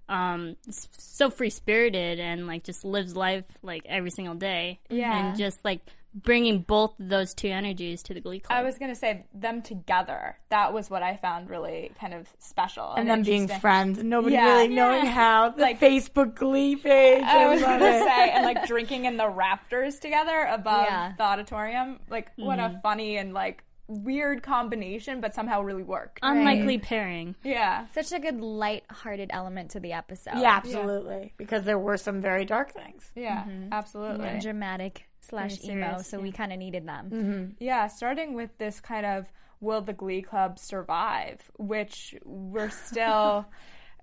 um 0.09 0.57
so 0.69 1.31
free 1.31 1.51
spirited 1.51 2.21
and 2.21 2.47
like 2.47 2.63
just 2.65 2.85
lives 2.85 3.17
life 3.17 3.45
like 3.63 3.83
every 3.87 4.11
single 4.11 4.35
day. 4.35 4.79
Yeah. 4.89 5.29
and 5.31 5.39
just 5.39 5.65
like 5.65 5.81
bringing 6.15 6.61
both 6.61 6.95
those 6.99 7.35
two 7.35 7.49
energies 7.49 8.03
to 8.03 8.15
the 8.15 8.21
Glee 8.23 8.41
Club. 8.41 8.57
I 8.59 8.63
was 8.63 8.79
gonna 8.79 8.95
say 8.95 9.27
them 9.35 9.61
together. 9.61 10.39
That 10.49 10.73
was 10.73 10.89
what 10.89 11.03
I 11.03 11.17
found 11.19 11.51
really 11.51 11.91
kind 12.01 12.15
of 12.15 12.27
special 12.39 12.95
And 12.95 13.07
them 13.11 13.21
being 13.23 13.49
friends, 13.49 13.99
and 13.99 14.09
nobody 14.09 14.35
Yeah. 14.37 14.45
really 14.55 14.69
knowing 14.69 15.05
how. 15.05 15.51
The 15.51 15.61
Like- 15.61 15.79
Facebook 15.79 16.35
Glee 16.35 16.75
page. 16.77 17.23
I 17.23 17.49
was 17.49 17.61
gonna 17.61 17.85
it. 17.85 18.05
say, 18.05 18.31
and 18.31 18.47
like 18.47 18.67
drinking 18.67 19.05
in 19.05 19.19
the 19.19 19.29
rafters 19.29 19.99
together 19.99 20.47
above 20.49 20.87
Yeah. 20.89 21.13
the 21.19 21.23
auditorium. 21.23 22.01
Like, 22.09 22.31
what 22.37 22.61
Mm-hmm. 22.61 22.77
a 22.77 22.81
funny 22.81 23.19
and 23.19 23.35
like 23.35 23.63
weird 23.89 24.43
combination, 24.43 25.21
but 25.21 25.35
somehow 25.35 25.63
really 25.63 25.83
worked. 25.83 26.19
Unlikely 26.23 26.79
pairing. 26.79 27.37
yeah. 27.45 27.87
Such 27.95 28.13
a 28.13 28.19
good 28.19 28.41
light-hearted 28.41 29.31
element 29.33 29.71
to 29.73 29.81
the 29.81 29.93
episode. 29.93 30.39
Yeah, 30.39 30.57
absolutely. 30.57 31.33
Because 31.37 31.65
there 31.65 31.79
were 31.79 31.97
some 31.97 32.21
very 32.21 32.45
dark 32.45 32.73
things. 32.73 33.11
Yeah, 33.15 33.45
absolutely. 33.73 34.27
And 34.29 34.43
dramatic 34.43 35.07
slash 35.21 35.57
Very 35.59 35.75
emo, 35.75 35.87
serious, 35.87 36.09
so 36.09 36.21
we 36.21 36.33
kind 36.33 36.53
of 36.53 36.59
needed 36.59 36.87
them. 36.87 37.11
Mm-hmm. 37.11 37.45
Yeah, 37.59 37.87
starting 37.89 38.35
with 38.35 38.57
this 38.59 38.81
kind 38.81 39.07
of 39.07 39.27
will 39.61 39.81
the 39.81 39.93
Glee 39.93 40.23
Club 40.23 40.59
survive, 40.59 41.41
which 41.57 42.15
we're 42.25 42.71
still, 42.87 43.47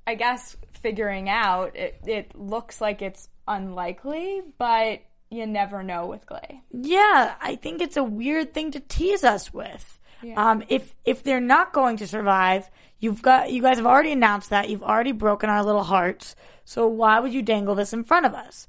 I 0.07 0.15
guess, 0.15 0.57
figuring 0.81 1.29
out. 1.29 1.75
It, 1.75 1.99
it 2.05 2.35
looks 2.35 2.81
like 2.81 3.01
it's 3.01 3.29
unlikely, 3.47 4.41
but 4.57 4.99
you 5.33 5.45
never 5.45 5.83
know 5.83 6.05
with 6.05 6.25
Glee. 6.25 6.61
Yeah, 6.71 7.35
I 7.41 7.55
think 7.55 7.81
it's 7.81 7.97
a 7.97 8.03
weird 8.03 8.53
thing 8.53 8.71
to 8.71 8.79
tease 8.79 9.23
us 9.23 9.53
with. 9.53 9.99
Um, 10.37 10.63
if 10.69 10.95
if 11.03 11.23
they're 11.23 11.41
not 11.41 11.73
going 11.73 11.97
to 11.97 12.07
survive, 12.07 12.69
you've 12.99 13.21
got 13.21 13.51
you 13.51 13.61
guys 13.61 13.77
have 13.77 13.85
already 13.85 14.13
announced 14.13 14.49
that 14.51 14.69
you've 14.69 14.83
already 14.83 15.11
broken 15.11 15.49
our 15.49 15.63
little 15.63 15.83
hearts. 15.83 16.35
So 16.63 16.87
why 16.87 17.19
would 17.19 17.33
you 17.33 17.41
dangle 17.41 17.75
this 17.75 17.91
in 17.91 18.05
front 18.05 18.25
of 18.25 18.33
us? 18.33 18.67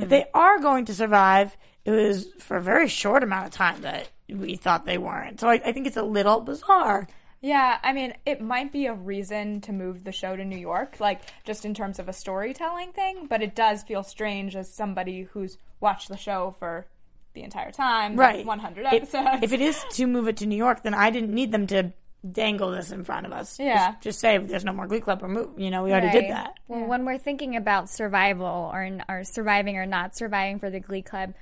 If 0.00 0.08
they 0.08 0.24
are 0.32 0.58
going 0.58 0.86
to 0.86 0.94
survive, 0.94 1.54
it 1.84 1.90
was 1.90 2.28
for 2.38 2.56
a 2.56 2.62
very 2.62 2.88
short 2.88 3.22
amount 3.22 3.44
of 3.44 3.52
time 3.52 3.82
that 3.82 4.08
we 4.26 4.56
thought 4.56 4.86
they 4.86 4.96
weren't. 4.96 5.38
So 5.38 5.48
I, 5.48 5.60
I 5.64 5.72
think 5.72 5.86
it's 5.86 5.98
a 5.98 6.02
little 6.02 6.40
bizarre. 6.40 7.06
Yeah, 7.46 7.78
I 7.84 7.92
mean, 7.92 8.12
it 8.26 8.40
might 8.40 8.72
be 8.72 8.86
a 8.86 8.92
reason 8.92 9.60
to 9.60 9.72
move 9.72 10.02
the 10.02 10.10
show 10.10 10.34
to 10.34 10.44
New 10.44 10.58
York, 10.58 10.96
like 10.98 11.20
just 11.44 11.64
in 11.64 11.74
terms 11.74 12.00
of 12.00 12.08
a 12.08 12.12
storytelling 12.12 12.90
thing, 12.90 13.26
but 13.28 13.40
it 13.40 13.54
does 13.54 13.84
feel 13.84 14.02
strange 14.02 14.56
as 14.56 14.68
somebody 14.68 15.22
who's 15.22 15.56
watched 15.78 16.08
the 16.08 16.16
show 16.16 16.56
for 16.58 16.86
the 17.34 17.44
entire 17.44 17.70
time, 17.70 18.16
right 18.16 18.44
100 18.44 18.86
If- 18.86 18.92
episodes. 18.92 19.42
If, 19.42 19.52
it 19.52 19.60
is 19.60 19.84
to 19.92 20.08
move 20.08 20.26
it 20.26 20.38
to 20.38 20.46
New 20.46 20.56
York, 20.56 20.82
then 20.82 20.92
I 20.92 21.10
didn't 21.10 21.32
need 21.32 21.52
them 21.52 21.68
to 21.68 21.92
dangle 22.28 22.72
this 22.72 22.90
in 22.90 23.04
front 23.04 23.26
of 23.26 23.32
us. 23.32 23.60
Yeah. 23.60 23.92
just, 23.92 24.02
just 24.02 24.18
say 24.18 24.38
there's 24.38 24.64
no 24.64 24.72
more 24.72 24.88
Glee 24.88 24.98
Club 24.98 25.22
or 25.22 25.28
move. 25.28 25.50
You 25.56 25.70
know, 25.70 25.84
we 25.84 25.92
already 25.92 26.10
did 26.10 26.28
that. 26.32 26.54
Well, 26.66 26.84
when 26.86 27.04
we're 27.04 27.18
thinking 27.18 27.54
about 27.54 27.88
survival 27.88 28.72
or, 28.72 28.98
or 29.08 29.22
surviving 29.22 29.76
or 29.76 29.86
not 29.86 30.16
surviving 30.16 30.58
for 30.58 30.68
the 30.68 30.80
Glee 30.80 31.02
Club, 31.02 31.34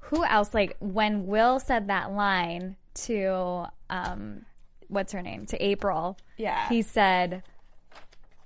who 0.00 0.24
else? 0.24 0.52
Like 0.52 0.76
when 0.80 1.28
Will 1.28 1.60
said 1.60 1.86
that 1.86 2.10
line 2.10 2.74
to 2.94 3.66
um, 3.90 4.44
what's 4.88 5.12
her 5.12 5.22
name 5.22 5.46
to 5.46 5.62
April, 5.64 6.16
Yeah. 6.36 6.68
he 6.68 6.82
said 6.82 7.42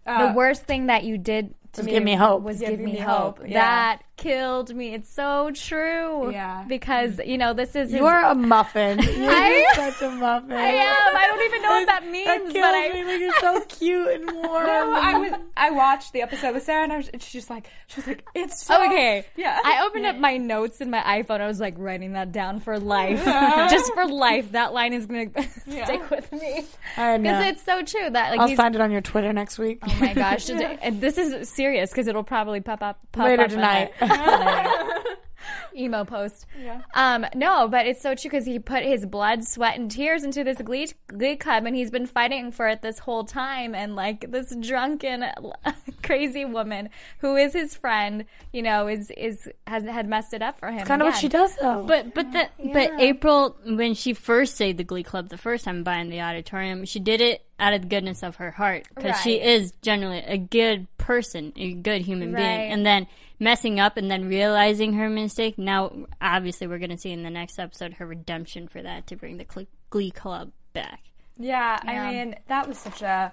Uh, 0.07 0.29
the 0.29 0.33
worst 0.35 0.65
thing 0.65 0.87
that 0.87 1.05
you 1.05 1.19
did 1.19 1.55
to 1.75 1.81
Was 1.81 1.87
me 1.87 1.93
give 1.93 2.03
me 2.03 2.15
hope. 2.15 2.43
Was 2.43 2.59
Give 2.61 2.71
give, 2.71 2.81
me 2.81 2.93
me 2.93 2.99
hope. 2.99 3.39
hope, 3.39 3.49
yeah. 3.49 3.61
That 3.61 4.03
killed 4.17 4.75
me. 4.75 4.93
It's 4.95 5.09
so 5.11 5.51
true. 5.55 6.31
Yeah. 6.31 6.65
Because 6.69 7.21
you 7.25 7.39
know 7.39 7.55
this 7.55 7.75
is 7.75 7.93
You're 7.93 8.23
a 8.25 8.35
muffin. 8.35 8.99
You're 9.03 9.31
I- 9.31 9.67
such 9.75 10.03
a 10.03 10.11
muffin. 10.11 10.53
I 10.53 10.67
am. 10.69 11.17
I 11.17 11.27
don't 11.29 11.45
even 11.47 11.63
know 11.63 11.69
what 11.71 11.87
that 11.87 12.07
means, 12.11 12.27
That 12.27 12.45
but 12.45 12.53
kills 12.53 12.65
I. 12.75 12.93
me. 12.93 13.05
Like, 13.05 13.21
you're 13.21 13.41
so 13.41 13.65
cute 13.67 14.09
and 14.09 14.27
warm. 14.33 14.67
No, 14.67 14.93
I 14.95 15.19
was. 15.19 15.33
I 15.57 15.71
watched 15.71 16.13
the 16.13 16.23
episode 16.23 16.55
with 16.55 16.65
Sarah, 16.65 16.85
and 16.85 16.93
I 16.93 16.97
was, 16.99 17.11
she's 17.15 17.33
just 17.33 17.51
like, 17.51 17.69
she 17.87 18.01
was 18.01 18.07
like, 18.07 18.25
it's 18.35 18.65
so, 18.67 18.75
okay. 18.87 19.25
Yeah. 19.37 19.59
I 19.65 19.85
opened 19.87 20.07
up 20.07 20.17
my 20.17 20.37
notes 20.39 20.81
in 20.81 20.91
my 20.91 21.01
iPhone. 21.01 21.41
I 21.41 21.47
was 21.47 21.61
like 21.61 21.75
writing 21.79 22.13
that 22.15 22.33
down 22.33 22.61
for 22.61 22.79
life. 22.79 23.25
Just 23.71 23.93
for 23.95 24.07
life. 24.07 24.53
That 24.53 24.73
line 24.73 24.93
is 24.93 25.07
going 25.07 25.31
to 25.33 25.43
stick 25.43 26.11
with 26.11 26.31
me. 26.33 26.65
I 26.97 27.17
know. 27.17 27.31
Because 27.31 27.47
it's 27.47 27.63
so 27.65 27.83
true 27.83 28.11
that 28.11 28.31
like 28.33 28.41
I'll 28.41 28.49
he's, 28.49 28.57
find 28.57 28.75
it 28.75 28.81
on 28.81 28.91
your 28.91 29.01
Twitter 29.03 29.33
next 29.33 29.59
week. 29.59 29.79
Oh 29.83 29.97
my 30.01 30.15
gosh. 30.15 30.49
And 30.51 31.01
this 31.01 31.17
is 31.19 31.49
serious 31.61 31.91
because 31.91 32.07
it'll 32.07 32.25
probably 32.25 32.61
pop 32.61 32.83
up 32.83 32.99
pop 33.13 33.27
Later 33.27 33.43
up 33.43 33.51
tonight. 33.51 33.93
a- 34.01 35.01
emo 35.77 36.05
post. 36.05 36.47
Yeah. 36.63 36.81
Um, 36.95 37.27
no, 37.35 37.69
but 37.69 37.87
it's 37.87 38.01
so 38.01 38.15
true 38.15 38.31
because 38.31 38.47
he 38.47 38.59
put 38.59 38.83
his 38.83 39.07
blood, 39.07 39.45
sweat, 39.45 39.79
and 39.79 39.91
tears 39.91 40.25
into 40.25 40.45
this 40.45 40.59
glee, 40.59 40.89
glee 41.07 41.37
club, 41.37 41.65
and 41.67 41.75
he's 41.77 41.91
been 41.91 42.07
fighting 42.07 42.51
for 42.51 42.69
it 42.69 42.83
this 42.83 42.99
whole 42.99 43.25
time. 43.25 43.75
And 43.75 43.97
like 43.97 44.31
this 44.31 44.55
drunken, 44.57 45.25
crazy 46.03 46.45
woman 46.45 46.89
who 47.19 47.37
is 47.37 47.53
his 47.53 47.75
friend, 47.75 48.25
you 48.53 48.63
know, 48.63 48.89
is 48.89 49.11
is 49.17 49.49
has 49.67 49.85
had 49.85 50.09
messed 50.09 50.35
it 50.35 50.43
up 50.43 50.59
for 50.59 50.71
him. 50.71 50.87
kind 50.87 51.03
of 51.03 51.07
what 51.07 51.17
she 51.17 51.29
does, 51.29 51.55
though. 51.57 51.85
But 51.87 52.15
but 52.15 52.33
the, 52.33 52.49
but 52.73 52.93
April 52.99 53.57
when 53.65 53.95
she 53.95 54.13
first 54.15 54.57
saved 54.57 54.79
the 54.79 54.85
Glee 54.85 55.03
Club 55.03 55.29
the 55.29 55.39
first 55.39 55.65
time 55.65 55.83
by 55.83 55.97
in 55.97 56.11
the 56.11 56.21
auditorium, 56.21 56.85
she 56.85 57.01
did 57.01 57.21
it 57.21 57.45
out 57.59 57.75
of 57.75 57.83
the 57.83 57.89
goodness 57.89 58.23
of 58.23 58.37
her 58.37 58.51
heart 58.51 58.87
because 58.95 59.21
she 59.21 59.35
is 59.41 59.73
generally 59.83 60.19
a 60.27 60.39
good 60.39 60.87
person, 61.11 61.53
a 61.57 61.75
good 61.75 62.03
human 62.03 62.33
Right. 62.33 62.41
being, 62.59 62.73
and 62.73 62.87
then 62.87 63.09
messing 63.41 63.81
up 63.81 63.97
and 63.97 64.09
then 64.09 64.29
realizing 64.29 64.93
her 64.93 65.11
mistake. 65.11 65.59
Now, 65.59 65.91
obviously, 66.21 66.69
we're 66.69 66.79
going 66.79 66.91
to 66.91 66.99
see 66.99 67.11
in 67.11 67.25
the 67.25 67.31
next 67.31 67.59
episode 67.59 67.95
her 67.95 68.07
redemption 68.07 68.69
for 68.69 68.81
that 68.81 69.09
to 69.09 69.17
bring 69.17 69.37
the 69.37 69.47
Cl- 69.53 69.67
Glee 69.91 70.13
Club 70.13 70.53
back. 70.73 71.01
Yeah, 71.37 71.81
Yeah. 71.85 71.91
I 72.05 72.13
mean, 72.13 72.37
that 72.47 72.69
was 72.69 72.79
such 72.79 73.03
a 73.03 73.33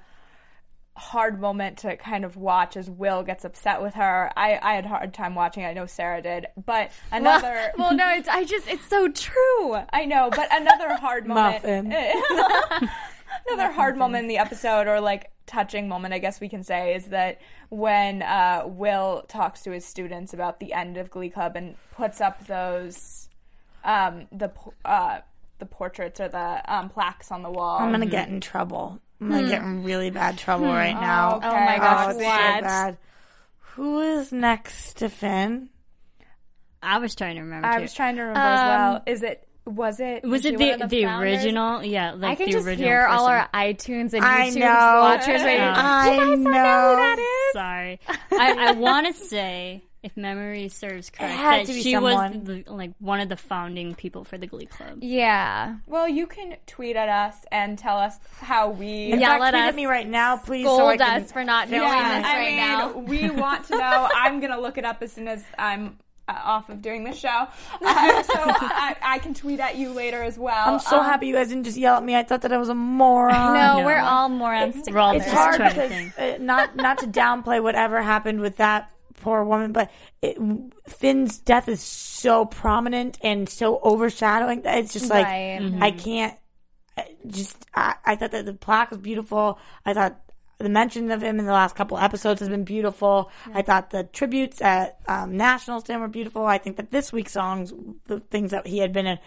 hard 0.96 1.40
moment 1.40 1.78
to 1.78 1.96
kind 1.98 2.26
of 2.26 2.36
watch 2.36 2.76
as 2.76 2.90
Will 2.90 3.22
gets 3.22 3.46
upset 3.46 3.80
with 3.84 3.94
her. 3.94 4.32
I, 4.36 4.58
I 4.60 4.74
had 4.74 4.86
a 4.86 4.88
hard 4.88 5.14
time 5.14 5.36
watching 5.36 5.62
it. 5.62 5.68
I 5.68 5.74
know 5.74 5.86
Sarah 5.86 6.24
did. 6.24 6.48
But 6.66 6.90
another. 7.12 7.72
well, 7.78 7.94
no, 8.02 8.10
it's 8.10 8.28
I 8.28 8.44
just 8.44 8.68
it's 8.68 8.88
so 8.88 9.08
true. 9.10 9.76
I 9.94 10.06
know, 10.06 10.32
but 10.32 10.48
another 10.52 10.96
hard 10.96 11.28
moment. 11.28 11.64
Muffin. 13.48 13.60
another 13.60 13.74
hard 13.74 13.98
moment 13.98 14.24
in 14.24 14.28
the 14.28 14.38
episode, 14.38 14.88
or 14.88 15.00
like 15.00 15.32
touching 15.46 15.88
moment, 15.88 16.14
I 16.14 16.20
guess 16.20 16.40
we 16.40 16.50
can 16.50 16.64
say, 16.64 16.96
is 16.96 17.06
that 17.06 17.42
when 17.70 18.22
uh, 18.22 18.64
Will 18.66 19.24
talks 19.28 19.64
to 19.64 19.72
his 19.72 19.86
students 19.86 20.34
about 20.34 20.60
the 20.60 20.74
end 20.74 20.98
of 20.98 21.10
Glee 21.10 21.30
Club 21.30 21.56
and 21.56 21.76
puts 21.92 22.22
up 22.22 22.46
those 22.48 23.30
um, 23.84 24.28
the 24.32 24.52
uh, 24.86 25.20
the 25.60 25.66
portraits 25.66 26.20
or 26.20 26.28
the 26.28 26.62
um, 26.68 26.90
plaques 26.90 27.32
on 27.32 27.42
the 27.42 27.50
wall. 27.50 27.80
I'm 27.80 27.92
gonna 27.92 28.06
get 28.06 28.30
in 28.30 28.42
trouble. 28.42 29.00
I'm 29.20 29.30
gonna 29.30 29.48
get 29.48 29.62
in 29.62 29.84
really 29.84 30.12
bad 30.12 30.38
trouble 30.38 30.68
right 30.68 30.94
now. 30.94 31.40
Oh 31.42 31.52
my 31.52 31.78
gosh, 31.78 32.16
it's 32.16 32.20
so 32.20 32.24
bad. 32.24 32.98
Who 33.76 34.02
is 34.02 34.32
next 34.32 34.98
to 34.98 35.10
Finn? 35.10 35.70
I 36.82 37.00
was 37.00 37.16
trying 37.16 37.36
to 37.36 37.42
remember. 37.42 37.68
I 37.68 37.78
too. 37.78 37.82
was 37.84 37.94
trying 37.94 38.16
to 38.18 38.22
remember 38.22 38.40
as 38.40 38.62
well. 38.62 39.04
Is 39.08 39.24
it? 39.24 39.47
Was 39.68 40.00
it? 40.00 40.24
was 40.24 40.44
she 40.44 40.50
it 40.50 40.58
the 40.58 40.78
the 40.78 40.88
the 40.88 41.06
original? 41.06 41.84
Yeah, 41.84 42.14
like 42.14 42.32
I 42.32 42.36
can 42.36 42.46
the 42.48 42.52
just 42.54 42.66
original 42.68 42.88
hear 42.88 43.06
all 43.06 43.26
our 43.26 43.48
iTunes 43.54 44.14
and 44.14 44.24
I 44.24 44.50
YouTube 44.50 44.60
know. 44.60 45.00
watchers 45.02 45.42
right 45.44 45.58
now. 45.60 45.74
I 45.76 46.12
You 46.14 46.20
guys 46.20 46.40
know. 46.40 46.44
don't 46.44 46.54
know 46.54 46.90
who 46.90 46.96
that 46.96 47.20
is? 47.20 47.54
Sorry, 47.54 48.00
I, 48.32 48.70
I 48.70 48.72
want 48.74 49.08
to 49.08 49.14
say, 49.14 49.84
if 50.04 50.16
memory 50.16 50.70
serves 50.70 51.10
correct, 51.10 51.68
that 51.68 51.74
she 51.74 51.92
someone. 51.94 52.46
was 52.46 52.64
the, 52.66 52.72
like 52.72 52.92
one 53.00 53.20
of 53.20 53.28
the 53.30 53.36
founding 53.36 53.94
people 53.96 54.24
for 54.24 54.38
the 54.38 54.48
Glee 54.48 54.68
Club. 54.68 55.00
Yeah. 55.02 55.76
Well, 55.86 56.08
you 56.08 56.28
can 56.28 56.56
tweet 56.66 56.96
at 56.96 57.10
us 57.10 57.36
and 57.52 57.78
tell 57.78 57.98
us 57.98 58.18
how 58.40 58.70
we. 58.70 59.12
In 59.12 59.20
Yeah, 59.20 59.30
fact, 59.32 59.42
let 59.42 59.52
tweet 59.52 59.64
us 59.64 59.68
at 59.70 59.76
me 59.76 59.86
right 59.86 60.08
now, 60.08 60.38
please. 60.38 60.66
so 60.66 60.74
I 60.88 60.96
Scold 60.96 61.00
can 61.00 61.24
us 61.24 61.32
for 61.32 61.44
not 61.44 61.70
knowing 61.70 61.84
Yeah, 61.84 62.18
this 62.20 62.26
I 62.28 62.38
right 62.38 62.48
mean, 62.48 62.58
now. 62.58 62.98
we 63.00 63.30
want 63.32 63.66
to 63.66 63.78
know. 63.78 64.10
I'm 64.16 64.40
gonna 64.40 64.60
look 64.60 64.78
it 64.78 64.86
up 64.86 65.02
as 65.04 65.12
soon 65.12 65.28
as 65.28 65.44
I'm 65.58 65.98
off 66.28 66.70
of 66.70 66.82
doing 66.82 67.04
this 67.04 67.18
show, 67.18 67.28
uh, 67.82 68.24
so 68.24 68.34
I, 68.36 68.96
I 69.02 69.20
can 69.20 69.34
tweet 69.34 69.60
at 69.60 69.78
you 69.78 69.92
later 69.92 70.22
as 70.24 70.38
well. 70.38 70.74
I'm 70.74 70.80
so 70.80 71.00
Um, 71.00 71.06
happy 71.06 71.28
you 71.28 71.34
guys 71.34 71.48
didn't 71.50 71.64
just 71.64 71.78
yell 71.78 71.96
at 71.98 72.04
me. 72.04 72.16
I 72.16 72.24
thought 72.24 72.42
that 72.42 72.52
I 72.52 72.58
was 72.58 72.70
a 72.70 72.76
moron. 72.76 73.54
No, 73.54 73.80
No. 73.80 73.86
we're 73.86 74.00
all 74.00 74.30
morons 74.30 74.76
We're 74.90 75.00
all 75.00 75.14
together. 75.14 75.30
it's 75.30 75.34
hard 75.34 75.58
because 75.74 76.18
uh, 76.18 76.38
not 76.42 76.76
not 76.76 76.98
to 77.00 77.08
downplay 77.08 77.62
whatever 77.64 78.02
happened 78.02 78.42
with 78.42 78.58
that 78.58 78.92
poor 79.22 79.44
woman, 79.44 79.72
but 79.72 79.90
it, 80.22 80.38
Finn's 80.88 81.38
death 81.40 81.68
is 81.70 81.82
so 81.82 82.46
prominent 82.46 83.18
and 83.22 83.48
so 83.50 83.80
overshadowing 83.84 84.62
that 84.64 84.78
it's 84.80 84.94
just 84.94 85.10
like 85.10 85.26
Right. 85.26 85.74
I 85.82 85.92
can't. 85.92 86.38
Just 87.28 87.66
I, 87.76 87.96
I 88.06 88.16
thought 88.16 88.32
that 88.32 88.46
the 88.46 88.54
plaque 88.54 88.90
was 88.92 89.00
beautiful. 89.00 89.60
I 89.86 89.94
thought 89.94 90.20
the 90.60 90.70
mention 90.70 91.12
of 91.12 91.22
him 91.22 91.40
in 91.40 91.46
the 91.46 91.52
last 91.52 91.76
couple 91.76 91.98
episodes 91.98 92.40
has 92.40 92.50
been 92.50 92.64
beautiful. 92.64 93.32
I 93.54 93.62
thought 93.62 93.92
the 93.92 94.04
tributes 94.04 94.62
at 94.62 94.98
um, 95.08 95.38
Nationals 95.38 95.84
to 95.84 95.94
him 95.94 96.02
were 96.02 96.08
beautiful. 96.08 96.46
I 96.46 96.58
think 96.58 96.78
that 96.78 96.92
this 96.92 97.14
week's 97.14 97.34
songs, 97.34 97.74
the 98.06 98.20
things 98.20 98.52
that 98.52 98.66
he 98.66 98.80
had 98.80 98.92
been 98.92 99.06
in, 99.06 99.20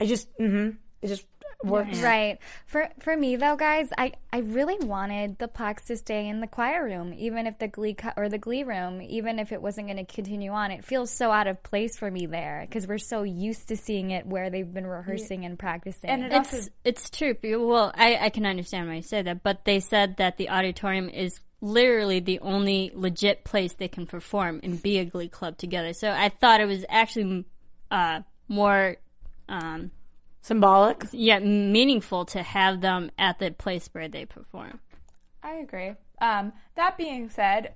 I 0.00 0.06
just 0.06 0.28
mm-hmm, 0.38 0.76
it 1.02 1.08
just 1.08 1.26
works. 1.64 2.00
Right. 2.00 2.38
For 2.66 2.88
for 3.00 3.16
me 3.16 3.36
though, 3.36 3.56
guys, 3.56 3.90
I 3.96 4.12
I 4.32 4.38
really 4.38 4.78
wanted 4.78 5.38
the 5.38 5.48
plaques 5.48 5.86
to 5.86 5.96
stay 5.96 6.28
in 6.28 6.40
the 6.40 6.46
choir 6.46 6.84
room, 6.84 7.14
even 7.16 7.46
if 7.46 7.58
the 7.58 7.68
glee 7.68 7.94
co- 7.94 8.12
or 8.16 8.28
the 8.28 8.38
glee 8.38 8.62
room, 8.62 9.02
even 9.02 9.38
if 9.38 9.52
it 9.52 9.60
wasn't 9.60 9.88
going 9.88 10.04
to 10.04 10.04
continue 10.04 10.52
on. 10.52 10.70
It 10.70 10.84
feels 10.84 11.10
so 11.10 11.30
out 11.30 11.46
of 11.46 11.62
place 11.62 11.96
for 11.96 12.10
me 12.10 12.26
there 12.26 12.64
because 12.68 12.86
we're 12.86 12.98
so 12.98 13.22
used 13.22 13.68
to 13.68 13.76
seeing 13.76 14.10
it 14.10 14.26
where 14.26 14.50
they've 14.50 14.72
been 14.72 14.86
rehearsing 14.86 15.44
and 15.44 15.58
practicing. 15.58 16.10
And 16.10 16.24
it 16.24 16.32
It's 16.32 16.54
also, 16.54 16.70
it's 16.84 17.10
true. 17.10 17.34
Well, 17.42 17.92
I, 17.94 18.16
I 18.16 18.30
can 18.30 18.46
understand 18.46 18.88
why 18.88 18.96
you 18.96 19.02
say 19.02 19.22
that, 19.22 19.42
but 19.42 19.64
they 19.64 19.80
said 19.80 20.18
that 20.18 20.36
the 20.36 20.50
auditorium 20.50 21.08
is 21.08 21.40
literally 21.60 22.20
the 22.20 22.38
only 22.40 22.92
legit 22.94 23.44
place 23.44 23.74
they 23.74 23.88
can 23.88 24.06
perform 24.06 24.60
and 24.62 24.80
be 24.80 24.98
a 24.98 25.04
Glee 25.04 25.28
Club 25.28 25.58
together. 25.58 25.92
So 25.92 26.10
I 26.10 26.28
thought 26.28 26.60
it 26.60 26.66
was 26.66 26.84
actually 26.88 27.44
uh, 27.90 28.20
more, 28.46 28.96
um, 29.48 29.90
Symbolic. 30.48 31.04
yeah, 31.12 31.38
meaningful 31.40 32.24
to 32.26 32.42
have 32.42 32.80
them 32.80 33.10
at 33.18 33.38
the 33.38 33.50
place 33.50 33.88
where 33.92 34.08
they 34.08 34.24
perform. 34.24 34.80
I 35.42 35.56
agree. 35.56 35.92
Um, 36.22 36.54
that 36.74 36.96
being 36.96 37.28
said, 37.28 37.74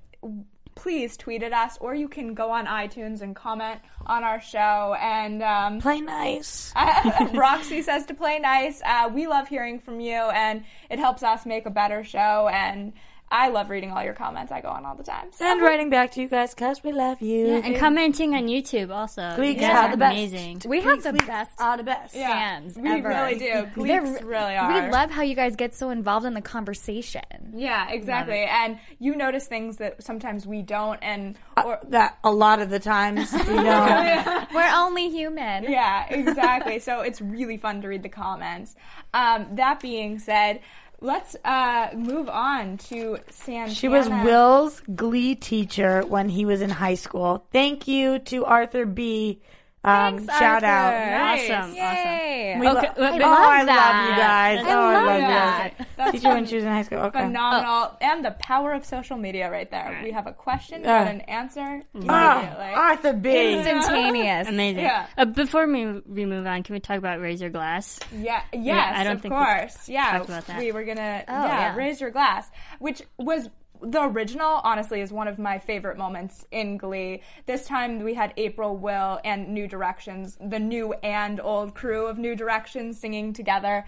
please 0.75 1.19
tweet 1.19 1.43
at 1.43 1.53
us, 1.53 1.77
or 1.83 1.95
you 1.95 2.09
can 2.09 2.33
go 2.33 2.51
on 2.51 2.67
iTunes 2.67 3.21
and 3.21 3.37
comment 3.37 3.81
on 4.07 4.25
our 4.25 4.41
show. 4.41 4.97
And 4.99 5.43
um, 5.43 5.81
Play 5.81 6.01
nice. 6.01 6.73
Roxy 7.35 7.83
says 7.83 8.07
to 8.07 8.15
play 8.15 8.39
nice. 8.39 8.81
Uh, 8.85 9.11
we 9.13 9.27
love 9.27 9.49
hearing 9.49 9.79
from 9.79 10.01
you, 10.01 10.15
and 10.15 10.65
it 10.91 10.99
helps 10.99 11.23
us 11.23 11.45
make 11.45 11.67
a 11.67 11.71
better 11.71 12.05
show. 12.05 12.49
And 12.51 12.95
I 13.33 13.49
love 13.49 13.71
reading 13.71 13.91
all 13.93 14.05
your 14.05 14.13
comments. 14.13 14.53
I 14.53 14.61
go 14.61 14.69
on 14.69 14.85
all 14.85 14.95
the 14.95 15.03
time. 15.03 15.29
So. 15.33 15.47
And 15.47 15.63
writing 15.63 15.89
back 15.89 16.13
to 16.13 16.21
you 16.21 16.29
guys 16.29 16.55
because 16.55 16.85
we 16.85 16.93
love 16.93 17.23
you. 17.23 17.47
And 17.65 17.77
commenting 17.77 18.35
on 18.35 18.43
YouTube 18.47 18.91
also. 18.95 19.33
Glee 19.37 19.53
You 19.53 19.55
guys 19.55 19.71
are 19.75 19.85
are 19.85 19.91
the 19.93 19.97
best. 19.97 20.13
amazing. 20.13 20.63
we 20.67 20.81
have 20.83 21.03
the 21.03 21.15
best 21.15 21.51
are 21.59 21.77
the 21.79 21.83
best. 21.83 22.13
fans 22.15 22.77
we 22.77 22.91
ever. 22.91 23.09
really 23.09 23.35
do. 23.39 23.45
They're 23.85 24.03
Gleeks 24.03 24.23
really 24.23 24.55
are. 24.57 24.85
We 24.87 24.91
love 24.93 25.11
how 25.11 25.23
you 25.23 25.35
guys 25.35 25.57
get 25.57 25.75
so 25.75 25.89
involved 25.89 26.27
in 26.27 26.35
the 26.35 26.43
conversation. 26.43 27.55
Yeah, 27.55 27.89
exactly. 27.91 28.41
And 28.45 28.79
you 28.99 29.17
notice 29.17 29.47
things 29.47 29.79
that 29.79 30.03
sometimes 30.03 30.47
we 30.47 30.61
don't, 30.63 30.99
and 31.03 31.37
or 31.57 31.79
That 31.89 32.19
a 32.23 32.31
lot 32.31 32.61
of 32.61 32.69
the 32.71 32.81
times, 32.81 33.33
you 33.47 33.55
know. 33.55 34.47
We're 34.55 34.73
only 34.75 35.09
human. 35.11 35.65
yeah, 35.65 36.07
exactly. 36.11 36.79
so 36.81 37.01
it's 37.01 37.21
really 37.21 37.57
fun 37.57 37.81
to 37.83 37.89
read 37.89 38.03
the 38.03 38.09
comments. 38.11 38.75
Um, 39.15 39.47
that 39.57 39.81
being 39.81 40.19
said, 40.19 40.61
let's 41.03 41.37
uh, 41.45 41.89
move 41.95 42.29
on 42.29 42.79
to 42.79 43.19
Santana. 43.31 43.75
She 43.75 43.89
was 43.89 44.09
Will's 44.09 44.81
glee 44.95 45.35
teacher 45.35 46.03
when 46.07 46.29
he 46.29 46.45
was 46.45 46.63
in 46.63 46.71
high 46.71 46.95
school. 46.95 47.45
Thank 47.53 47.87
you 47.89 48.21
to 48.21 48.45
Arthur 48.45 48.87
B. 48.87 49.41
Um, 49.85 50.19
Thanks, 50.19 50.39
shout 50.39 50.63
Arthur. 50.63 50.67
out. 50.67 51.19
Nice. 51.19 51.51
Awesome. 51.51 51.75
Yay. 51.75 52.57
We 52.61 52.67
lo- 52.69 52.77
Okay, 52.79 52.89
oh, 52.89 52.95
but- 52.97 53.23
I 53.23 53.57
love, 53.59 53.67
that. 53.67 54.07
you 54.11 54.17
guys. 54.23 54.65
I 54.65 54.73
oh, 54.73 54.79
I 54.79 54.95
love 54.95 55.05
love 55.07 55.21
that. 55.21 55.73
you 55.73 55.79
guys. 55.79 55.87
That's 55.97 56.13
Teacher 56.13 56.29
when 56.29 56.47
she 56.47 56.55
was 56.57 56.65
in 56.65 56.71
high 56.71 56.83
school. 56.83 56.99
Okay. 56.99 57.21
phenomenal, 57.23 57.97
and 58.01 58.25
the 58.25 58.31
power 58.33 58.73
of 58.75 58.85
social 58.85 59.17
media 59.17 59.51
right 59.51 59.69
there. 59.71 60.01
We 60.05 60.13
have 60.13 60.27
a 60.29 60.33
question, 60.33 60.83
Uh. 60.83 60.87
got 61.05 61.09
an 61.09 61.21
answer 61.23 61.83
immediately. 61.95 62.09
Oh, 62.09 62.75
Arthur 62.77 63.13
B. 63.13 63.55
Instantaneous. 63.57 64.49
Amazing. 64.49 64.85
Yeah. 64.85 65.07
Uh, 65.19 65.25
before 65.25 65.67
we, 65.67 65.87
we 66.07 66.27
move 66.27 66.47
on, 66.47 66.63
can 66.63 66.75
we 66.75 66.81
talk 66.81 66.99
about 66.99 67.21
Raise 67.21 67.41
Your 67.41 67.51
Glass? 67.51 67.99
Yeah, 68.17 68.43
yes, 68.53 68.95
I 68.97 69.03
don't 69.05 69.15
of 69.17 69.23
think 69.23 69.35
we 69.35 69.41
course. 69.41 69.89
Yeah, 69.89 70.13
talked 70.19 70.29
about 70.29 70.47
that. 70.47 70.59
we 70.59 70.71
were 70.71 70.85
gonna 70.85 71.25
Oh, 71.27 71.33
yeah, 71.33 71.59
yeah. 71.59 71.77
raise 71.77 72.01
your 72.01 72.11
glass, 72.11 72.49
which 72.79 73.03
was 73.19 73.49
the 73.83 74.03
original. 74.03 74.61
Honestly, 74.65 75.01
is 75.01 75.13
one 75.13 75.29
of 75.29 75.39
my 75.39 75.59
favorite 75.59 75.99
moments 75.99 76.45
in 76.51 76.77
Glee. 76.77 77.23
This 77.47 77.67
time 77.67 78.03
we 78.03 78.15
had 78.15 78.33
April, 78.37 78.77
Will, 78.77 79.21
and 79.25 79.49
New 79.49 79.67
Directions, 79.69 80.39
the 80.41 80.59
new 80.59 80.93
and 81.03 81.41
old 81.41 81.75
crew 81.75 82.07
of 82.07 82.19
New 82.19 82.35
Directions 82.37 82.99
singing 82.99 83.33
together. 83.33 83.85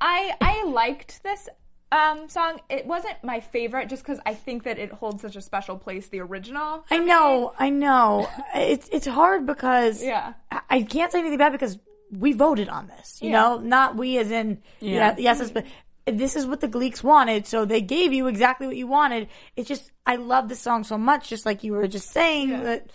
I 0.00 0.34
I 0.40 0.64
liked 0.64 1.22
this. 1.22 1.48
Um, 1.90 2.28
song. 2.28 2.60
It 2.68 2.84
wasn't 2.84 3.16
my 3.24 3.40
favorite 3.40 3.88
just 3.88 4.02
because 4.02 4.20
I 4.26 4.34
think 4.34 4.64
that 4.64 4.78
it 4.78 4.92
holds 4.92 5.22
such 5.22 5.36
a 5.36 5.40
special 5.40 5.78
place. 5.78 6.08
The 6.08 6.20
original. 6.20 6.84
I 6.90 6.98
know, 6.98 7.54
I 7.58 7.70
know. 7.70 8.28
It's 8.54 8.90
it's 8.92 9.06
hard 9.06 9.46
because 9.46 10.04
Yeah. 10.04 10.34
I, 10.50 10.60
I 10.68 10.82
can't 10.82 11.10
say 11.10 11.20
anything 11.20 11.38
bad 11.38 11.52
because 11.52 11.78
we 12.12 12.34
voted 12.34 12.68
on 12.68 12.88
this. 12.88 13.18
You 13.22 13.30
Yeah. 13.30 13.40
know, 13.40 13.58
not 13.58 13.96
we 13.96 14.18
as 14.18 14.30
in 14.30 14.60
yeah, 14.80 15.14
Yeah. 15.16 15.16
yes, 15.18 15.50
but 15.50 15.64
this 16.10 16.36
is 16.36 16.46
what 16.46 16.60
the 16.60 16.68
Gleeks 16.68 17.02
wanted, 17.02 17.46
so 17.46 17.64
they 17.64 17.80
gave 17.80 18.12
you 18.12 18.26
exactly 18.26 18.66
what 18.66 18.76
you 18.76 18.86
wanted. 18.86 19.28
It's 19.56 19.68
just 19.68 19.90
I 20.06 20.16
love 20.16 20.48
this 20.48 20.60
song 20.60 20.84
so 20.84 20.96
much, 20.98 21.28
just 21.28 21.44
like 21.46 21.64
you 21.64 21.72
were 21.72 21.88
just 21.88 22.10
saying 22.10 22.50
that. 22.64 22.86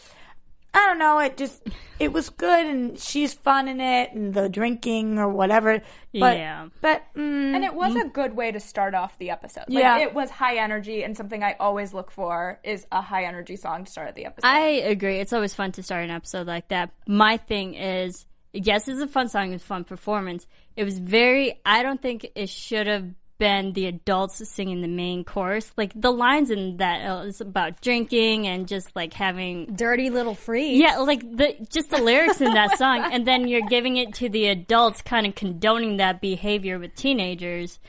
I 0.76 0.88
don't 0.88 0.98
know. 0.98 1.20
It 1.20 1.38
just 1.38 1.62
it 2.00 2.12
was 2.12 2.32
good, 2.32 2.66
and 2.66 2.98
she's 2.98 3.32
fun 3.32 3.68
in 3.68 3.80
it, 3.80 4.12
and 4.14 4.34
the 4.34 4.50
drinking 4.50 5.20
or 5.20 5.30
whatever. 5.30 5.82
But, 6.12 6.38
Yeah. 6.38 6.70
but 6.82 7.04
mm, 7.16 7.54
And 7.56 7.64
it 7.64 7.76
was 7.76 7.96
a 7.96 8.06
good 8.06 8.36
way 8.36 8.52
to 8.52 8.60
start 8.60 8.96
off 8.96 9.16
the 9.20 9.30
episode. 9.30 9.66
Like, 9.68 9.84
Yeah. 9.84 10.00
It 10.00 10.16
was 10.16 10.32
high 10.32 10.56
energy, 10.58 11.04
and 11.04 11.16
something 11.16 11.44
I 11.44 11.56
always 11.60 11.94
look 11.94 12.10
for 12.10 12.60
is 12.64 12.88
a 12.92 13.02
high 13.02 13.26
energy 13.26 13.56
song 13.56 13.86
to 13.86 13.92
start 13.92 14.16
the 14.16 14.26
episode. 14.26 14.48
I 14.48 14.68
agree. 14.96 15.18
It's 15.20 15.32
always 15.32 15.54
fun 15.54 15.74
to 15.74 15.84
start 15.84 16.06
an 16.06 16.10
episode 16.10 16.48
like 16.48 16.70
that. 16.70 16.90
My 17.08 17.38
thing 17.38 17.76
is, 17.76 18.26
yes, 18.52 18.88
it's 18.88 19.00
a 19.00 19.08
fun 19.08 19.30
song, 19.30 19.54
it's 19.54 19.64
a 19.64 19.68
fun 19.68 19.84
performance. 19.84 20.48
It 20.76 20.84
was 20.84 21.00
very, 21.00 21.60
I 21.66 21.84
don't 21.84 22.02
think 22.02 22.28
it 22.36 22.50
should 22.50 22.88
have 22.88 23.12
been 23.40 23.74
the 23.74 23.88
adults 23.88 24.48
singing 24.48 24.82
the 24.82 24.88
main 24.88 25.24
chorus. 25.24 25.72
Like, 25.76 25.92
the 25.96 26.12
lines 26.12 26.50
in 26.50 26.78
that 26.78 27.06
uh, 27.06 27.24
is 27.24 27.42
about 27.42 27.82
drinking 27.82 28.48
and 28.48 28.68
just 28.68 28.96
like 28.96 29.14
having 29.14 29.76
Dirty 29.76 30.10
little 30.10 30.36
freak. 30.36 30.82
Yeah, 30.82 30.98
like 31.00 31.20
the 31.22 31.56
just 31.70 31.90
the 31.90 32.02
lyrics 32.02 32.42
in 32.42 32.54
that 32.54 32.78
song, 32.78 33.10
and 33.12 33.26
then 33.28 33.48
you're 33.48 33.68
giving 33.68 33.98
it 33.98 34.14
to 34.16 34.30
the 34.30 34.48
adults, 34.48 35.02
kind 35.02 35.26
of 35.28 35.36
condoning 35.36 35.98
that 35.98 36.22
behavior 36.22 36.80
with 36.80 36.96
teenagers. 36.96 37.80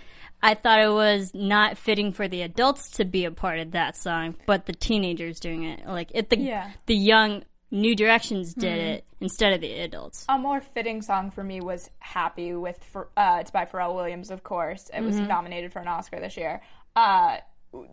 I 0.42 0.54
thought 0.54 0.80
it 0.80 0.92
was 0.92 1.32
not 1.32 1.78
fitting 1.78 2.12
for 2.12 2.28
the 2.28 2.42
adults 2.42 2.90
to 2.92 3.04
be 3.06 3.24
a 3.24 3.30
part 3.30 3.60
of 3.60 3.70
that 3.70 3.96
song, 3.96 4.34
but 4.46 4.66
the 4.66 4.74
teenagers 4.74 5.40
doing 5.40 5.64
it, 5.64 5.86
like 5.86 6.10
it, 6.14 6.28
the 6.30 6.38
Yeah. 6.38 6.70
the 6.86 6.96
young 6.96 7.44
New 7.74 7.94
Directions 7.96 8.54
did 8.54 8.78
it 8.78 9.04
instead 9.20 9.52
of 9.52 9.60
the 9.60 9.72
adults. 9.80 10.24
A 10.28 10.38
more 10.38 10.60
fitting 10.60 11.02
song 11.02 11.30
for 11.30 11.42
me 11.42 11.60
was 11.60 11.90
"Happy" 11.98 12.54
with 12.54 12.78
Ph- 12.92 13.06
uh, 13.16 13.38
it's 13.40 13.50
by 13.50 13.64
Pharrell 13.64 13.94
Williams, 13.96 14.30
of 14.30 14.44
course. 14.44 14.90
It 14.94 15.00
was 15.02 15.16
Mhm. 15.16 15.26
nominated 15.28 15.72
for 15.72 15.80
an 15.80 15.88
Oscar 15.88 16.20
this 16.20 16.36
year. 16.36 16.62
Uh, 16.94 17.38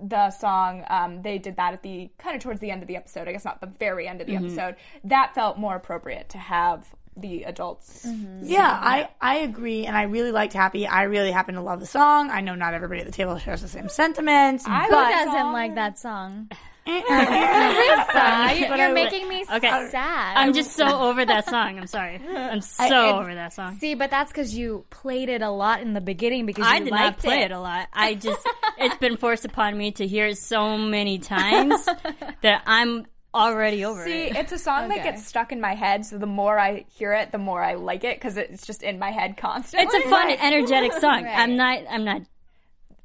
the 0.04 0.30
song 0.30 0.86
um, 0.92 1.24
they 1.24 1.40
did 1.40 1.56
that 1.56 1.74
at 1.74 1.82
the 1.82 2.12
kind 2.20 2.36
of 2.36 2.42
towards 2.44 2.60
the 2.60 2.70
end 2.70 2.84
of 2.84 2.88
the 2.88 2.96
episode. 2.96 3.28
I 3.28 3.32
guess 3.32 3.44
not 3.44 3.60
the 3.62 3.66
very 3.80 4.08
end 4.08 4.22
of 4.22 4.28
the 4.28 4.34
Mhm. 4.34 4.46
episode. 4.46 4.76
That 5.04 5.34
felt 5.34 5.58
more 5.58 5.76
appropriate 5.76 6.30
to 6.30 6.38
have 6.38 6.88
the 7.18 7.44
adults. 7.44 8.06
Yeah, 8.42 8.70
I, 8.82 9.10
I 9.20 9.38
agree, 9.40 9.86
and 9.88 9.98
I 9.98 10.04
really 10.04 10.32
liked 10.32 10.54
Happy. 10.54 10.86
I 10.88 11.04
really 11.04 11.32
happen 11.32 11.56
to 11.56 11.62
love 11.62 11.80
the 11.80 11.86
song. 11.88 12.30
I 12.30 12.40
know 12.42 12.54
not 12.56 12.74
everybody 12.76 13.02
at 13.02 13.06
the 13.08 13.12
table 13.12 13.38
shares 13.40 13.62
the 13.64 13.68
same 13.68 13.90
sentiments, 13.90 14.64
I 14.68 14.88
but 14.90 15.10
doesn't 15.10 15.52
like 15.52 15.74
that 15.76 15.98
song? 16.00 16.50
But 16.86 18.78
you're 18.78 18.88
I- 18.88 18.92
making 18.94 19.28
me 19.28 19.44
Okay. 19.54 19.88
sad. 19.90 20.38
I'm 20.38 20.54
just 20.54 20.72
so 20.76 20.86
over 20.86 21.26
that 21.26 21.48
song. 21.48 21.78
I'm 21.78 21.88
sorry. 21.88 22.20
I'm 22.36 22.62
so 22.62 22.84
I- 22.84 23.20
over 23.20 23.34
that 23.36 23.54
song. 23.54 23.78
See, 23.80 23.96
but 23.96 24.10
that's 24.10 24.32
because 24.32 24.56
you 24.56 24.86
played 24.90 25.30
it 25.30 25.42
a 25.42 25.50
lot 25.50 25.82
in 25.82 25.94
the 25.94 26.02
beginning 26.02 26.46
because 26.46 26.66
I 26.66 26.78
you 26.78 26.86
did 26.86 26.94
not 26.94 27.18
play 27.18 27.42
it. 27.44 27.52
a 27.52 27.60
lot. 27.60 27.88
I 27.94 28.16
just 28.16 28.40
it's 28.78 28.98
been 28.98 29.18
forced 29.18 29.46
upon 29.46 29.78
me 29.78 29.92
to 29.94 30.08
hear 30.08 30.28
it 30.28 30.38
so 30.38 30.78
many 30.78 31.20
times 31.20 31.86
that 32.42 32.64
I'm 32.66 33.06
already 33.34 33.86
over 33.86 34.02
it. 34.02 34.06
See, 34.06 34.24
it. 34.24 34.36
it's 34.36 34.52
a 34.52 34.60
song 34.60 34.90
that 34.90 35.04
gets 35.04 35.26
stuck 35.26 35.52
in 35.52 35.62
my 35.62 35.74
head, 35.76 36.06
so 36.06 36.18
the 36.18 36.26
more 36.26 36.58
I 36.60 36.86
hear 36.90 37.14
it, 37.14 37.32
the 37.32 37.38
more 37.38 37.64
I 37.64 37.76
like 37.76 38.04
it 38.04 38.18
because 38.18 38.38
it's 38.38 38.66
just 38.66 38.84
in 38.84 39.00
my 39.00 39.12
head 39.12 39.38
constantly. 39.38 39.86
It's 39.98 40.06
a 40.06 40.10
fun, 40.10 40.30
energetic 40.32 40.94
song. 41.00 41.24
Right. 41.24 41.38
I'm 41.38 41.56
not. 41.56 41.80
I'm 41.90 42.04
not 42.06 42.22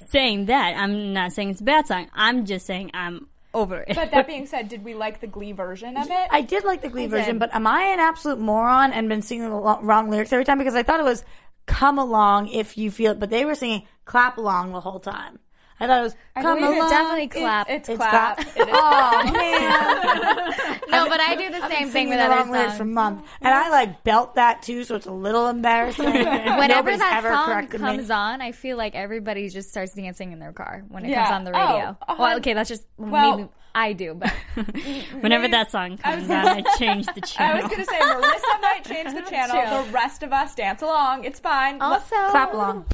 saying 0.09 0.47
that. 0.47 0.77
I'm 0.77 1.13
not 1.13 1.33
saying 1.33 1.51
it's 1.51 1.61
a 1.61 1.65
bad 1.65 1.87
song. 1.87 2.09
I'm 2.15 2.45
just 2.47 2.67
saying 2.67 2.91
I'm 2.95 3.29
over 3.57 3.85
it. 3.87 3.95
But 3.97 4.11
that 4.13 4.27
being 4.33 4.47
said, 4.47 4.69
did 4.69 4.85
we 4.85 4.95
like 4.95 5.21
the 5.21 5.27
Glee 5.27 5.53
version 5.53 5.97
of 5.97 6.09
it? 6.11 6.29
I 6.31 6.43
did 6.43 6.65
like 6.65 6.83
the 6.83 6.89
Glee 6.89 7.05
I 7.05 7.09
version, 7.09 7.35
did. 7.37 7.41
but 7.41 7.55
am 7.55 7.67
I 7.67 7.83
an 7.85 8.01
absolute 8.01 8.39
moron 8.39 8.93
and 8.93 9.09
been 9.09 9.23
singing 9.23 9.49
the 9.49 9.57
lo- 9.57 9.81
wrong 9.83 10.11
lyrics 10.11 10.33
every 10.33 10.45
time? 10.45 10.59
Because 10.59 10.75
I 10.75 10.83
thought 10.83 11.01
it 11.01 11.05
was 11.05 11.25
"come 11.67 11.99
along 11.99 12.49
if 12.49 12.77
you 12.79 12.91
feel 12.91 13.13
it," 13.13 13.19
but 13.21 13.31
they 13.31 13.45
were 13.45 13.55
singing 13.55 13.83
"clap 14.05 14.39
along" 14.39 14.73
the 14.73 14.81
whole 14.81 15.01
time. 15.01 15.39
I 15.79 15.87
thought 15.87 16.01
it 16.01 16.03
was 16.05 16.17
I 16.35 16.43
"come 16.43 16.59
along." 16.63 16.77
it's 16.79 16.91
definitely 16.91 17.29
clap. 17.29 17.69
It's, 17.69 17.89
clap. 17.89 18.41
It 18.41 18.47
is. 18.49 18.67
Oh 18.71 19.31
man! 19.33 20.81
No, 20.89 21.09
but 21.09 21.21
I 21.21 21.35
do 21.37 21.51
the 21.51 21.63
I've 21.65 21.71
same 21.71 21.89
thing 21.91 22.09
with 22.09 22.19
the 22.19 22.25
other 22.25 22.35
wrong 22.37 22.51
lyrics 22.51 22.71
songs. 22.73 22.79
for 22.79 22.85
months, 22.87 23.29
and 23.43 23.55
I 23.55 23.69
like 23.71 24.03
belt 24.05 24.37
that 24.37 24.63
too, 24.63 24.85
so 24.85 24.95
it's 24.95 25.07
a 25.07 25.13
little 25.13 25.49
embarrassing. 25.49 26.05
Whenever 26.15 26.97
that 26.97 27.15
ever 27.19 27.29
song 27.35 27.47
corrected 27.47 27.81
me. 27.81 27.87
comes 27.87 28.11
on, 28.11 28.41
I 28.41 28.53
feel 28.53 28.77
like 28.79 28.95
everybody 28.95 29.49
just 29.51 29.69
starts 29.71 29.93
dancing 29.95 30.33
in 30.33 30.39
their 30.39 30.53
car 30.53 30.85
when 30.89 31.05
it 31.05 31.11
Yeah. 31.11 31.25
comes 31.27 31.35
on 31.35 31.45
the 31.45 31.51
Oh, 31.51 31.61
radio. 31.75 31.97
a 32.09 32.15
well, 32.17 32.29
hun- 32.29 32.37
okay, 32.39 32.55
that's 32.55 32.69
just 32.71 32.87
Well- 32.97 33.37
maybe 33.37 33.49
I 33.75 33.93
do, 33.93 34.15
but 34.15 34.33
Whenever 35.21 35.49
that 35.49 35.71
song 35.71 35.99
comes 35.99 36.31
on, 36.31 36.47
I 36.49 36.63
change 36.79 37.05
the 37.15 37.21
channel. 37.21 37.59
I 37.59 37.61
was 37.63 37.71
gonna 37.71 37.85
say 37.85 37.99
Marissa 37.99 38.63
might 38.63 38.85
change 38.87 39.13
the 39.15 39.31
channel. 39.31 39.85
The 39.85 39.93
rest 39.93 40.23
of 40.23 40.33
us 40.33 40.55
dance 40.55 40.81
along. 40.81 41.25
It's 41.25 41.39
fine. 41.41 41.83
also 41.83 42.17
clap 42.31 42.55
along. 42.55 42.87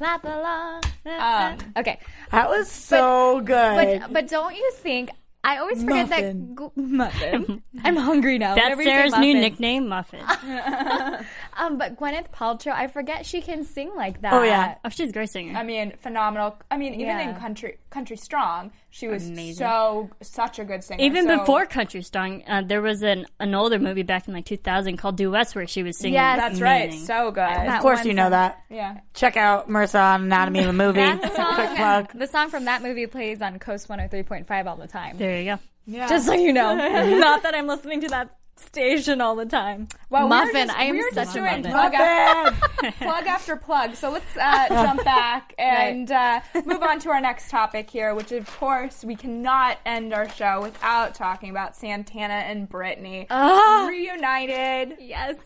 Clap 0.00 0.24
along. 0.24 0.80
Um, 1.04 1.58
okay, 1.76 1.98
That 2.32 2.48
was 2.48 2.70
so 2.70 3.40
good. 3.42 4.00
but 4.00 4.12
but 4.12 4.28
don't 4.28 4.56
you 4.56 4.70
think? 4.76 5.10
I 5.44 5.56
always 5.58 5.82
forget 5.82 6.08
Muffin. 6.08 6.48
that 6.48 6.54
gu- 6.54 6.72
muffin. 6.76 7.62
I'm 7.84 7.96
hungry 7.96 8.36
now. 8.38 8.54
That's 8.54 8.64
Whenever 8.76 8.82
you 8.82 8.88
say 8.88 8.96
Sarah's 9.08 9.18
new 9.18 9.34
nickname, 9.34 9.88
Muffin. 9.88 10.20
Um, 11.60 11.76
but 11.76 11.96
Gwyneth 11.96 12.30
Paltrow, 12.30 12.72
I 12.72 12.86
forget 12.86 13.26
she 13.26 13.42
can 13.42 13.64
sing 13.64 13.90
like 13.94 14.22
that. 14.22 14.32
Oh, 14.32 14.42
yeah. 14.42 14.76
Oh, 14.82 14.88
she's 14.88 15.10
a 15.10 15.12
great 15.12 15.28
singer. 15.28 15.58
I 15.58 15.62
mean, 15.62 15.92
phenomenal. 16.00 16.56
I 16.70 16.78
mean, 16.78 16.94
even 16.94 17.06
Yeah. 17.18 17.28
in 17.28 17.36
country, 17.36 17.76
country 17.90 18.16
strong, 18.16 18.72
she 18.88 19.08
was 19.08 19.28
Amazing. 19.28 19.56
so 19.56 20.08
such 20.22 20.58
a 20.58 20.64
good 20.64 20.82
singer. 20.82 21.02
Even 21.04 21.26
So- 21.26 21.38
before 21.40 21.66
Country 21.66 22.00
Strong, 22.02 22.44
uh, 22.48 22.62
there 22.64 22.80
was 22.80 23.02
an, 23.02 23.26
an 23.40 23.54
older 23.54 23.78
movie 23.78 24.02
back 24.04 24.26
in 24.26 24.32
like 24.32 24.46
2000 24.46 24.96
called 24.96 25.16
Duets 25.18 25.54
where 25.54 25.66
she 25.66 25.82
was 25.82 25.98
singing. 25.98 26.14
Yes. 26.14 26.38
that's 26.38 26.60
right, 26.62 26.88
amazing. 26.88 27.06
so 27.06 27.30
good. 27.30 27.42
of 27.42 27.80
course, 27.82 28.04
you 28.06 28.14
know 28.14 28.30
that. 28.30 28.58
yeah. 28.70 29.00
Check 29.12 29.36
out 29.36 29.68
Marissa 29.68 30.00
on 30.14 30.22
Anatomy 30.24 30.60
of 30.60 30.68
a 30.68 30.72
Movie. 30.72 31.00
That 31.00 31.32
song, 31.36 31.54
Quick 31.56 31.76
plug. 31.76 32.12
the 32.14 32.26
song 32.26 32.48
from 32.48 32.64
that 32.64 32.82
movie 32.82 33.06
plays 33.06 33.42
on 33.42 33.58
Coast 33.58 33.86
103.5 33.88 34.66
all 34.66 34.76
the 34.76 34.88
time. 34.88 35.18
There 35.18 35.38
you 35.38 35.44
go. 35.44 35.58
Yeah. 35.86 36.08
Just 36.08 36.26
so 36.26 36.32
you 36.34 36.52
know. 36.52 36.74
Not 37.18 37.42
that 37.42 37.54
I'm 37.54 37.66
listening 37.66 38.00
to 38.02 38.08
that 38.08 38.30
station 38.66 39.20
all 39.20 39.36
the 39.36 39.46
time. 39.46 39.88
Well, 40.10 40.28
muffin. 40.28 40.54
we 40.54 40.60
just, 40.66 40.76
I 40.78 40.82
am 40.84 40.94
we 40.96 41.02
such 41.02 41.14
just 41.14 41.36
a 41.36 41.40
muffin. 41.40 41.62
plug 41.64 41.94
after, 41.94 42.92
plug 43.04 43.26
after 43.26 43.56
plug. 43.56 43.94
So 43.94 44.10
let's 44.10 44.36
uh, 44.36 44.68
jump 44.68 45.04
back 45.04 45.54
and 45.58 46.10
uh, 46.10 46.40
move 46.64 46.82
on 46.82 46.98
to 47.00 47.10
our 47.10 47.20
next 47.20 47.50
topic 47.50 47.90
here, 47.90 48.14
which 48.14 48.32
of 48.32 48.46
course 48.58 49.04
we 49.04 49.16
cannot 49.16 49.78
end 49.86 50.12
our 50.14 50.28
show 50.28 50.62
without 50.62 51.14
talking 51.14 51.50
about 51.50 51.76
Santana 51.76 52.34
and 52.34 52.68
Brittany 52.68 53.26
Ah. 53.30 53.86
reunited. 53.88 54.96
Yes. 55.00 55.36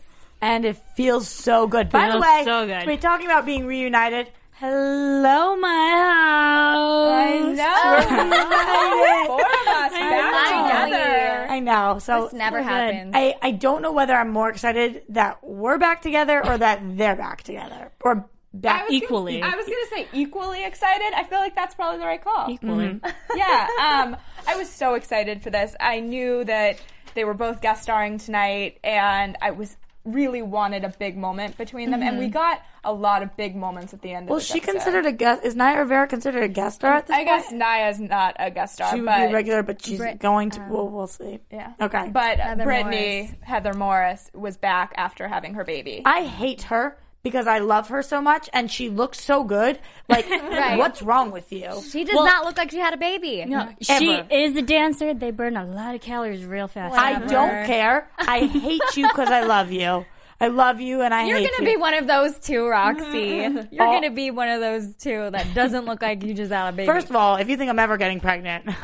and 0.41 0.65
it 0.65 0.77
feels 0.95 1.27
so 1.27 1.65
good. 1.67 1.89
By 1.89 2.11
the 2.11 2.19
way, 2.19 2.41
so 2.45 2.65
good. 2.65 2.85
we're 2.85 2.97
talking 2.97 3.25
about 3.25 3.45
being 3.45 3.65
reunited. 3.65 4.29
Hello, 4.57 5.57
my 5.57 5.67
house. 5.97 7.11
I 7.11 7.39
know. 7.55 9.27
Four 9.27 9.41
of 9.41 9.67
us 9.67 9.91
back 9.91 10.89
together. 10.89 11.47
I 11.51 11.59
know. 11.59 11.99
So 11.99 12.25
This 12.25 12.33
never 12.33 12.59
so 12.59 12.63
good. 12.63 12.69
happens. 12.69 13.11
I, 13.13 13.35
I 13.41 13.51
don't 13.51 13.81
know 13.81 13.91
whether 13.91 14.13
I'm 14.13 14.29
more 14.29 14.49
excited 14.49 15.03
that 15.09 15.43
we're 15.43 15.77
back 15.77 16.01
together 16.01 16.45
or 16.45 16.57
that 16.57 16.79
they're 16.97 17.17
back 17.17 17.43
together 17.43 17.91
or 17.99 18.29
back 18.53 18.85
was 18.87 18.93
Equally. 18.93 19.41
Gonna, 19.41 19.53
I 19.53 19.57
was 19.57 19.65
gonna 19.65 19.87
say 19.91 20.07
equally 20.13 20.63
excited. 20.63 21.11
I 21.13 21.25
feel 21.25 21.39
like 21.39 21.53
that's 21.55 21.75
probably 21.75 21.99
the 21.99 22.05
right 22.05 22.23
call. 22.23 22.49
Equally. 22.49 23.01
yeah, 23.35 23.67
um, 23.81 24.15
I 24.47 24.55
was 24.55 24.69
so 24.69 24.93
excited 24.93 25.43
for 25.43 25.49
this. 25.49 25.75
I 25.81 25.99
knew 25.99 26.45
that 26.45 26.79
they 27.13 27.25
were 27.25 27.33
both 27.33 27.61
guest 27.61 27.83
starring 27.83 28.19
tonight, 28.19 28.79
and 28.85 29.35
I 29.41 29.51
was 29.51 29.75
really 30.05 30.41
wanted 30.41 30.83
a 30.83 30.89
big 30.89 31.17
moment 31.17 31.57
between 31.57 31.91
them, 31.91 32.01
and 32.01 32.17
we 32.17 32.25
mm-hmm. 32.25 32.33
got 32.33 32.61
a 32.83 32.93
lot 32.93 33.23
of 33.23 33.35
big 33.35 33.55
moments 33.55 33.93
at 33.93 34.01
the 34.01 34.13
end. 34.13 34.29
Well, 34.29 34.37
of 34.37 34.43
this 34.43 34.51
she 34.51 34.59
episode. 34.59 34.71
considered 34.73 35.05
a 35.07 35.11
guest. 35.11 35.43
Is 35.43 35.55
Naya 35.55 35.79
Rivera 35.79 36.07
considered 36.07 36.43
a 36.43 36.47
guest 36.47 36.77
star 36.77 36.93
at 36.93 37.07
this 37.07 37.15
I 37.15 37.25
point? 37.25 37.27
guess 37.27 37.51
Naya's 37.51 37.99
not 37.99 38.35
a 38.39 38.51
guest 38.51 38.75
star, 38.75 38.91
she 38.91 39.01
would 39.01 39.05
but 39.05 39.27
be 39.27 39.33
regular, 39.33 39.63
but 39.63 39.83
she's 39.83 39.97
Brit- 39.97 40.19
going 40.19 40.51
to. 40.51 40.61
Um, 40.61 40.69
well, 40.69 40.87
we'll 40.87 41.07
see. 41.07 41.39
yeah, 41.51 41.73
Okay. 41.81 42.09
But 42.11 42.39
Heather 42.39 42.63
Brittany 42.63 43.21
Morris. 43.21 43.35
Heather 43.41 43.73
Morris 43.73 44.31
was 44.33 44.57
back 44.57 44.93
after 44.95 45.27
having 45.27 45.55
her 45.55 45.63
baby. 45.63 46.01
I 46.05 46.23
hate 46.23 46.63
her 46.63 46.97
because 47.25 47.47
I 47.47 47.57
love 47.57 47.89
her 47.89 48.03
so 48.03 48.21
much, 48.21 48.49
and 48.53 48.71
she 48.71 48.87
looks 48.87 49.19
so 49.19 49.43
good. 49.43 49.79
Like, 50.07 50.29
what's 50.77 51.01
wrong 51.01 51.31
with 51.31 51.51
you? 51.51 51.81
She 51.91 52.03
does 52.05 52.15
Well- 52.15 52.23
not 52.25 52.45
look 52.45 52.55
like 52.57 52.69
she 52.71 52.77
had 52.77 52.93
a 52.93 52.97
baby. 52.97 53.43
No, 53.45 53.67
she 53.81 54.11
Ever. 54.11 54.27
is 54.31 54.55
a 54.55 54.61
dancer. 54.61 55.13
They 55.15 55.31
burn 55.31 55.57
a 55.57 55.65
lot 55.65 55.95
of 55.95 56.01
calories 56.01 56.45
real 56.45 56.67
fast. 56.67 56.95
I 56.95 57.19
don't 57.19 57.65
care. 57.65 58.07
I 58.17 58.45
hate 58.45 58.81
you 58.95 59.07
because 59.07 59.29
I 59.29 59.41
love 59.43 59.71
you. 59.71 60.05
I 60.41 60.47
love 60.49 60.81
you, 60.81 61.01
and 61.01 61.13
I 61.13 61.25
You're 61.27 61.37
hate 61.37 61.49
gonna 61.57 61.69
you. 61.69 61.77
be 61.77 61.81
one 61.81 61.93
of 61.93 62.07
those 62.07 62.37
two, 62.39 62.67
Roxy. 62.67 63.03
Mm-hmm. 63.39 63.73
You're 63.73 63.87
Oh. 63.87 63.91
gonna 63.93 64.11
be 64.11 64.31
one 64.31 64.49
of 64.49 64.59
those 64.59 64.93
two 64.95 65.29
that 65.31 65.53
doesn't 65.53 65.85
look 65.85 66.01
like 66.01 66.23
you 66.23 66.33
just 66.33 66.51
had 66.51 66.69
a 66.69 66.71
baby. 66.73 66.85
First 66.87 67.09
of 67.09 67.15
all, 67.15 67.37
if 67.37 67.47
you 67.47 67.55
think 67.55 67.69
I'm 67.69 67.79
ever 67.79 67.95
getting 67.95 68.19
pregnant, 68.19 68.65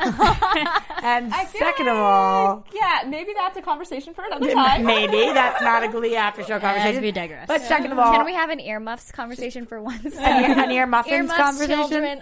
and 1.02 1.32
I 1.34 1.44
feel 1.44 1.60
second 1.60 1.88
of 1.88 1.96
all, 1.98 2.66
yeah, 2.74 3.02
maybe 3.06 3.32
that's 3.36 3.56
a 3.58 3.62
conversation 3.62 4.14
for 4.14 4.24
another 4.24 4.50
time. 4.52 4.84
maybe 4.86 5.32
that's 5.32 5.62
not 5.62 5.82
a 5.82 5.88
Glee 5.88 6.16
after 6.16 6.42
show 6.42 6.54
As 6.54 6.62
conversation. 6.62 7.02
we 7.02 7.12
digress. 7.12 7.46
But 7.48 7.60
second 7.62 7.92
of 7.92 7.98
all, 7.98 8.12
can 8.14 8.24
we 8.24 8.34
have 8.34 8.50
an 8.50 8.60
earmuffs 8.60 9.12
conversation 9.12 9.66
for 9.66 9.80
once? 9.82 10.16
an 10.16 10.50
ear, 10.50 10.58
an 10.64 10.70
ear 10.70 10.86
muffins 10.86 11.12
Earmuffs, 11.12 11.36
conversation? 11.38 11.76
children. 11.88 12.20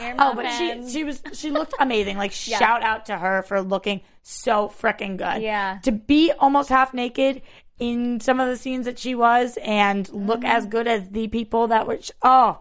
Ear 0.00 0.14
Oh, 0.18 0.34
but 0.34 0.48
she 0.52 0.68
muffins. 0.68 0.92
she 0.92 1.04
was 1.04 1.22
she 1.34 1.50
looked 1.50 1.74
amazing. 1.80 2.16
Like 2.16 2.32
shout 2.32 2.82
out 2.82 3.06
to 3.06 3.18
her 3.18 3.42
for 3.42 3.60
looking 3.60 4.00
so 4.22 4.68
freaking 4.80 5.16
good. 5.16 5.42
Yeah. 5.42 5.78
To 5.82 5.92
be 5.92 6.32
almost 6.38 6.68
half 6.70 6.94
naked 6.94 7.42
in 7.80 8.20
some 8.20 8.38
of 8.38 8.46
the 8.48 8.56
scenes 8.56 8.84
that 8.86 8.98
she 8.98 9.14
was 9.16 9.58
and 9.64 10.08
look 10.12 10.44
as 10.44 10.62
Mm-hmm. 10.64 10.70
good 10.70 10.86
as 10.86 11.08
the 11.08 11.26
people 11.28 11.66
that 11.68 11.86
were. 11.88 11.98
Oh, 12.22 12.60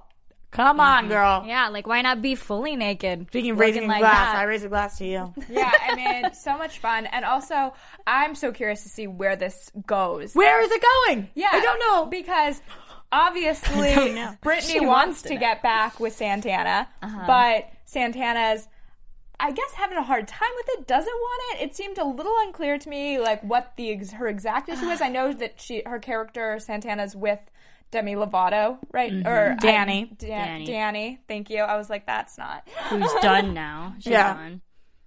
come 0.51 0.79
on, 0.79 1.08
girl. 1.10 1.43
Yeah, 1.45 1.67
like 1.69 1.86
why 1.86 2.01
not 2.01 2.21
be 2.21 2.34
fully 2.36 2.75
naked? 2.75 3.27
Speaking 3.27 3.51
of 3.51 3.60
raising 3.60 3.84
a 3.84 3.88
like 3.88 3.99
glass, 3.99 4.34
that. 4.34 4.36
I 4.38 4.43
raise 4.45 4.63
a 4.63 4.69
glass 4.69 4.97
to 4.97 5.05
you. 5.05 5.34
yeah, 5.49 5.71
I 5.88 5.95
mean, 5.95 6.34
so 6.34 6.58
much 6.58 6.79
fun, 6.79 7.05
and 7.05 7.23
also 7.25 7.73
I'm 8.08 8.34
so 8.34 8.51
curious 8.51 8.82
to 8.84 8.89
see 8.89 9.05
where 9.08 9.36
this 9.36 9.71
goes. 9.86 10.34
Where 10.34 10.62
is 10.62 10.71
it 10.71 10.82
going? 11.08 11.29
Yeah, 11.36 11.49
I 11.51 11.60
don't 11.62 11.79
know. 11.79 12.05
because 12.08 12.62
obviously. 13.12 13.93
Brittany 14.41 14.71
She 14.73 14.79
wants, 14.79 14.89
wants 15.08 15.21
to, 15.23 15.36
get 15.36 15.62
back 15.62 15.99
with 15.99 16.13
Santana, 16.15 16.88
but 17.01 17.69
Santana's. 17.86 18.67
I 19.39 19.52
guess 19.52 19.73
having 19.73 19.97
a 19.97 20.04
hard 20.04 20.28
time 20.28 20.49
with 20.58 20.65
it 20.80 20.88
doesn't 20.88 21.13
want 21.13 21.41
it. 21.62 21.63
It 21.65 21.75
seemed 21.75 21.97
a 21.97 22.04
little 22.06 22.34
unclear 22.41 22.78
to 22.78 22.89
me, 22.89 23.19
like 23.19 23.41
what 23.43 23.73
the 23.78 23.91
ex- 23.91 24.12
her 24.12 24.28
exact 24.28 24.67
issue 24.69 24.88
was. 24.88 25.02
I 25.02 25.10
know 25.10 25.32
that 25.34 25.62
she 25.62 25.82
her 25.86 25.99
character 25.99 26.58
Santana's 26.60 27.15
with 27.15 27.39
Demi 27.91 28.15
Lovato, 28.15 28.78
right? 28.91 29.12
Mm-hmm. 29.12 29.28
Or 29.28 29.52
I- 29.52 29.56
Danny. 29.56 30.12
Dan- 30.17 30.30
Danny. 30.30 30.65
Danny. 30.65 31.19
Thank 31.28 31.49
you. 31.49 31.60
I 31.62 31.78
was 31.78 31.89
like, 31.89 32.06
that's 32.06 32.38
not. 32.38 32.67
Who's 32.89 33.12
done 33.21 33.54
now? 33.54 33.95
She's 33.99 34.12
Yeah. 34.12 34.34
done. 34.34 34.62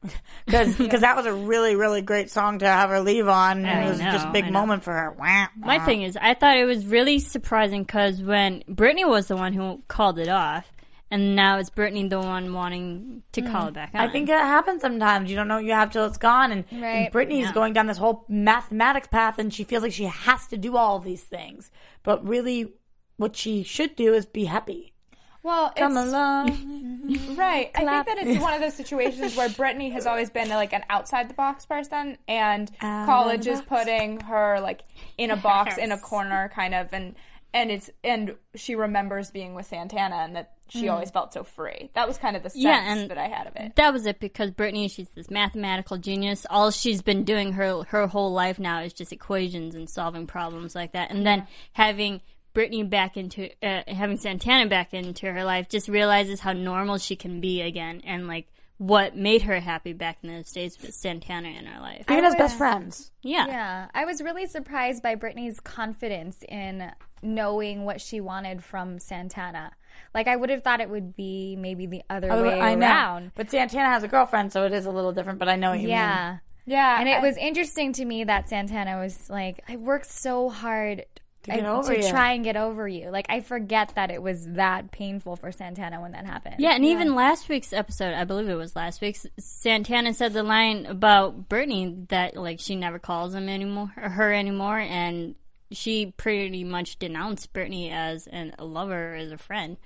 Because 0.47 1.03
that 1.03 1.15
was 1.15 1.27
a 1.27 1.33
really, 1.33 1.77
really 1.77 2.03
great 2.03 2.29
song 2.29 2.59
to 2.59 2.67
have 2.67 2.91
her 2.91 3.01
leave 3.01 3.29
on. 3.29 3.59
And 3.59 3.69
I 3.69 3.85
it 3.85 3.89
was 3.91 3.99
just 4.01 4.27
a 4.27 4.33
big 4.33 4.51
moment 4.51 4.83
for 4.83 4.93
her. 4.93 5.13
Wah, 5.13 5.47
My 5.57 5.79
thing 5.79 6.03
is, 6.03 6.17
I 6.21 6.35
thought 6.35 6.57
it 6.57 6.65
was 6.65 6.85
really 6.85 7.21
surprising 7.21 7.85
because 7.85 8.21
when 8.21 8.65
Brittany 8.67 9.05
was 9.05 9.29
the 9.29 9.37
one 9.37 9.53
who 9.53 9.81
called 9.87 10.19
it 10.19 10.29
off, 10.29 10.73
and 11.13 11.37
now 11.37 11.59
it's 11.59 11.69
Brittany 11.69 12.09
the 12.09 12.19
one 12.19 12.55
wanting 12.55 13.23
to 13.33 13.43
hmm. 13.43 13.53
call 13.53 13.69
it 13.69 13.75
back 13.75 13.91
on. 13.93 14.01
I 14.01 14.11
think 14.11 14.31
it 14.31 14.33
happens 14.33 14.81
sometimes. 14.81 15.29
You 15.29 15.37
don't 15.37 15.47
know 15.47 15.57
what 15.57 15.65
you 15.65 15.73
have 15.73 15.91
till 15.91 16.07
it's 16.07 16.17
gone. 16.17 16.51
And, 16.51 16.65
Right. 16.73 17.05
and 17.05 17.13
Brittany's 17.13 17.49
Yeah. 17.49 17.53
going 17.53 17.75
down 17.75 17.87
this 17.87 17.99
whole 17.99 18.25
mathematics 18.29 19.09
path 19.09 19.39
and 19.39 19.53
she 19.53 19.63
feels 19.63 19.83
like 19.83 19.93
she 19.93 20.05
has 20.05 20.47
to 20.47 20.57
do 20.57 20.75
all 20.75 20.99
these 20.99 21.23
things. 21.23 21.71
But 22.03 22.27
really, 22.27 22.73
what 23.19 23.37
she 23.37 23.63
should 23.63 23.95
do 23.95 24.15
is 24.15 24.25
be 24.25 24.47
happy. 24.47 24.95
Well, 25.43 25.73
Come 25.77 25.99
it's, 25.99 26.09
along. 26.09 27.19
Right. 27.37 27.71
I 27.75 27.79
think 27.81 28.07
that 28.07 28.27
it's 28.27 28.41
one 28.41 28.55
of 28.55 28.61
those 28.61 28.75
situations 28.75 29.37
where 29.37 29.51
Brittany 29.51 29.91
has 29.91 30.07
always 30.07 30.31
been 30.31 30.49
like 30.49 30.73
an 30.73 30.85
outside 30.89 31.29
the 31.29 31.35
box 31.35 31.67
person, 31.67 32.17
and 32.27 32.71
Out 32.81 33.07
college 33.07 33.47
is 33.47 33.61
putting 33.61 34.21
her 34.21 34.61
like 34.61 34.83
in 35.19 35.31
a 35.31 35.37
box, 35.37 35.77
in 35.77 35.93
a 35.93 35.99
corner, 35.99 36.51
kind 36.55 36.75
of, 36.75 36.89
and 36.93 37.17
and 37.53 37.71
it's 37.71 37.91
and 38.03 38.37
she 38.55 38.75
remembers 38.75 39.31
being 39.31 39.55
with 39.55 39.67
Santana 39.67 40.17
and 40.17 40.37
that 40.37 40.55
she 40.73 40.89
always 40.89 41.11
felt 41.11 41.33
so 41.33 41.45
free. 41.45 41.91
That 41.95 42.09
was 42.09 42.19
kind 42.19 42.37
of 42.37 42.43
the 42.43 42.51
sense 42.51 42.65
Yeah, 42.65 42.93
and 42.93 43.11
that 43.11 43.19
I 43.19 43.29
had 43.29 43.47
of 43.47 43.57
it. 43.57 43.77
That 43.77 43.93
was 43.93 44.07
it 44.07 44.21
because 44.21 44.51
Brittany, 44.51 44.89
she's 44.89 45.09
this 45.11 45.31
mathematical 45.31 45.99
genius. 45.99 46.47
All 46.49 46.71
she's 46.71 47.03
been 47.03 47.25
doing 47.25 47.53
her 47.53 47.83
her 47.85 48.07
whole 48.07 48.33
life 48.33 48.59
now 48.59 48.81
is 48.81 48.93
just 48.93 49.13
equations 49.13 49.75
and 49.75 49.89
solving 49.89 50.27
problems 50.27 50.75
like 50.75 50.93
that. 50.93 51.11
And 51.11 51.27
then 51.27 51.47
having 51.73 52.21
Brittany 52.55 52.83
back 52.83 53.17
into 53.17 53.51
uh, 53.63 53.83
having 53.87 54.17
Santana 54.17 54.69
back 54.69 54.95
into 54.95 55.31
her 55.31 55.45
life, 55.45 55.69
just 55.69 55.89
realizes 55.89 56.41
how 56.41 56.53
normal 56.53 56.99
she 56.99 57.17
can 57.17 57.41
be 57.41 57.63
again, 57.63 58.03
and 58.05 58.27
like 58.27 58.49
what 58.79 59.17
made 59.17 59.43
her 59.43 59.61
happy 59.61 59.93
back 59.93 60.19
in 60.23 60.35
those 60.35 60.51
days 60.51 60.77
with 60.81 60.93
Santana 60.93 61.49
in 61.49 61.67
her 61.67 61.81
life. 61.81 62.05
Even 62.11 62.25
as 62.25 62.35
best 62.35 62.59
friends. 62.59 63.13
Yeah. 63.23 63.47
Yeah, 63.47 63.89
I 63.95 64.05
was 64.05 64.21
really 64.21 64.47
surprised 64.47 65.05
by 65.05 65.15
Brittany's 65.15 65.61
confidence 65.61 66.43
in 66.49 66.91
knowing 67.23 67.85
what 67.85 68.01
she 68.01 68.21
wanted 68.21 68.65
from 68.65 68.99
Santana. 68.99 69.71
Like 70.15 70.29
I 70.29 70.37
would 70.37 70.51
have 70.51 70.63
thought 70.63 70.81
it 70.81 70.91
would 70.91 71.17
be 71.17 71.57
maybe 71.57 71.87
the 71.87 72.03
other 72.11 72.31
oh, 72.31 72.43
way 72.43 72.61
I 72.61 72.75
know. 72.75 72.87
around. 72.87 73.33
But 73.35 73.51
Santana 73.51 73.89
has 73.89 74.03
a 74.03 74.09
girlfriend, 74.09 74.53
so 74.53 74.65
it 74.67 74.73
is 74.73 74.87
a 74.87 74.91
little 74.91 75.13
different, 75.13 75.39
but 75.39 75.49
I 75.49 75.57
know 75.57 75.71
what 75.71 75.79
you 75.81 75.87
mean. 75.89 75.97
Yeah. 75.97 76.39
Yeah, 76.65 77.01
And 77.01 77.09
it 77.09 77.17
I- 77.17 77.21
was 77.21 77.37
interesting 77.37 77.93
to 77.95 78.05
me 78.05 78.25
that 78.25 78.49
Santana 78.49 78.99
was 79.01 79.29
like, 79.29 79.65
I 79.69 79.77
worked 79.77 80.07
so 80.07 80.49
hard 80.49 81.05
To 81.43 81.51
get 81.51 81.65
I- 81.65 81.69
over 81.69 81.93
to 81.97 82.01
you. 82.05 82.09
try 82.09 82.35
and 82.35 82.45
get 82.45 82.57
over 82.57 82.87
you. 82.87 83.11
Like 83.11 83.27
I 83.29 83.41
forget 83.41 83.93
that 83.97 84.13
it 84.13 84.23
was 84.23 84.47
that 84.53 84.93
painful 84.93 85.35
for 85.35 85.51
Santana 85.51 86.01
when 86.01 86.13
that 86.13 86.25
happened. 86.25 86.57
Yeah, 86.61 86.75
and 86.77 86.85
even 86.85 87.17
last 87.17 87.49
week's 87.49 87.73
episode, 87.73 88.15
I 88.15 88.23
believe 88.23 88.49
it 88.49 88.55
was 88.55 88.77
last 88.77 89.01
week's, 89.01 89.27
Santana 89.41 90.15
said 90.15 90.35
the 90.35 90.45
line 90.45 90.87
about 90.87 91.49
Brittany 91.49 91.97
that 92.11 92.37
like 92.37 92.61
she 92.61 92.77
never 92.77 93.01
calls 93.01 93.35
him 93.35 93.49
anymore, 93.49 93.93
or 93.97 94.09
her 94.11 94.33
anymore, 94.33 94.79
and 94.79 95.35
she 95.73 96.13
pretty 96.17 96.65
much 96.65 96.99
denounced 96.99 97.53
Brittany 97.53 97.91
as 97.91 98.27
an, 98.27 98.55
a 98.59 98.65
lover, 98.65 99.15
as 99.15 99.31
a 99.33 99.39
friend. 99.39 99.77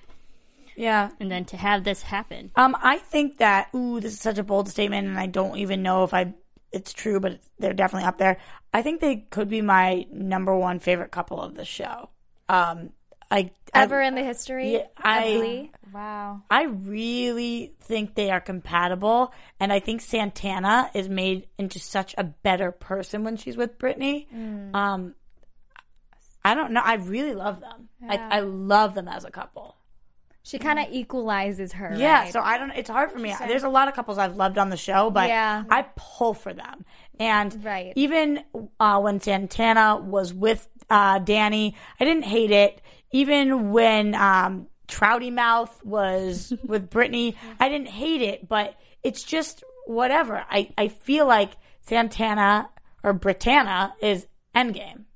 Yeah. 0.76 1.10
And 1.20 1.30
then 1.30 1.44
to 1.46 1.56
have 1.56 1.84
this 1.84 2.02
happen, 2.02 2.50
Um, 2.56 2.76
I 2.82 2.98
think 2.98 3.38
that 3.38 3.68
ooh, 3.74 3.98
this 4.00 4.12
is 4.12 4.20
such 4.20 4.38
a 4.38 4.42
bold 4.44 4.68
statement, 4.68 5.08
and 5.08 5.18
I 5.18 5.26
don't 5.26 5.56
even 5.58 5.82
know 5.82 6.04
if 6.04 6.12
I 6.12 6.34
it's 6.72 6.92
true, 6.92 7.20
but 7.20 7.38
they're 7.58 7.72
definitely 7.72 8.06
up 8.06 8.18
there. 8.18 8.36
I 8.74 8.82
think 8.82 9.00
they 9.00 9.16
could 9.30 9.48
be 9.48 9.62
my 9.62 10.06
number 10.12 10.54
one 10.54 10.78
favorite 10.80 11.10
couple 11.12 11.40
of 11.40 11.54
the 11.54 11.64
show. 11.64 12.10
Um, 12.48 12.90
I 13.30 13.50
Ever 13.74 14.02
I, 14.02 14.06
in 14.08 14.14
the 14.14 14.22
history 14.22 14.74
Yeah, 14.74 14.86
I- 14.98 15.34
Glee? 15.34 15.70
wow. 15.92 16.42
I 16.50 16.64
really 16.64 17.72
think 17.80 18.14
they 18.14 18.30
are 18.30 18.40
compatible, 18.40 19.32
and 19.58 19.72
I 19.72 19.80
think 19.80 20.00
Santana 20.02 20.90
is 20.94 21.08
made 21.08 21.46
into 21.58 21.78
such 21.78 22.14
a 22.18 22.24
better 22.24 22.70
person 22.70 23.24
when 23.24 23.36
she's 23.38 23.56
with 23.56 23.78
Brittany. 23.78 24.28
Um, 24.74 25.14
I 26.46 26.54
don't 26.54 26.72
know. 26.72 26.80
I 26.84 26.94
really 26.94 27.34
love 27.34 27.60
them. 27.60 27.88
I, 28.08 28.16
I 28.16 28.40
love 28.40 28.94
them 28.94 29.08
as 29.08 29.24
a 29.24 29.30
couple. 29.30 29.76
She 30.42 30.60
kind 30.60 30.78
of 30.78 30.86
equalizes 30.92 31.72
her. 31.72 31.92
Yeah, 31.96 32.20
right? 32.20 32.32
so 32.32 32.40
I 32.40 32.56
don't. 32.56 32.70
It's 32.70 32.88
hard 32.88 33.10
for 33.10 33.18
me. 33.18 33.34
There's 33.48 33.64
a 33.64 33.68
lot 33.68 33.88
of 33.88 33.94
couples 33.94 34.16
I've 34.16 34.36
loved 34.36 34.58
on 34.58 34.70
the 34.70 34.76
show, 34.76 35.10
but 35.10 35.28
Yeah. 35.28 35.64
I 35.68 35.86
pull 35.96 36.34
for 36.34 36.52
them. 36.54 36.84
And 37.18 37.64
Right. 37.64 37.92
even 37.96 38.44
uh, 38.78 39.00
when 39.00 39.20
Santana 39.20 39.96
was 39.96 40.32
with 40.32 40.68
uh, 40.88 41.18
Danny, 41.18 41.74
I 41.98 42.04
didn't 42.04 42.24
hate 42.26 42.52
it. 42.52 42.80
Even 43.10 43.72
when 43.72 44.14
um, 44.14 44.68
Trouty 44.86 45.32
Mouth 45.32 45.84
was 45.84 46.52
with 46.64 46.90
Brittany, 46.90 47.34
I 47.58 47.68
didn't 47.68 47.88
hate 47.88 48.22
it. 48.22 48.48
But 48.48 48.76
it's 49.02 49.24
just 49.24 49.64
whatever. 49.86 50.44
I 50.48 50.70
I 50.78 50.86
feel 50.88 51.26
like 51.26 51.56
Santana 51.80 52.70
or 53.02 53.14
Brittana 53.14 53.94
is 54.00 54.28
endgame. 54.54 55.06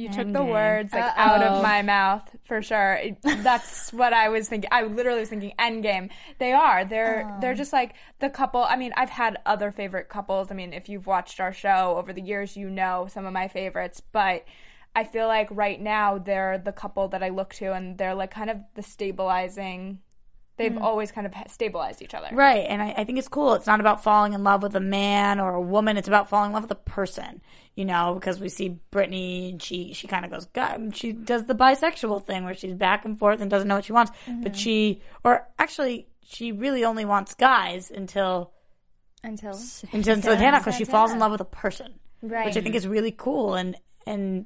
You 0.00 0.08
took 0.12 0.32
the 0.32 0.42
words 0.44 0.92
like 0.92 1.12
out 1.16 1.42
of 1.42 1.62
my 1.62 1.82
mouth 1.82 2.22
for 2.44 2.62
sure. 2.62 2.94
It- 2.94 3.18
That's 3.22 3.92
what 4.00 4.12
I 4.12 4.28
was 4.28 4.48
thinking. 4.48 4.68
I 4.72 4.82
literally 4.84 5.20
was 5.20 5.28
thinking 5.28 5.52
Endgame. 5.58 6.10
They 6.38 6.52
are. 6.52 6.84
They're 6.84 7.36
they're 7.40 7.54
just 7.54 7.72
like 7.72 7.94
the 8.18 8.30
couple. 8.30 8.62
I 8.64 8.76
mean, 8.76 8.92
I've 8.96 9.10
had 9.10 9.38
other 9.46 9.70
favorite 9.70 10.08
couples. 10.08 10.50
I 10.50 10.54
mean, 10.54 10.72
if 10.72 10.88
you've 10.88 11.06
watched 11.06 11.40
our 11.40 11.52
show 11.52 11.96
over 11.98 12.12
the 12.12 12.22
years, 12.22 12.56
you 12.56 12.70
know 12.70 13.06
some 13.10 13.26
of 13.26 13.32
my 13.32 13.48
favorites. 13.48 14.00
But 14.12 14.44
I 14.96 15.04
feel 15.04 15.26
like 15.28 15.48
right 15.50 15.80
now 15.80 16.18
they're 16.18 16.58
the 16.58 16.72
couple 16.72 17.08
that 17.08 17.22
I 17.22 17.28
look 17.28 17.54
to, 17.54 17.72
and 17.72 17.96
they're 17.98 18.14
like 18.14 18.30
kind 18.32 18.50
of 18.50 18.56
the 18.74 18.82
stabilizing. 18.82 20.00
They've 20.60 20.72
hmm. 20.72 20.82
always 20.82 21.10
kind 21.10 21.26
of 21.26 21.32
stabilized 21.50 22.02
each 22.02 22.12
other. 22.12 22.28
Right, 22.32 22.66
and 22.68 22.82
I, 22.82 22.94
I 22.98 23.04
think 23.04 23.18
it's 23.18 23.28
cool. 23.28 23.54
It's 23.54 23.66
not 23.66 23.80
about 23.80 24.02
falling 24.02 24.34
in 24.34 24.44
love 24.44 24.62
with 24.62 24.76
a 24.76 24.80
man 24.80 25.40
or 25.40 25.54
a 25.54 25.60
woman. 25.60 25.96
It's 25.96 26.06
about 26.06 26.28
falling 26.28 26.50
in 26.50 26.52
love 26.52 26.64
with 26.64 26.70
a 26.70 26.74
person. 26.74 27.40
You 27.76 27.86
know, 27.86 28.12
because 28.14 28.38
we 28.38 28.50
see 28.50 28.80
Brittany, 28.90 29.50
and 29.52 29.62
she 29.62 29.94
she 29.94 30.06
kind 30.06 30.26
of 30.26 30.30
goes, 30.30 30.44
God, 30.52 30.94
she 30.94 31.12
does 31.12 31.46
the 31.46 31.54
bisexual 31.54 32.26
thing 32.26 32.44
where 32.44 32.52
she's 32.52 32.74
back 32.74 33.06
and 33.06 33.18
forth 33.18 33.40
and 33.40 33.50
doesn't 33.50 33.68
know 33.68 33.76
what 33.76 33.86
she 33.86 33.94
wants. 33.94 34.12
But 34.26 34.52
mm-hmm. 34.52 34.52
she, 34.52 35.02
or 35.24 35.48
actually, 35.58 36.08
she 36.22 36.52
really 36.52 36.84
only 36.84 37.06
wants 37.06 37.34
guys 37.34 37.90
until 37.90 38.52
until 39.22 39.58
until 39.92 40.20
Santana 40.20 40.58
because 40.58 40.76
she 40.76 40.84
falls 40.84 41.10
in 41.10 41.18
love 41.18 41.32
with 41.32 41.40
a 41.40 41.46
person, 41.46 41.94
Right. 42.20 42.44
which 42.44 42.58
I 42.58 42.60
think 42.60 42.74
is 42.74 42.86
really 42.86 43.12
cool 43.12 43.54
and 43.54 43.76
and 44.06 44.44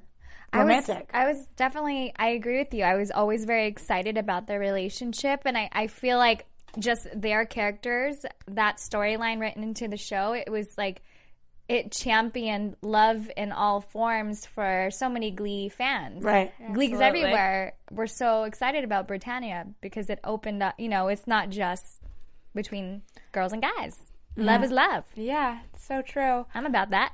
I 0.55 0.65
was- 0.65 0.89
romantic. 0.89 1.11
I 1.13 1.27
was, 1.27 1.47
definitely, 1.57 2.13
I 2.17 2.29
agree 2.31 2.59
with 2.59 2.73
you. 2.73 2.85
I 2.85 2.95
was 2.97 3.11
always 3.11 3.45
very 3.45 3.67
excited 3.67 4.17
about 4.19 4.47
their 4.47 4.59
relationship, 4.59 5.43
and 5.45 5.57
I, 5.57 5.69
I 5.73 5.87
feel 5.87 6.19
like 6.19 6.47
just 6.79 7.07
their 7.15 7.45
characters, 7.45 8.25
that 8.49 8.79
storyline 8.79 9.41
written 9.41 9.63
into 9.63 9.89
the 9.89 9.97
show, 9.97 10.33
it 10.33 10.51
was 10.51 10.77
like 10.77 11.03
it 11.69 11.93
championed 11.93 12.77
love 12.83 13.31
in 13.37 13.51
all 13.51 13.81
forms 13.81 14.45
for 14.45 14.91
so 14.91 15.09
many 15.09 15.31
Glee 15.31 15.69
fans. 15.71 16.23
Right. 16.23 16.53
Gleeks 16.61 16.93
Absolutely. 16.93 17.05
everywhere 17.05 17.73
were 17.91 18.07
so 18.07 18.45
excited 18.45 18.85
about 18.85 19.09
Brittana 19.09 19.73
because 19.81 20.11
it 20.11 20.21
opened 20.25 20.63
up, 20.63 20.75
you 20.79 20.89
know, 20.89 21.09
it's 21.09 21.27
not 21.27 21.51
just 21.51 22.03
between 22.55 23.03
girls 23.33 23.53
and 23.53 23.63
guys. 23.63 23.99
Love 24.37 24.57
mm-hmm. 24.57 24.65
is 24.65 24.71
love. 24.73 25.05
Yeah, 25.15 25.61
it's 25.73 25.87
so 25.87 26.03
true. 26.03 26.45
I'm 26.55 26.67
about 26.67 26.91
that. 26.91 27.13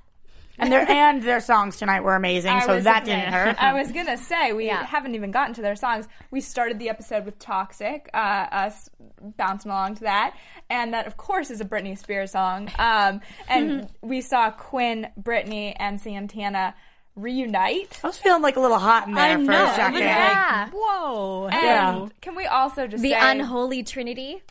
And 0.60 0.70
their 0.72 0.80
and 0.90 1.22
their 1.22 1.40
songs 1.40 1.76
tonight 1.76 2.00
were 2.02 2.14
amazing, 2.14 2.52
I 2.52 2.66
so 2.66 2.74
was- 2.76 2.84
that 2.84 3.04
didn't 3.04 3.32
hurt. 3.32 3.56
I 3.62 3.72
was 3.72 3.90
gonna 3.90 4.16
say 4.16 4.52
we 4.52 4.66
Yeah. 4.66 4.84
haven't 4.84 5.14
even 5.16 5.30
gotten 5.32 5.54
to 5.54 5.62
their 5.62 5.74
songs. 5.76 6.06
We 6.30 6.40
started 6.40 6.78
the 6.78 6.88
episode 6.88 7.24
with 7.24 7.38
"Toxic," 7.38 8.08
uh, 8.14 8.16
us 8.16 8.88
bouncing 9.20 9.70
along 9.72 9.96
to 9.96 10.02
that, 10.04 10.34
and 10.68 10.94
that 10.94 11.06
of 11.06 11.16
course 11.16 11.50
is 11.50 11.60
a 11.60 11.64
Britney 11.64 11.98
Spears 11.98 12.30
song. 12.32 12.70
Um, 12.78 13.20
and 13.48 13.88
we 14.02 14.20
saw 14.20 14.50
Quinn, 14.50 15.08
Britney, 15.20 15.74
and 15.78 16.00
Santana 16.00 16.74
reunite. 17.16 18.00
I 18.02 18.06
was 18.06 18.18
feeling 18.18 18.40
like 18.42 18.56
a 18.56 18.60
little 18.60 18.78
hot 18.78 19.08
in 19.08 19.14
there 19.14 19.24
I 19.24 19.34
for 19.36 19.42
know. 19.50 19.64
a 19.64 19.68
I 19.68 19.76
second. 19.76 19.92
was 19.94 20.00
Yeah. 20.02 20.68
whoa, 20.72 21.46
And 21.48 21.62
Yeah. 21.62 22.08
can 22.20 22.34
we 22.36 22.46
also 22.46 22.86
just 22.86 23.02
The 23.02 23.10
say 23.10 23.18
unholy 23.18 23.82
trinity. 23.82 24.42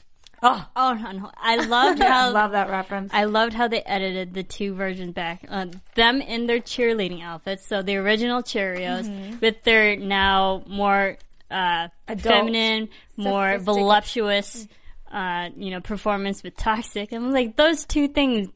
Oh, 0.41 0.65
oh, 0.75 0.93
no, 0.93 1.11
no. 1.11 1.31
I 1.37 1.57
loved 1.65 1.99
how 2.03 2.31
love 2.31 2.51
that 2.51 2.69
reference. 2.69 3.11
I 3.13 3.25
loved 3.25 3.53
how 3.53 3.67
they 3.67 3.81
edited 3.81 4.33
the 4.33 4.43
two 4.43 4.73
versions 4.73 5.13
back. 5.13 5.45
Uh, 5.49 5.67
them 5.95 6.21
in 6.21 6.47
their 6.47 6.59
cheerleading 6.59 7.21
outfits, 7.21 7.65
so 7.67 7.81
the 7.81 7.97
original 7.97 8.41
Cheerios 8.41 9.41
with 9.41 9.63
their 9.63 9.95
now 9.97 10.63
more 10.67 11.17
uh, 11.51 11.87
Adult. 12.07 12.21
feminine, 12.23 12.89
more 13.17 13.57
voluptuous, 13.57 14.67
uh, 15.11 15.49
you 15.57 15.71
know, 15.71 15.81
performance 15.81 16.43
with 16.43 16.55
Toxic. 16.55 17.11
And 17.11 17.31
like 17.33 17.55
those 17.55 17.85
two 17.85 18.07
things, 18.07 18.47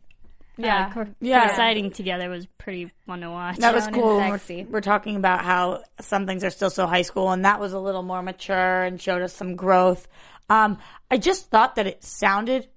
Yeah. 0.58 0.88
uh, 0.88 0.94
co- 0.94 1.14
Yeah. 1.20 1.48
coinciding 1.48 1.92
together 1.92 2.30
was 2.30 2.46
pretty 2.60 2.92
fun 3.08 3.22
to 3.22 3.32
watch. 3.32 3.58
That 3.58 3.74
was 3.74 3.88
cool. 3.88 4.18
We're, 4.18 4.40
we're 4.70 4.82
talking 4.82 5.16
about 5.16 5.44
how 5.44 5.84
some 6.00 6.28
things 6.28 6.44
are 6.44 6.50
still 6.52 6.70
so 6.70 6.86
high 6.88 7.02
school, 7.02 7.32
and 7.32 7.44
that 7.46 7.60
was 7.60 7.74
a 7.74 7.80
little 7.80 8.04
more 8.04 8.22
mature 8.22 8.84
and 8.84 9.02
showed 9.02 9.22
us 9.24 9.34
some 9.34 9.56
growth. 9.56 10.08
Um, 10.54 10.78
I 11.10 11.18
just 11.18 11.50
thought 11.50 11.76
that 11.76 11.88
it 11.88 12.04
sounded 12.04 12.68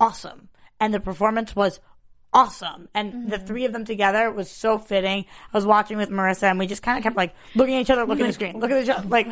awesome, 0.00 0.48
and 0.80 0.92
the 0.92 0.98
performance 0.98 1.54
was 1.54 1.78
awesome, 2.32 2.88
and 2.94 3.30
the 3.30 3.38
three 3.38 3.64
of 3.64 3.72
them 3.72 3.84
together 3.84 4.30
was 4.32 4.50
so 4.50 4.76
fitting. 4.76 5.26
I 5.52 5.56
was 5.56 5.64
watching 5.64 5.98
with 5.98 6.10
Marissa, 6.10 6.50
and 6.50 6.58
we 6.58 6.66
just 6.66 6.82
kind 6.82 6.98
of 6.98 7.04
kept 7.04 7.16
like 7.16 7.34
looking 7.54 7.76
at 7.76 7.82
each 7.82 7.90
other, 7.90 8.04
looking 8.06 8.24
at 8.24 8.28
the 8.28 8.32
screen, 8.32 8.58
looking 8.58 8.76
at 8.76 8.82
each 8.82 8.90
other, 8.90 9.06
like, 9.06 9.28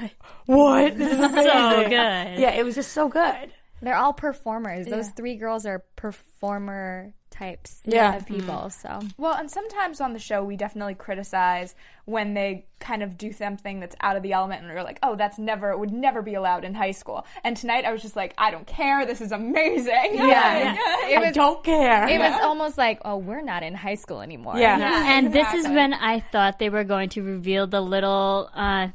what? 0.47 0.97
This 0.97 1.12
is 1.12 1.18
so 1.18 1.82
good. 1.82 1.91
Yeah, 1.91 2.53
it 2.53 2.64
was 2.64 2.76
just 2.76 2.93
so 2.93 3.09
good. 3.09 3.51
They're 3.82 3.97
all 3.97 4.12
performers. 4.12 4.86
Those 4.86 5.09
three 5.11 5.34
girls 5.34 5.66
are 5.66 5.82
performer 5.97 7.14
types 7.41 7.80
Yeah. 7.86 8.16
of 8.16 8.26
people. 8.26 8.68
So 8.70 9.01
Well, 9.16 9.34
and 9.34 9.51
sometimes 9.51 10.01
on 10.01 10.12
the 10.12 10.18
show 10.18 10.45
we 10.45 10.57
definitely 10.57 10.95
criticize 10.95 11.74
when 12.05 12.34
they 12.34 12.66
kind 12.80 13.03
of 13.03 13.16
do 13.16 13.32
something 13.32 13.80
that's 13.80 13.97
out 14.01 14.16
of 14.16 14.22
the 14.22 14.32
element 14.32 14.62
and 14.64 14.72
we're 14.74 14.82
like, 14.82 14.99
oh, 15.03 15.14
that's 15.16 15.38
never, 15.38 15.76
would 15.76 15.93
never 15.93 16.22
be 16.22 16.34
allowed 16.34 16.64
in 16.64 16.74
high 16.74 16.91
school. 16.91 17.24
And 17.45 17.57
tonight 17.57 17.84
I 17.84 17.93
was 17.93 18.03
just 18.03 18.16
like, 18.16 18.34
I 18.36 18.51
don't 18.51 18.66
care. 18.66 19.07
This 19.07 19.20
is 19.20 19.32
amazing. 19.32 20.11
Yeah. 20.14 20.76
It 21.11 21.18
I 21.18 21.20
was- 21.26 21.34
don't 21.34 21.62
care. 21.64 22.07
it 22.09 22.18
was 22.18 22.34
almost 22.43 22.76
like, 22.78 23.01
oh, 23.05 23.16
we're 23.16 23.43
not 23.43 23.62
in 23.62 23.74
high 23.74 23.95
school 23.97 24.20
anymore. 24.20 24.57
Yeah. 24.59 25.05
and 25.16 25.32
this 25.32 25.53
is 25.55 25.66
when 25.68 25.93
I 25.95 26.20
thought 26.20 26.59
they 26.59 26.68
were 26.70 26.84
going 26.84 27.09
to 27.11 27.22
reveal 27.22 27.66
the 27.66 27.80
little, 27.80 28.51
uh, 28.55 28.88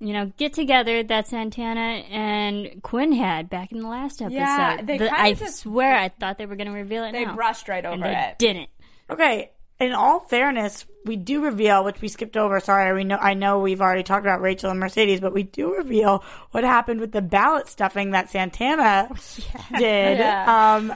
you 0.00 0.12
know, 0.14 0.32
get 0.38 0.52
together 0.54 1.02
that 1.02 1.28
Santana 1.28 2.02
and 2.10 2.82
Quinn 2.82 3.12
had 3.12 3.50
back 3.50 3.70
in 3.70 3.78
the 3.80 3.88
last 3.88 4.20
episode. 4.22 4.34
Yeah, 4.36 4.80
they 4.82 4.98
The- 4.98 5.14
I 5.14 5.34
just- 5.34 5.60
swear 5.60 5.94
I 5.96 6.08
thought 6.08 6.38
they 6.38 6.46
were 6.46 6.56
going 6.56 6.68
to 6.68 6.72
reveal 6.72 7.04
it 7.04 7.12
They 7.12 7.24
now. 7.26 7.34
brushed 7.34 7.68
right 7.68 7.84
over 7.84 7.94
and 7.94 8.02
they 8.02 8.16
it. 8.30 8.38
didn't. 8.38 8.70
Okay. 9.10 9.50
In 9.78 9.92
all 9.92 10.20
fairness, 10.20 10.84
we 11.06 11.16
do 11.16 11.42
reveal, 11.42 11.84
which 11.84 12.02
we 12.02 12.08
skipped 12.08 12.36
over. 12.36 12.60
Sorry, 12.60 12.92
we 12.94 13.04
know. 13.04 13.16
I 13.16 13.32
know 13.32 13.60
we've 13.60 13.80
already 13.80 14.02
talked 14.02 14.26
about 14.26 14.42
Rachel 14.42 14.70
and 14.70 14.78
Mercedes, 14.78 15.20
but 15.20 15.32
we 15.32 15.42
do 15.42 15.74
reveal 15.76 16.22
what 16.50 16.64
happened 16.64 17.00
with 17.00 17.12
the 17.12 17.22
ballot 17.22 17.66
stuffing 17.66 18.10
that 18.10 18.28
Santana 18.28 19.08
did. 19.78 20.18
Yeah. 20.18 20.74
Um, 20.76 20.94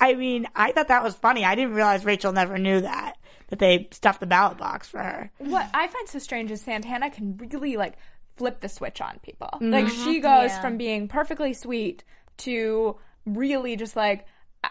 I 0.00 0.14
mean, 0.14 0.48
I 0.54 0.72
thought 0.72 0.88
that 0.88 1.04
was 1.04 1.14
funny. 1.14 1.44
I 1.44 1.54
didn't 1.54 1.74
realize 1.74 2.04
Rachel 2.04 2.32
never 2.32 2.58
knew 2.58 2.80
that 2.80 3.14
that 3.50 3.58
they 3.58 3.88
stuffed 3.92 4.20
the 4.20 4.26
ballot 4.26 4.56
box 4.58 4.88
for 4.88 4.98
her. 4.98 5.30
what 5.38 5.68
I 5.74 5.86
find 5.86 6.08
so 6.08 6.18
strange 6.18 6.50
is 6.50 6.62
Santana 6.62 7.10
can 7.10 7.36
really 7.36 7.76
like 7.76 7.94
flip 8.36 8.60
the 8.60 8.68
switch 8.68 9.00
on 9.00 9.18
people. 9.22 9.48
Mm-hmm. 9.54 9.70
Like 9.70 9.88
she 9.88 10.20
goes 10.20 10.50
Yeah. 10.50 10.60
from 10.60 10.76
being 10.76 11.08
perfectly 11.08 11.52
sweet 11.52 12.04
to 12.38 12.96
really 13.26 13.76
just 13.76 13.96
like 13.96 14.26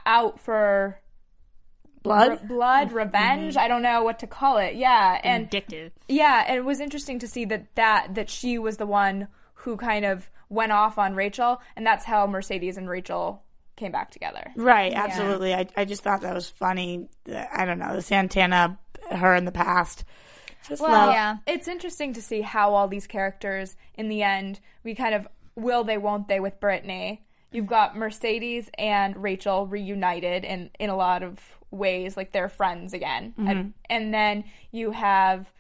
out 0.05 0.39
for 0.39 0.99
Blood. 2.01 2.31
re- 2.41 2.47
blood, 2.47 2.91
revenge. 2.91 3.55
I 3.55 3.69
don't 3.69 3.81
know 3.81 4.03
what 4.03 4.19
to 4.19 4.27
call 4.27 4.57
it. 4.57 4.75
Yeah, 4.75 5.21
and 5.23 5.49
Addictive. 5.49 5.91
yeah, 6.09 6.43
and 6.45 6.57
it 6.57 6.65
was 6.65 6.81
interesting 6.81 7.17
to 7.19 7.27
see 7.29 7.45
that 7.45 7.73
that 7.75 8.15
that 8.15 8.29
she 8.29 8.57
was 8.59 8.75
the 8.75 8.85
one 8.85 9.29
who 9.53 9.77
kind 9.77 10.03
of 10.03 10.29
went 10.49 10.73
off 10.73 10.97
on 10.97 11.15
Rachel, 11.15 11.61
and 11.77 11.87
that's 11.87 12.03
how 12.03 12.27
Mercedes 12.27 12.75
and 12.75 12.89
Rachel 12.89 13.41
came 13.77 13.93
back 13.93 14.11
together. 14.11 14.51
Right, 14.57 14.91
absolutely. 14.93 15.53
I, 15.53 15.67
I 15.77 15.85
just 15.85 16.03
thought 16.03 16.21
that 16.21 16.33
was 16.35 16.49
funny. 16.49 17.07
I 17.53 17.63
don't 17.65 17.79
know 17.79 17.95
the 17.95 18.01
Santana, 18.01 18.77
her 19.09 19.33
in 19.33 19.45
the 19.45 19.51
past. 19.53 20.03
Just 20.67 20.81
love. 20.81 21.13
yeah. 21.13 21.37
It's 21.45 21.67
interesting 21.67 22.13
to 22.13 22.21
see 22.21 22.41
how 22.41 22.73
all 22.73 22.87
these 22.87 23.07
characters, 23.07 23.75
in 23.95 24.09
the 24.09 24.23
end, 24.23 24.59
we 24.83 24.95
kind 24.95 25.15
of 25.15 25.27
will 25.55 25.83
they, 25.83 25.97
won't 25.97 26.27
they 26.27 26.39
with 26.39 26.59
Brittany. 26.59 27.25
You've 27.51 27.67
got 27.67 27.95
Mercedes 27.95 28.69
and 28.77 29.21
Rachel 29.21 29.67
reunited 29.67 30.43
in, 30.43 30.71
in 30.79 30.89
a 30.89 30.95
lot 30.95 31.21
of 31.21 31.39
ways, 31.69 32.17
like 32.17 32.31
they're 32.31 32.49
friends 32.49 32.93
again. 32.93 33.33
And, 33.47 33.73
and 33.89 34.13
then 34.13 34.45
you 34.71 34.91
have 34.91 35.51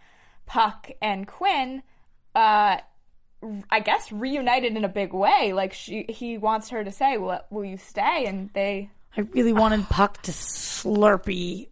Puck 0.45 0.91
and 1.01 1.27
Quinn, 1.27 1.83
uh, 2.35 2.77
I 3.69 3.79
guess 3.81 4.11
reunited 4.11 4.75
in 4.75 4.85
a 4.85 4.89
big 4.89 5.13
way. 5.13 5.53
Like 5.53 5.73
she, 5.73 6.05
he 6.09 6.37
wants 6.37 6.69
her 6.69 6.83
to 6.83 6.91
say, 6.91 7.17
"Will, 7.17 7.41
will 7.49 7.65
you 7.65 7.77
stay?" 7.77 8.25
And 8.25 8.49
they 8.53 8.89
I 9.17 9.21
really 9.21 9.53
wanted 9.53 9.83
Puck 9.89 10.21
to 10.23 10.31
slurpee 10.31 11.67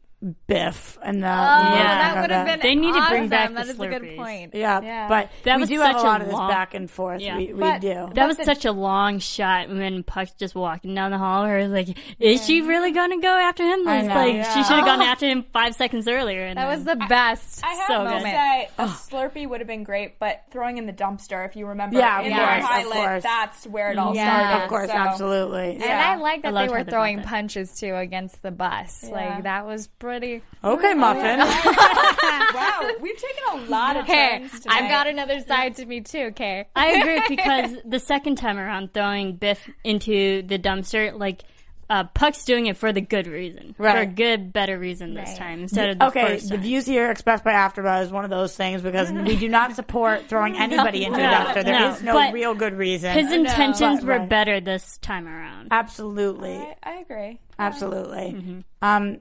Biff 0.47 0.97
and 1.03 1.23
the. 1.23 1.27
Oh, 1.27 1.29
Yeah. 1.29 2.13
that 2.13 2.21
would 2.21 2.31
have 2.31 2.45
been. 2.45 2.59
They 2.61 2.75
need 2.75 2.93
to 2.93 3.05
bring 3.09 3.21
awesome. 3.23 3.29
back 3.29 3.49
the 3.49 3.55
That 3.55 3.67
is 3.67 3.79
a 3.79 3.87
good 3.87 4.01
Slurpees. 4.03 4.17
point. 4.17 4.53
Yeah, 4.53 4.81
Yeah. 4.81 5.07
but 5.07 5.29
That 5.45 5.55
we 5.55 5.61
was 5.61 5.69
do 5.69 5.79
have 5.79 5.95
a 5.95 5.99
such 5.99 6.03
a 6.03 6.07
lot 6.07 6.21
of 6.21 6.27
this 6.27 6.35
long- 6.35 6.49
back 6.49 6.73
and 6.75 6.89
forth. 6.91 7.21
Yeah. 7.21 7.37
We, 7.37 7.53
we 7.53 7.59
But- 7.59 7.81
do. 7.81 8.09
That 8.13 8.27
was 8.27 8.37
such 8.37 8.65
a 8.65 8.71
long 8.71 9.17
shot 9.19 9.69
when 9.69 10.03
Puck's 10.03 10.33
just 10.33 10.53
walking 10.53 10.93
down 10.93 11.09
the 11.11 11.17
hall. 11.17 11.45
Her 11.45 11.67
like, 11.67 11.97
is 12.19 12.45
she 12.45 12.61
really 12.61 12.91
going 12.91 13.09
to 13.11 13.17
go 13.17 13.35
after 13.35 13.63
him? 13.63 13.87
I 13.87 13.97
It's 13.99 14.07
know. 14.09 14.13
like 14.15 14.33
Yeah. 14.35 14.53
she 14.53 14.63
should 14.63 14.75
have 14.75 14.85
gone 14.85 15.01
oh. 15.01 15.05
after 15.05 15.27
him 15.27 15.43
five 15.53 15.73
seconds 15.73 16.07
earlier. 16.07 16.45
And 16.45 16.57
That 16.57 16.67
then- 16.69 16.75
was 16.77 16.83
the 16.85 16.95
best. 17.07 17.63
I 17.65 17.73
have 17.73 17.87
So 17.87 18.03
to 18.03 18.09
good. 18.11 18.21
say 18.23 18.69
a 18.77 18.85
Slurpee 18.85 19.47
would 19.49 19.59
have 19.59 19.67
been 19.67 19.83
great, 19.83 20.19
but 20.19 20.43
throwing 20.51 20.77
in 20.77 20.85
the 20.85 20.93
dumpster, 20.93 21.47
if 21.47 21.55
you 21.55 21.65
remember, 21.65 21.97
Yeah, 21.97 22.19
of 22.19 22.25
in 22.27 22.33
course, 22.33 22.45
the 22.47 22.53
of 22.57 22.61
pilot, 22.69 22.93
course. 22.93 23.23
that's 23.23 23.65
where 23.67 23.89
it 23.91 23.97
all 23.97 24.15
Yeah. 24.15 24.25
started. 24.49 24.63
of 24.65 24.69
course, 24.69 24.89
so- 24.91 24.95
absolutely. 24.97 25.75
And 25.75 25.83
I 25.83 26.15
like 26.17 26.43
that 26.43 26.49
I 26.49 26.51
they 26.51 26.55
loved 26.59 26.71
were 26.71 26.77
how 26.77 26.83
they 26.83 26.91
throwing 26.91 27.17
that. 27.17 27.25
punches 27.25 27.79
too 27.79 27.95
against 27.95 28.43
the 28.43 28.51
bus. 28.51 29.03
Yeah. 29.07 29.15
Like 29.15 29.43
that 29.43 29.65
was 29.65 29.87
pretty. 30.19 30.41
Okay, 30.63 30.93
Muffin. 30.93 31.39
wow, 32.53 32.89
we've 32.99 33.15
taken 33.17 33.43
a 33.53 33.69
lot 33.69 33.95
of 33.97 34.05
Hey, 34.05 34.39
turns 34.39 34.59
tonight. 34.59 34.81
I've 34.83 34.89
got 34.89 35.07
another 35.07 35.39
side 35.41 35.75
to 35.77 35.85
me 35.85 36.01
too. 36.01 36.27
Okay. 36.31 36.65
I 36.75 36.87
agree 36.99 37.21
because 37.29 37.71
the 37.85 37.99
second 37.99 38.35
time 38.37 38.57
around 38.57 38.93
throwing 38.93 39.35
Biff 39.37 39.69
into 39.83 40.41
the 40.43 40.59
dumpster, 40.59 41.17
like 41.17 41.43
uh, 41.89 42.05
Puck's 42.05 42.45
doing 42.45 42.67
it 42.67 42.77
for 42.77 42.93
the 42.93 43.01
good 43.01 43.27
reason, 43.27 43.73
for 43.73 43.85
a 43.87 44.05
good, 44.05 44.53
better 44.53 44.77
reason 44.79 45.13
this 45.13 45.27
Right. 45.29 45.37
time 45.37 45.61
instead 45.63 45.89
of 45.89 45.99
the 45.99 46.07
okay, 46.07 46.27
first 46.27 46.47
the 46.49 46.55
time. 46.55 46.61
views 46.63 46.85
here 46.85 47.11
expressed 47.11 47.43
by 47.43 47.51
AfterBuzz 47.51 48.03
is 48.03 48.11
one 48.11 48.23
of 48.23 48.29
those 48.29 48.55
things 48.55 48.81
because 48.81 49.11
we 49.11 49.35
do 49.35 49.49
not 49.49 49.75
support 49.75 50.27
throwing 50.27 50.55
anybody 50.55 51.03
into 51.03 51.19
a 51.19 51.21
No, 51.23 51.29
dumpster. 51.31 51.63
There 51.65 51.89
is 51.91 52.01
no, 52.01 52.13
no 52.13 52.19
but 52.19 52.33
real 52.33 52.53
good 52.53 52.73
reason. 52.77 53.11
His 53.13 53.31
intentions 53.31 53.99
But- 54.01 54.07
were 54.07 54.19
right. 54.19 54.29
better 54.29 54.59
this 54.61 54.97
time 54.99 55.27
around. 55.27 55.69
Absolutely, 55.71 56.53
I, 56.55 56.75
I 56.83 56.91
agree. 56.99 57.39
absolutely. 57.59 58.63
Um, 58.81 59.19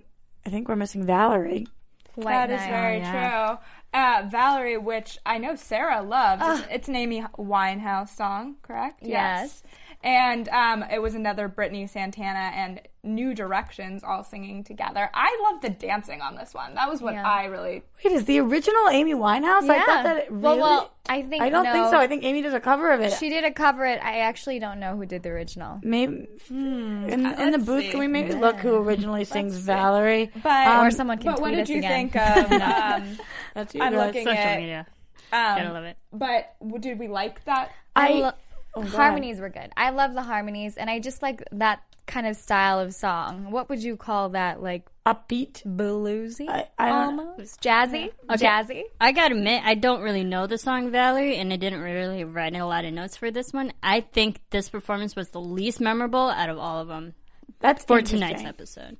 I 0.51 0.53
think 0.53 0.68
we're 0.68 0.74
missing 0.74 1.07
Valerie. 1.07 1.68
White 2.16 2.24
That 2.48 2.51
is 2.51 2.59
Knight. 2.59 2.70
very 2.70 3.01
true. 3.03 3.59
Uh, 3.94 4.28
Valerie, 4.28 4.78
which 4.78 5.16
I 5.24 5.38
know 5.38 5.55
Sarah 5.55 6.03
loves, 6.03 6.42
it's, 6.44 6.68
it's 6.72 6.88
an 6.88 6.96
Amy 6.96 7.22
Winehouse 7.38 8.09
song, 8.16 8.57
correct? 8.61 8.98
Yes. 9.01 9.62
And 10.03 10.48
um, 10.48 10.82
it 10.90 11.01
was 11.03 11.14
another 11.14 11.46
Brittany 11.46 11.86
Santana 11.86 12.51
and 12.55 12.80
New 13.03 13.34
Directions 13.34 14.03
all 14.03 14.24
singing 14.24 14.64
together. 14.64 15.11
I 15.12 15.38
love 15.51 15.61
the 15.61 15.68
dancing 15.68 16.22
on 16.22 16.36
this 16.36 16.55
one. 16.55 16.74
That 16.74 16.88
was 16.88 17.03
what 17.03 17.12
Yeah. 17.12 17.28
I 17.28 17.44
really. 17.46 17.82
Wait, 18.03 18.14
is 18.14 18.24
the 18.24 18.38
original 18.40 18.88
Amy 18.88 19.12
Winehouse? 19.12 19.66
Yeah. 19.66 19.72
I 19.74 19.78
thought 19.86 20.03
that 20.05 20.16
it 20.16 20.30
really. 20.30 20.42
Well, 20.42 20.59
well, 20.59 20.94
I 21.07 21.20
think 21.22 21.42
I 21.42 21.51
don't 21.51 21.64
no. 21.64 21.72
think 21.74 21.90
so. 21.90 21.98
I 21.98 22.07
think 22.07 22.24
Amy 22.24 22.40
does 22.40 22.55
a 22.55 22.61
cover 22.61 22.90
of 22.92 23.01
it. 23.03 23.12
she 23.12 23.28
did 23.28 23.44
a 23.44 23.51
cover 23.53 23.84
it. 23.84 24.01
I 24.03 24.20
actually 24.20 24.59
don't 24.59 24.80
know 24.80 24.96
who 24.96 25.05
did 25.05 25.22
the 25.22 25.28
original. 25.30 25.80
maybe 25.82 26.28
in, 26.48 27.26
in 27.26 27.51
the 27.51 27.59
booth. 27.59 27.82
see. 27.84 27.90
Can 27.90 28.01
we 28.01 28.07
maybe 28.09 28.32
look 28.34 28.57
who 28.57 28.76
originally 28.76 29.24
sings 29.24 29.57
Valerie? 29.59 30.30
But 30.42 30.66
Um, 30.66 30.86
or 30.86 30.90
someone 30.90 31.18
can 31.18 31.32
but 31.32 31.40
what 31.42 31.48
tweet 31.51 31.57
did 31.57 31.62
us 31.64 31.68
you 31.68 31.78
again. 31.78 32.09
think 32.11 32.16
of? 32.16 32.53
Um, 32.62 33.18
That's 33.55 33.74
you 33.74 33.82
I'm 33.82 33.92
guys. 33.92 34.07
looking 34.07 34.24
Social 34.24 34.38
at. 34.38 34.61
media, 34.61 34.86
Um, 35.32 35.38
gotta 35.59 35.72
love 35.72 35.84
it. 35.84 35.96
But 36.12 36.55
did 36.80 36.98
we 36.98 37.09
like 37.09 37.44
that? 37.44 37.70
I, 37.96 38.09
I- 38.09 38.12
lo- 38.20 38.32
Oh, 38.75 38.83
harmonies 38.83 39.41
were 39.41 39.49
good. 39.49 39.73
I 39.77 39.91
love 39.91 40.14
the 40.14 40.23
harmonies, 40.23 40.77
and 40.77 40.89
I 40.89 41.01
just 41.01 41.23
like 41.23 41.43
that 41.53 41.83
kind 42.07 42.27
of 42.27 42.37
style 42.37 42.81
of 42.81 42.95
song. 42.95 43.51
What 43.51 43.68
would 43.68 43.83
you 43.83 43.97
call 43.97 44.31
that? 44.31 44.62
Like 44.62 44.87
upbeat. 45.07 45.62
bluesy, 45.64 46.49
I, 46.49 46.68
I 46.79 46.89
don't 46.89 47.16
know. 47.16 47.31
almost 47.31 47.61
jazzy, 47.61 48.12
jazzy. 48.29 48.83
I 49.01 49.12
gotta 49.12 49.35
admit, 49.35 49.62
I 49.64 49.75
don't 49.75 50.03
really 50.03 50.25
know 50.25 50.47
the 50.47 50.59
song 50.59 50.91
Valerie, 50.91 51.37
and 51.37 51.53
I 51.53 51.57
didn't 51.57 51.81
really 51.81 52.25
write 52.25 52.55
a 52.55 52.64
lot 52.66 52.85
of 52.85 52.93
notes 52.93 53.16
for 53.16 53.31
this 53.31 53.53
one. 53.53 53.73
I 53.83 54.01
think 54.01 54.41
this 54.51 54.68
performance 54.68 55.16
was 55.16 55.31
the 55.31 55.41
least 55.41 55.81
memorable 55.81 56.29
out 56.29 56.49
of 56.49 56.59
all 56.59 56.81
of 56.81 56.89
them 56.89 57.14
That's 57.61 57.85
for 57.85 58.03
tonight's 58.03 58.45
episode. 58.45 58.97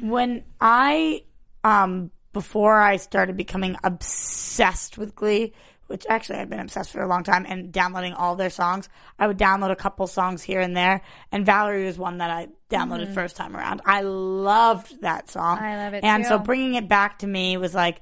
when 0.00 0.44
I 0.60 1.22
um 1.64 2.10
before 2.32 2.80
I 2.80 2.96
started 2.96 3.36
becoming 3.36 3.76
obsessed 3.82 4.98
with 4.98 5.14
Glee, 5.14 5.52
which 5.86 6.06
actually 6.08 6.38
I've 6.38 6.50
been 6.50 6.60
obsessed 6.60 6.92
for 6.92 7.02
a 7.02 7.08
long 7.08 7.24
time, 7.24 7.46
and 7.48 7.72
downloading 7.72 8.14
all 8.14 8.36
their 8.36 8.50
songs, 8.50 8.88
I 9.18 9.26
would 9.26 9.38
download 9.38 9.70
a 9.70 9.76
couple 9.76 10.06
songs 10.06 10.42
here 10.42 10.60
and 10.60 10.76
there, 10.76 11.02
and 11.32 11.46
Valerie 11.46 11.86
was 11.86 11.98
one 11.98 12.18
that 12.18 12.30
I 12.30 12.48
downloaded 12.70 13.14
first 13.14 13.36
time 13.36 13.56
around. 13.56 13.82
I 13.84 14.02
loved 14.02 15.00
that 15.02 15.30
song. 15.30 15.56
Mm-hmm. 15.56 15.64
I 15.64 15.84
love 15.84 15.94
it 15.94 16.04
and 16.04 16.26
so 16.26 16.38
bringing 16.38 16.74
it 16.74 16.88
back 16.88 17.20
to 17.20 17.26
me 17.26 17.56
was 17.56 17.74
like, 17.74 18.00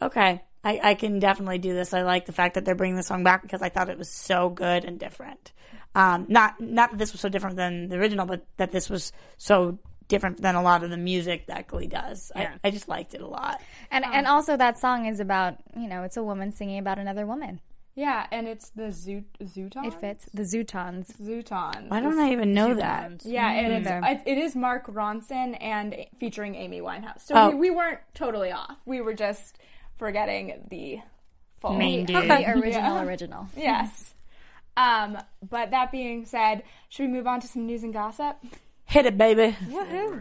okay. 0.00 0.42
I, 0.62 0.78
I 0.82 0.94
can 0.94 1.20
definitely 1.20 1.56
do 1.56 1.72
this. 1.72 1.94
I 1.94 2.02
like 2.02 2.26
the 2.26 2.32
fact 2.32 2.54
that 2.54 2.66
they're 2.66 2.74
bringing 2.74 2.96
the 2.96 3.02
song 3.02 3.24
back 3.24 3.40
because 3.40 3.62
I 3.62 3.70
thought 3.70 3.88
it 3.88 3.96
was 3.96 4.10
so 4.10 4.50
good 4.50 4.84
and 4.84 4.98
different. 4.98 5.52
Um, 5.94 6.26
not 6.28 6.60
not 6.60 6.90
that 6.90 6.98
this 6.98 7.12
was 7.12 7.20
so 7.20 7.28
different 7.28 7.56
than 7.56 7.88
the 7.88 7.96
original, 7.96 8.26
but 8.26 8.44
that 8.58 8.70
this 8.70 8.90
was 8.90 9.12
so 9.38 9.78
different 10.10 10.42
than 10.42 10.54
a 10.56 10.62
lot 10.62 10.84
of 10.84 10.90
the 10.90 10.96
music 10.98 11.46
that 11.46 11.66
Glee 11.66 11.86
does. 11.86 12.30
Yeah. 12.36 12.52
I, 12.62 12.68
I 12.68 12.70
just 12.70 12.88
liked 12.88 13.14
it 13.14 13.22
a 13.22 13.26
lot. 13.26 13.62
And 13.90 14.04
and 14.04 14.26
also 14.26 14.56
that 14.58 14.78
song 14.78 15.06
is 15.06 15.20
about 15.20 15.56
you 15.74 15.88
know 15.88 16.02
it's 16.02 16.18
a 16.18 16.22
woman 16.22 16.52
singing 16.52 16.78
about 16.78 16.98
another 16.98 17.24
woman. 17.26 17.60
Yeah, 17.96 18.26
and 18.30 18.46
it's 18.46 18.70
the 18.70 18.84
Zoot 18.84 19.24
Zutons. 19.42 19.86
It 19.86 19.94
fits 19.94 20.26
the 20.32 20.42
Zutons. 20.44 21.12
Zutons. 21.20 21.88
Why 21.88 22.00
don't 22.00 22.18
I 22.20 22.30
even 22.32 22.52
know 22.54 22.72
that? 22.74 23.24
Yeah, 23.24 23.50
and 23.50 23.72
it's, 23.72 23.84
neither. 23.84 24.06
it, 24.06 24.22
it 24.26 24.38
is 24.38 24.54
Mark 24.54 24.86
Ronson 24.86 25.56
and 25.60 25.96
featuring 26.18 26.54
Amy 26.54 26.80
Winehouse. 26.80 27.22
So 27.22 27.34
Oh. 27.34 27.50
we, 27.50 27.56
we 27.56 27.70
weren't 27.70 27.98
totally 28.14 28.52
off. 28.52 28.76
We 28.86 29.00
were 29.00 29.12
just 29.12 29.58
forgetting 29.98 30.66
the 30.70 31.00
full 31.60 31.74
Main 31.74 32.06
dude. 32.06 32.16
The 32.30 32.50
original 32.52 32.98
original. 33.00 33.48
Yes. 33.56 34.14
Um, 34.76 35.18
but 35.50 35.72
that 35.72 35.90
being 35.90 36.24
said, 36.24 36.62
should 36.88 37.02
we 37.06 37.12
move 37.12 37.26
on 37.26 37.40
to 37.40 37.48
some 37.48 37.66
news 37.66 37.82
and 37.82 37.92
gossip? 37.92 38.36
Hit 38.90 39.06
it, 39.06 39.16
baby. 39.16 39.56
Woohoo! 39.68 40.20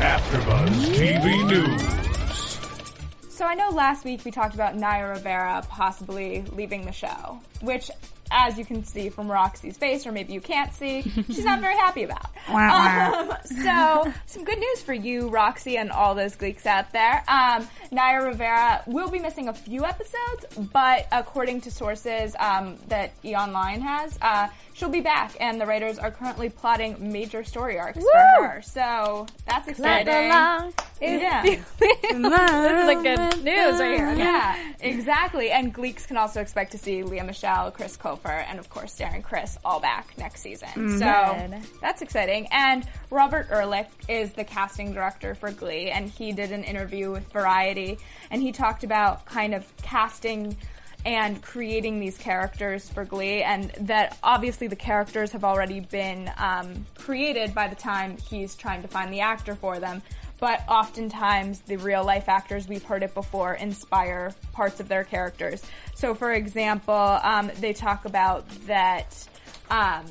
AfterBuzz 0.00 0.70
TV 0.96 1.46
News. 1.48 3.32
So 3.32 3.44
I 3.44 3.54
know 3.54 3.70
last 3.70 4.04
week 4.04 4.24
we 4.24 4.32
talked 4.32 4.54
about 4.54 4.74
Naya 4.74 5.10
Rivera 5.10 5.62
possibly 5.68 6.42
leaving 6.52 6.84
the 6.84 6.90
show, 6.90 7.40
which 7.60 7.92
as 8.30 8.58
you 8.58 8.64
can 8.64 8.84
see 8.84 9.08
from 9.08 9.30
Roxy's 9.30 9.76
face, 9.76 10.06
or 10.06 10.12
maybe 10.12 10.32
you 10.32 10.40
can't 10.40 10.72
see, 10.72 11.02
she's 11.26 11.44
not 11.44 11.60
very 11.60 11.76
happy 11.76 12.04
about. 12.04 12.26
Um, 12.48 13.32
so, 13.44 14.12
some 14.26 14.44
good 14.44 14.58
news 14.58 14.82
for 14.82 14.94
you, 14.94 15.28
Roxy, 15.28 15.76
and 15.76 15.90
all 15.90 16.14
those 16.14 16.36
Gleeks 16.36 16.66
out 16.66 16.92
there. 16.92 17.22
Um, 17.28 17.66
Naya 17.90 18.22
Rivera 18.24 18.82
will 18.86 19.10
be 19.10 19.18
missing 19.18 19.48
a 19.48 19.54
few 19.54 19.84
episodes, 19.84 20.46
but 20.72 21.06
according 21.12 21.60
to 21.62 21.70
sources 21.70 22.34
um, 22.38 22.76
that 22.88 23.12
E 23.24 23.34
Online 23.34 23.80
has, 23.80 24.18
uh, 24.20 24.48
she'll 24.74 24.88
be 24.88 25.00
back, 25.00 25.36
and 25.40 25.60
the 25.60 25.66
writers 25.66 25.98
are 25.98 26.10
currently 26.10 26.48
plotting 26.50 27.12
major 27.12 27.44
story 27.44 27.78
arcs 27.78 27.98
for 27.98 28.42
her. 28.46 28.62
So 28.62 29.26
that's 29.46 29.68
exciting. 29.68 30.06
Yeah. 31.00 31.42
this 32.10 32.80
is 32.80 32.86
like 32.86 33.02
good 33.02 33.44
news 33.44 33.80
right 33.80 33.96
here. 33.96 34.14
Yeah, 34.24 34.56
exactly. 34.80 35.50
And 35.50 35.74
Gleeks 35.74 36.06
can 36.06 36.16
also 36.16 36.40
expect 36.40 36.72
to 36.72 36.78
see 36.78 37.02
Lea 37.02 37.22
Michele, 37.22 37.70
Chris 37.72 37.96
Colfer, 38.14 38.44
and 38.48 38.58
of 38.58 38.68
course 38.68 38.98
Darren 38.98 39.22
Criss 39.22 39.58
all 39.64 39.80
back 39.80 40.16
next 40.18 40.40
season. 40.40 40.68
Mm-hmm. 40.68 40.98
So 40.98 41.60
that's 41.80 42.02
exciting. 42.02 42.48
And 42.50 42.86
Robert 43.10 43.48
Ulrich 43.50 43.88
is 44.08 44.32
the 44.32 44.44
casting 44.44 44.92
director 44.92 45.34
for 45.34 45.50
Glee, 45.50 45.90
and 45.90 46.08
he 46.08 46.32
did 46.32 46.52
an 46.52 46.64
interview 46.64 47.10
with 47.10 47.30
Variety, 47.32 47.98
and 48.30 48.42
he 48.42 48.52
talked 48.52 48.84
about 48.84 49.24
kind 49.26 49.54
of 49.54 49.66
casting 49.78 50.56
and 51.06 51.42
creating 51.42 52.00
these 52.00 52.16
characters 52.16 52.88
for 52.88 53.04
Glee, 53.04 53.42
and 53.42 53.70
that 53.80 54.16
obviously 54.22 54.68
the 54.68 54.76
characters 54.76 55.32
have 55.32 55.44
already 55.44 55.80
been 55.80 56.30
um, 56.38 56.86
created 56.96 57.54
by 57.54 57.68
the 57.68 57.76
time 57.76 58.16
he's 58.16 58.54
trying 58.54 58.80
to 58.80 58.88
find 58.88 59.12
the 59.12 59.20
actor 59.20 59.54
for 59.54 59.78
them. 59.78 60.00
But 60.40 60.62
oftentimes, 60.68 61.60
the 61.60 61.76
real 61.76 62.04
life 62.04 62.28
actors, 62.28 62.68
we've 62.68 62.84
heard 62.84 63.02
it 63.02 63.14
before, 63.14 63.54
inspire 63.54 64.34
parts 64.52 64.80
of 64.80 64.88
their 64.88 65.04
characters. 65.04 65.62
So, 65.94 66.14
for 66.14 66.32
example, 66.32 66.94
um, 66.94 67.50
they 67.60 67.72
talk 67.72 68.04
about 68.04 68.48
that, 68.66 69.28
um, 69.74 70.04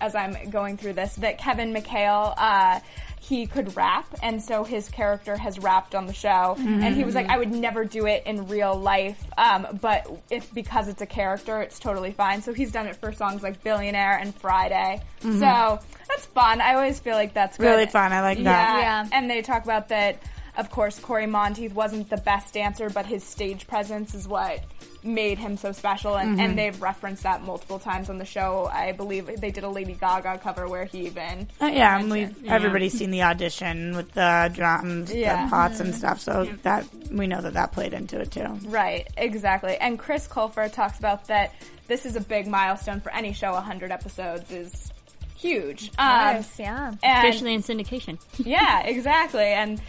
as 0.00 0.14
I'm 0.14 0.50
going 0.50 0.76
through 0.76 0.92
this, 0.92 1.14
that 1.16 1.38
Kevin 1.38 1.72
McHale, 1.72 2.34
uh, 2.36 2.80
he 3.18 3.46
could 3.46 3.74
rap, 3.76 4.06
and 4.22 4.40
so 4.40 4.62
his 4.62 4.88
character 4.88 5.36
has 5.36 5.58
rapped 5.58 5.96
on 5.96 6.06
the 6.06 6.12
show. 6.12 6.54
And 6.58 6.94
he 6.94 7.02
was 7.02 7.16
like, 7.16 7.28
I 7.28 7.38
would 7.38 7.50
never 7.50 7.84
do 7.84 8.06
it 8.06 8.22
in 8.24 8.46
real 8.46 8.76
life, 8.78 9.20
um, 9.36 9.78
but 9.80 10.06
if 10.30 10.54
because 10.54 10.86
it's 10.86 11.02
a 11.02 11.06
character, 11.06 11.60
it's 11.60 11.80
totally 11.80 12.12
fine. 12.12 12.40
So 12.42 12.52
he's 12.52 12.70
done 12.70 12.86
it 12.86 12.94
for 12.94 13.12
songs 13.12 13.42
like 13.42 13.64
Billionaire 13.64 14.16
and 14.16 14.32
Friday. 14.32 15.00
So 15.22 15.80
that's 16.08 16.26
fun. 16.26 16.60
I 16.60 16.74
always 16.74 17.00
feel 17.00 17.14
like 17.14 17.34
that's 17.34 17.56
good. 17.56 17.66
Really 17.66 17.86
fun. 17.86 18.12
I 18.12 18.20
like 18.20 18.38
that. 18.44 18.78
Yeah. 18.78 19.02
Yeah. 19.02 19.08
And 19.12 19.28
they 19.28 19.42
talk 19.42 19.64
about 19.64 19.88
that, 19.88 20.22
of 20.56 20.70
course, 20.70 21.00
Cory 21.00 21.26
Monteith 21.26 21.74
wasn't 21.74 22.08
the 22.08 22.18
best 22.18 22.54
dancer, 22.54 22.90
but 22.90 23.06
his 23.06 23.24
stage 23.24 23.66
presence 23.66 24.14
is 24.14 24.28
what 24.28 24.62
made 25.06 25.38
him 25.38 25.56
so 25.56 25.72
special. 25.72 26.16
And, 26.16 26.26
Mm-hmm. 26.32 26.40
and 26.40 26.58
they've 26.58 26.82
referenced 26.82 27.22
that 27.22 27.42
multiple 27.42 27.78
times 27.78 28.10
on 28.10 28.18
the 28.18 28.24
show. 28.24 28.68
I 28.72 28.92
believe 28.92 29.26
they 29.40 29.50
did 29.50 29.64
a 29.64 29.68
Lady 29.68 29.94
Gaga 29.94 30.38
cover 30.38 30.68
where 30.68 30.84
he 30.84 31.06
even. 31.06 31.48
Uh, 31.60 31.66
yeah, 31.66 31.98
and 31.98 32.10
we've 32.10 32.34
everybody's 32.46 32.92
seen 32.98 33.10
the 33.10 33.22
audition 33.22 33.94
with 33.96 34.12
the 34.12 34.50
drums, 34.54 35.12
Yeah. 35.14 35.44
the 35.44 35.50
pots 35.50 35.80
and 35.80 35.94
stuff. 35.94 36.20
So 36.20 36.44
that 36.64 36.84
we 37.10 37.26
know 37.26 37.40
that 37.40 37.54
that 37.54 37.72
played 37.72 37.92
into 37.92 38.20
it 38.20 38.30
too. 38.32 38.46
Right, 38.66 39.06
exactly. 39.16 39.76
And 39.76 39.98
Chris 39.98 40.26
Colfer 40.26 40.70
talks 40.72 40.98
about 40.98 41.26
that 41.28 41.54
this 41.86 42.04
is 42.04 42.16
a 42.16 42.20
big 42.20 42.46
milestone 42.48 43.00
for 43.00 43.12
any 43.12 43.32
show. 43.32 43.52
100 43.52 43.92
episodes 43.92 44.50
is 44.50 44.92
huge. 45.36 45.90
Um, 45.98 46.08
Nice, 46.08 46.58
yeah. 46.58 46.94
and- 47.02 47.26
Officially 47.28 47.54
in 47.54 47.62
syndication. 47.62 48.18
yeah, 48.38 48.80
exactly. 48.82 49.44
And 49.44 49.80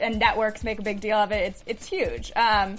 and 0.00 0.18
networks 0.18 0.62
make 0.62 0.78
a 0.78 0.82
big 0.82 1.00
deal 1.00 1.16
of 1.16 1.32
it. 1.32 1.42
It's 1.48 1.62
it's 1.66 1.86
huge. 1.88 2.30
Um, 2.36 2.76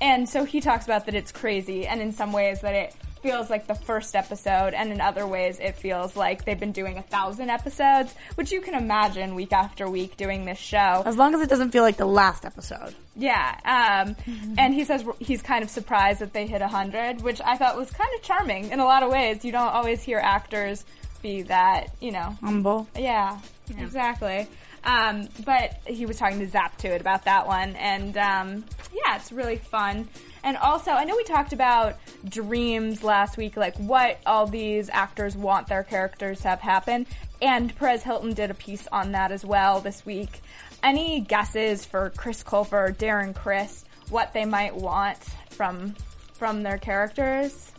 and 0.00 0.28
so 0.28 0.44
he 0.44 0.60
talks 0.60 0.84
about 0.84 1.06
that 1.06 1.14
it's 1.14 1.32
crazy, 1.32 1.86
and 1.86 2.00
in 2.00 2.12
some 2.12 2.32
ways 2.32 2.60
that 2.60 2.74
it 2.74 2.94
feels 3.22 3.50
like 3.50 3.66
the 3.66 3.74
first 3.74 4.14
episode, 4.14 4.72
and 4.74 4.92
in 4.92 5.00
other 5.00 5.26
ways 5.26 5.58
it 5.58 5.74
feels 5.74 6.14
like 6.14 6.44
they've 6.44 6.60
been 6.60 6.72
doing 6.72 6.96
a 6.98 7.02
thousand 7.02 7.50
episodes, 7.50 8.14
which 8.36 8.52
you 8.52 8.60
can 8.60 8.74
imagine 8.74 9.34
week 9.34 9.52
after 9.52 9.88
week 9.88 10.16
doing 10.16 10.44
this 10.44 10.58
show. 10.58 11.02
As 11.04 11.16
long 11.16 11.34
as 11.34 11.40
it 11.40 11.48
doesn't 11.48 11.70
feel 11.70 11.82
like 11.82 11.96
the 11.96 12.06
last 12.06 12.44
episode. 12.44 12.94
Yeah, 13.16 13.58
um, 13.64 14.14
and 14.58 14.74
he 14.74 14.84
says 14.84 15.04
he's 15.18 15.42
kind 15.42 15.64
of 15.64 15.70
surprised 15.70 16.20
that 16.20 16.32
they 16.34 16.46
hit 16.46 16.60
a 16.60 16.66
100, 16.66 17.22
which 17.22 17.40
I 17.40 17.56
thought 17.56 17.76
was 17.76 17.90
kind 17.90 18.10
of 18.14 18.22
charming 18.22 18.70
in 18.70 18.78
a 18.80 18.84
lot 18.84 19.02
of 19.02 19.10
ways. 19.10 19.44
You 19.44 19.52
don't 19.52 19.72
always 19.72 20.02
hear 20.02 20.18
actors 20.18 20.84
be 21.22 21.42
that, 21.42 21.88
you 22.00 22.12
know, 22.12 22.36
Humble. 22.42 22.86
yeah, 22.94 23.40
exactly. 23.78 24.46
Um, 24.86 25.28
but 25.44 25.72
he 25.86 26.06
was 26.06 26.16
talking 26.16 26.38
to 26.38 26.46
Zap2it 26.46 27.00
about 27.00 27.24
that 27.24 27.46
one, 27.46 27.74
and 27.76 28.16
um, 28.16 28.64
yeah, 28.94 29.16
it's 29.16 29.32
really 29.32 29.56
fun. 29.56 30.08
And 30.44 30.56
also, 30.56 30.92
I 30.92 31.04
know 31.04 31.16
we 31.16 31.24
talked 31.24 31.52
about 31.52 31.96
dreams 32.28 33.02
last 33.02 33.36
week, 33.36 33.56
like 33.56 33.76
what 33.78 34.18
all 34.24 34.46
these 34.46 34.88
actors 34.88 35.36
want 35.36 35.66
their 35.66 35.82
characters 35.82 36.40
to 36.42 36.48
have 36.50 36.60
happen. 36.60 37.04
And 37.42 37.74
Perez 37.76 38.04
Hilton 38.04 38.32
did 38.32 38.50
a 38.52 38.54
piece 38.54 38.86
on 38.92 39.10
that 39.12 39.32
as 39.32 39.44
well 39.44 39.80
this 39.80 40.06
week. 40.06 40.40
Any 40.84 41.20
guesses 41.20 41.84
for 41.84 42.10
Chris 42.10 42.44
Colfer, 42.44 42.96
Darren 42.96 43.34
Criss, 43.34 43.84
what 44.08 44.32
they 44.32 44.44
might 44.44 44.76
want 44.76 45.18
from 45.50 45.96
from 46.34 46.62
their 46.62 46.78
characters 46.78 47.72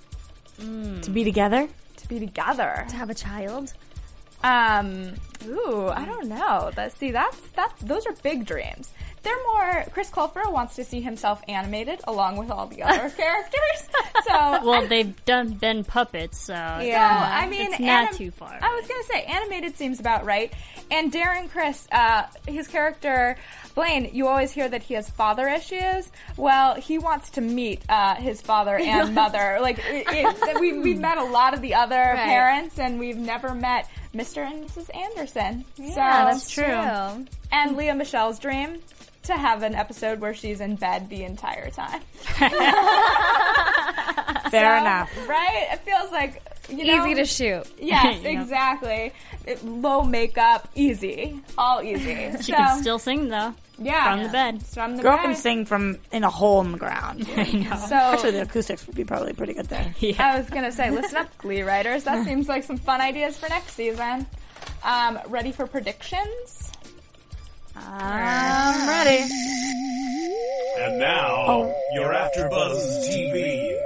To 0.59 1.09
be 1.11 1.23
together. 1.23 1.69
to 1.97 2.07
be 2.09 2.19
together? 2.19 2.85
To 2.89 2.95
have 2.95 3.09
a 3.09 3.13
child. 3.15 3.71
Um, 4.43 5.13
ooh, 5.45 5.87
I 5.87 6.05
don't 6.05 6.27
know. 6.27 6.71
That 6.75 6.97
see, 6.97 7.11
that's 7.11 7.37
that's 7.55 7.81
those 7.81 8.05
are 8.05 8.13
big 8.23 8.45
dreams. 8.45 8.91
They're 9.23 9.43
more. 9.51 9.83
Chris 9.91 10.09
Colfer 10.09 10.49
wants 10.51 10.75
to 10.75 10.85
see 10.85 11.01
himself 11.01 11.41
animated 11.49 11.99
along 12.05 12.37
with 12.37 12.49
all 12.49 12.67
the 12.67 12.83
other 12.83 13.09
characters. 13.17 13.89
So, 14.25 14.31
Well, 14.63 14.87
they've 14.87 15.25
done 15.25 15.53
been 15.55 15.83
puppets, 15.83 16.37
so 16.39 16.53
so 16.53 16.57
I 16.59 17.47
mean, 17.49 17.61
it's 17.73 17.79
not 17.79 18.03
anim- 18.07 18.13
too 18.15 18.31
far. 18.31 18.57
I 18.61 18.73
was 18.75 18.87
gonna 18.87 19.03
say 19.03 19.23
animated 19.23 19.75
seems 19.75 19.99
about 19.99 20.25
right. 20.25 20.53
And 20.89 21.11
Darren 21.11 21.49
Criss, 21.49 21.85
uh, 21.91 22.23
his 22.47 22.67
character 22.67 23.35
Blaine, 23.75 24.09
you 24.13 24.27
always 24.27 24.51
hear 24.51 24.67
that 24.69 24.81
he 24.81 24.93
has 24.93 25.09
father 25.09 25.47
issues. 25.49 26.09
Well, 26.37 26.75
he 26.75 26.97
wants 26.97 27.31
to 27.31 27.41
meet 27.41 27.81
uh, 27.89 28.15
his 28.15 28.41
father 28.41 28.75
and 28.81 29.13
mother. 29.13 29.57
Like 29.61 29.79
it, 29.79 30.05
it, 30.09 30.59
we 30.61 30.79
we've 30.79 30.99
met 30.99 31.17
a 31.17 31.25
lot 31.25 31.53
of 31.53 31.61
the 31.61 31.73
other 31.75 31.95
parents, 32.15 32.79
and 32.79 32.97
we've 32.99 33.17
never 33.17 33.53
met 33.53 33.89
Mr. 34.17 34.37
and 34.45 34.65
Mrs. 34.67 34.95
Anderson. 34.95 35.65
so 35.77 35.93
that's 35.95 36.49
true. 36.49 36.63
and 37.51 37.77
Lea 37.77 37.93
Michele's 37.93 38.39
dream 38.39 38.81
to 39.23 39.33
have 39.33 39.61
an 39.63 39.75
episode 39.75 40.19
where 40.21 40.33
she's 40.33 40.61
in 40.61 40.75
bed 40.75 41.09
the 41.09 41.23
entire 41.23 41.69
time. 41.69 42.01
Fair 44.49 44.77
So, 44.77 44.81
enough. 44.81 45.27
right? 45.27 45.67
It 45.73 45.79
feels 45.81 46.11
like 46.11 46.41
you 46.69 46.85
know, 46.85 47.05
Easy 47.05 47.15
to 47.15 47.25
shoot. 47.25 47.63
Yes, 47.79 48.19
Yeah. 48.23 48.29
exactly. 48.29 49.13
It, 49.45 49.63
low 49.63 50.03
makeup, 50.03 50.67
easy, 50.75 51.39
all 51.57 51.81
easy. 51.81 52.31
she 52.37 52.51
so, 52.51 52.55
can 52.57 52.81
still 52.81 52.99
sing 52.99 53.27
though. 53.29 53.53
Yeah, 53.79 54.11
from 54.15 54.23
the 54.23 54.29
bed. 54.29 54.65
From 54.65 54.97
the 54.97 55.03
Girl 55.03 55.17
bed. 55.17 55.23
can 55.23 55.35
sing 55.35 55.65
from 55.65 55.97
in 56.11 56.23
a 56.23 56.29
hole 56.29 56.61
in 56.61 56.71
the 56.71 56.77
ground. 56.77 57.27
I 57.37 57.43
So 57.87 57.95
Actually, 57.95 58.31
the 58.31 58.41
acoustics 58.43 58.85
would 58.87 58.95
be 58.95 59.03
probably 59.05 59.33
pretty 59.33 59.53
good 59.53 59.67
there. 59.67 59.93
Yeah. 59.99 60.33
I 60.33 60.37
was 60.39 60.49
gonna 60.49 60.71
say, 60.71 60.89
listen 60.89 61.17
up, 61.17 61.37
Glee 61.37 61.61
writers. 61.61 62.03
That 62.05 62.25
seems 62.25 62.47
like 62.47 62.63
some 62.63 62.77
fun 62.77 63.01
ideas 63.01 63.37
for 63.37 63.47
next 63.49 63.73
season. 63.73 64.25
Um, 64.83 65.19
ready 65.27 65.51
for 65.51 65.67
predictions? 65.67 66.71
I'm 67.75 68.87
ready. 68.87 69.31
And 70.79 70.99
now, 70.99 71.73
you're 71.93 72.13
AfterBuzz 72.13 73.07
TV 73.07 73.77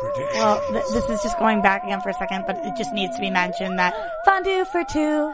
prediction. 0.00 0.38
Well, 0.40 0.62
th- 0.70 0.84
this 0.92 1.04
is 1.10 1.22
just 1.22 1.38
going 1.38 1.60
back 1.62 1.84
again 1.84 2.00
for 2.00 2.08
a 2.08 2.14
second, 2.14 2.44
but 2.46 2.56
it 2.64 2.74
just 2.76 2.92
needs 2.92 3.14
to 3.16 3.20
be 3.20 3.30
mentioned 3.30 3.78
that 3.78 3.94
fondue 4.24 4.64
for 4.66 4.84
two. 4.84 5.32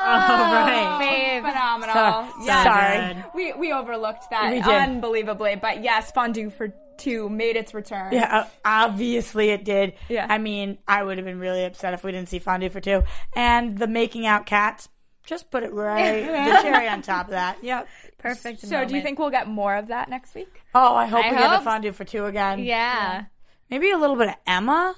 Right. 0.00 1.40
Phenomenal. 1.44 1.94
So- 1.94 2.44
Yes. 2.44 2.64
sorry. 2.64 3.24
We 3.34 3.52
we 3.54 3.72
overlooked 3.72 4.30
that 4.30 4.50
We 4.52 4.60
did. 4.60 4.66
unbelievably, 4.68 5.56
but 5.56 5.82
yes, 5.82 6.10
Fondue 6.12 6.50
for 6.50 6.72
Two 6.98 7.28
made 7.30 7.56
its 7.56 7.72
return. 7.74 8.12
Yeah, 8.12 8.40
uh, 8.42 8.46
obviously 8.64 9.48
it 9.48 9.64
did. 9.64 9.94
Yeah. 10.08 10.26
I 10.28 10.36
mean, 10.38 10.78
I 10.86 11.02
would 11.02 11.16
have 11.18 11.24
been 11.24 11.40
really 11.40 11.64
upset 11.64 11.94
if 11.94 12.04
we 12.04 12.12
didn't 12.12 12.28
see 12.28 12.38
fondue 12.38 12.68
for 12.68 12.80
two. 12.80 13.02
And 13.34 13.76
the 13.78 13.86
making 13.88 14.26
out 14.26 14.44
cats, 14.46 14.88
just 15.24 15.50
put 15.50 15.62
it 15.64 15.72
right, 15.72 16.20
the 16.26 16.62
cherry 16.62 16.86
on 16.88 17.00
top 17.02 17.26
of 17.26 17.30
that. 17.32 17.56
Yep. 17.64 17.88
Perfect. 18.18 18.60
So, 18.60 18.68
do 18.68 18.74
you 18.74 18.80
moment. 18.82 19.04
think 19.04 19.18
we'll 19.18 19.30
get 19.30 19.48
more 19.48 19.74
of 19.74 19.88
that 19.88 20.10
next 20.10 20.34
week? 20.34 20.62
Oh, 20.74 20.94
I 20.94 21.06
hope 21.06 21.24
I 21.24 21.30
we 21.30 21.36
get 21.38 21.50
hope- 21.50 21.60
a 21.62 21.64
fondue 21.64 21.92
for 21.92 22.04
two 22.04 22.26
again. 22.26 22.60
Yeah. 22.60 23.24
Maybe 23.70 23.90
a 23.90 23.96
little 23.96 24.16
bit 24.16 24.28
of 24.28 24.34
Emma. 24.46 24.94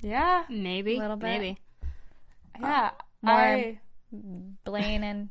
Yeah, 0.00 0.44
Maybe. 0.48 0.96
A 0.96 1.00
little 1.00 1.16
bit. 1.16 1.26
Maybe. 1.26 1.58
yeah. 2.60 2.90
More- 3.20 3.34
I, 3.34 3.78
Blaine 4.64 5.04
and 5.04 5.28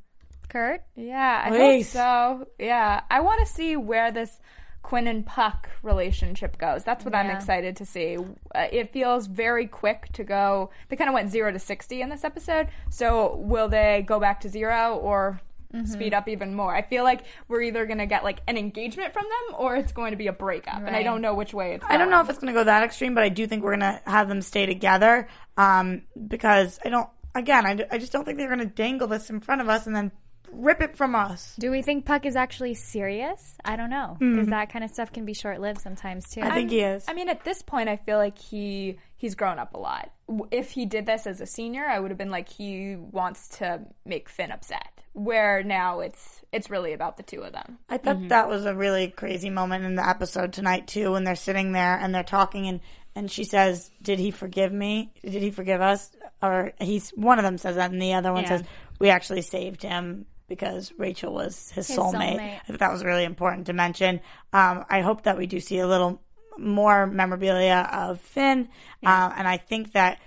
Kurt. 0.49 0.81
yeah, 0.95 1.43
I 1.45 1.49
hope 1.49 1.83
so. 1.85 2.47
Yeah, 2.59 3.01
I 3.09 3.21
want 3.21 3.45
to 3.45 3.51
see 3.51 3.75
where 3.75 4.11
this 4.11 4.39
Quinn 4.83 5.07
and 5.07 5.25
Puck 5.25 5.69
relationship 5.81 6.57
goes. 6.57 6.83
That's 6.83 7.03
what 7.03 7.15
I'm 7.15 7.31
excited 7.31 7.77
to 7.77 7.85
see. 7.85 8.17
Uh, 8.53 8.67
it 8.71 8.93
feels 8.93 9.25
very 9.25 9.65
quick 9.65 10.09
to 10.13 10.23
go. 10.23 10.69
They 10.89 10.95
kind 10.95 11.09
of 11.09 11.13
went 11.15 11.31
zero 11.31 11.51
to 11.51 11.59
sixty 11.59 12.01
in 12.01 12.09
this 12.09 12.23
episode. 12.23 12.67
So 12.91 13.35
will 13.37 13.67
they 13.67 14.03
go 14.05 14.19
back 14.19 14.41
to 14.41 14.49
zero 14.49 14.95
or 14.95 15.41
speed 15.83 16.13
up 16.13 16.29
even 16.29 16.55
more. 16.55 16.73
I 16.73 16.81
feel 16.83 17.03
like 17.03 17.25
we're 17.47 17.61
either 17.63 17.85
going 17.85 17.97
to 17.97 18.05
get 18.05 18.23
like 18.23 18.39
an 18.47 18.57
engagement 18.57 19.13
from 19.13 19.23
them 19.23 19.59
or 19.59 19.75
it's 19.75 19.91
going 19.91 20.11
to 20.11 20.17
be 20.17 20.27
a 20.27 20.33
breakup, 20.33 20.77
and 20.77 20.95
I 20.95 21.03
don't 21.03 21.21
know 21.21 21.33
which 21.33 21.53
way 21.53 21.73
it's. 21.73 21.83
Going. 21.83 21.93
I 21.93 21.97
don't 21.97 22.09
know 22.09 22.21
if 22.21 22.29
it's 22.29 22.39
going 22.39 22.53
to 22.53 22.57
go 22.57 22.63
that 22.63 22.83
extreme, 22.83 23.13
but 23.13 23.23
I 23.23 23.29
do 23.29 23.45
think 23.47 23.63
we're 23.63 23.77
going 23.77 23.93
to 23.93 24.01
have 24.05 24.29
them 24.29 24.41
stay 24.41 24.65
together. 24.65 25.27
Um, 25.57 26.03
because 26.27 26.79
I 26.85 26.89
don't. 26.89 27.09
Again, 27.35 27.65
I, 27.65 27.85
I 27.91 27.97
just 27.97 28.11
don't 28.11 28.25
think 28.25 28.37
they're 28.37 28.47
going 28.47 28.59
to 28.59 28.65
dangle 28.65 29.07
this 29.07 29.29
in 29.29 29.41
front 29.41 29.61
of 29.61 29.69
us 29.69 29.85
and 29.85 29.95
then 29.95 30.11
rip 30.51 30.81
it 30.81 30.95
from 30.95 31.15
us. 31.15 31.55
Do 31.59 31.71
we 31.71 31.81
think 31.81 32.05
Puck 32.05 32.25
is 32.25 32.35
actually 32.35 32.73
serious? 32.73 33.57
I 33.63 33.75
don't 33.75 33.89
know 33.89 34.17
mm-hmm. 34.19 34.33
because 34.33 34.49
that 34.49 34.71
kind 34.71 34.83
of 34.83 34.91
stuff 34.91 35.11
can 35.11 35.25
be 35.25 35.33
short 35.33 35.59
lived 35.59 35.81
sometimes 35.81 36.29
too. 36.29 36.41
I 36.41 36.51
think 36.51 36.71
he 36.71 36.79
is. 36.79 37.03
I 37.07 37.13
mean, 37.13 37.29
at 37.29 37.43
this 37.43 37.61
point, 37.61 37.89
I 37.89 37.97
feel 37.97 38.17
like 38.17 38.37
he 38.37 38.97
he's 39.17 39.35
grown 39.35 39.59
up 39.59 39.73
a 39.73 39.77
lot. 39.77 40.11
If 40.51 40.71
he 40.71 40.85
did 40.85 41.05
this 41.05 41.27
as 41.27 41.41
a 41.41 41.45
senior, 41.45 41.85
I 41.85 41.99
would 41.99 42.11
have 42.11 42.17
been 42.17 42.31
like 42.31 42.49
he 42.49 42.95
wants 42.95 43.49
to 43.57 43.81
make 44.05 44.29
Finn 44.29 44.51
upset. 44.51 44.87
Where 45.13 45.63
now 45.63 46.01
it's 46.01 46.41
it's 46.51 46.69
really 46.69 46.93
about 46.93 47.17
the 47.17 47.23
two 47.23 47.41
of 47.41 47.53
them. 47.53 47.79
I 47.89 47.97
thought 47.97 48.17
mm-hmm. 48.17 48.27
that 48.29 48.49
was 48.49 48.65
a 48.65 48.75
really 48.75 49.09
crazy 49.09 49.49
moment 49.49 49.85
in 49.85 49.95
the 49.95 50.07
episode 50.07 50.53
tonight 50.53 50.87
too, 50.87 51.11
when 51.11 51.23
they're 51.23 51.35
sitting 51.35 51.71
there 51.71 51.97
and 51.97 52.13
they're 52.13 52.23
talking 52.23 52.67
and 52.67 52.81
and 53.15 53.31
she 53.31 53.45
says, 53.45 53.91
"Did 54.01 54.19
he 54.19 54.31
forgive 54.31 54.73
me? 54.73 55.13
Did 55.21 55.41
he 55.41 55.51
forgive 55.51 55.81
us?" 55.81 56.11
Or 56.45 56.73
he's 56.79 57.09
one 57.11 57.39
of 57.39 57.43
them 57.43 57.57
says 57.57 57.75
that, 57.75 57.91
and 57.91 58.01
the 58.01 58.13
other 58.13 58.31
one 58.33 58.43
Yeah. 58.43 58.49
says, 58.57 58.63
"We 58.99 59.09
actually 59.09 59.41
saved 59.41 59.81
him." 59.83 60.25
Because 60.47 60.93
Rachel 60.95 61.33
was 61.33 61.71
his, 61.71 61.87
His 61.87 61.97
soulmate. 61.97 62.35
soulmate. 62.37 62.59
I 62.61 62.63
think 62.67 62.77
that 62.77 62.91
was 62.91 63.03
really 63.03 63.23
important 63.23 63.65
to 63.65 63.73
mention. 63.73 64.19
Um, 64.53 64.85
I 64.87 65.01
hope 65.01 65.23
that 65.23 65.39
we 65.39 65.47
do 65.47 65.59
see 65.59 65.79
a 65.79 65.87
little 65.87 66.21
more 66.59 67.07
memorabilia 67.07 67.89
of 67.91 68.21
Finn. 68.21 68.69
Uh, 69.03 69.33
and 69.35 69.47
I 69.47 69.57
think 69.57 69.93
that 69.93 70.19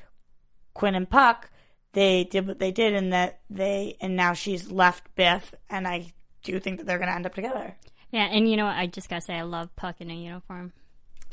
Quinn 0.75 0.97
and 0.97 1.09
Puck, 1.09 1.51
they 1.93 2.25
did 2.25 2.49
what 2.49 2.59
they 2.59 2.73
did 2.73 2.95
and 2.95 3.13
that 3.13 3.43
they, 3.49 3.97
and 4.01 4.17
now 4.17 4.33
she's 4.33 4.73
left 4.73 5.15
Biff, 5.15 5.55
and 5.71 5.87
I 5.87 6.13
do 6.43 6.59
think 6.59 6.79
that 6.79 6.87
they're 6.87 6.99
going 6.99 7.09
to 7.11 7.15
end 7.15 7.27
up 7.27 7.35
together. 7.37 7.77
Yeah, 8.11 8.25
and 8.25 8.51
you 8.51 8.57
know 8.57 8.65
what? 8.67 8.77
I 8.77 8.87
just 8.87 9.09
gotta 9.09 9.21
say, 9.21 9.35
I 9.35 9.43
love 9.43 9.75
Puck 9.77 10.01
in 10.01 10.11
a 10.11 10.15
uniform. 10.15 10.73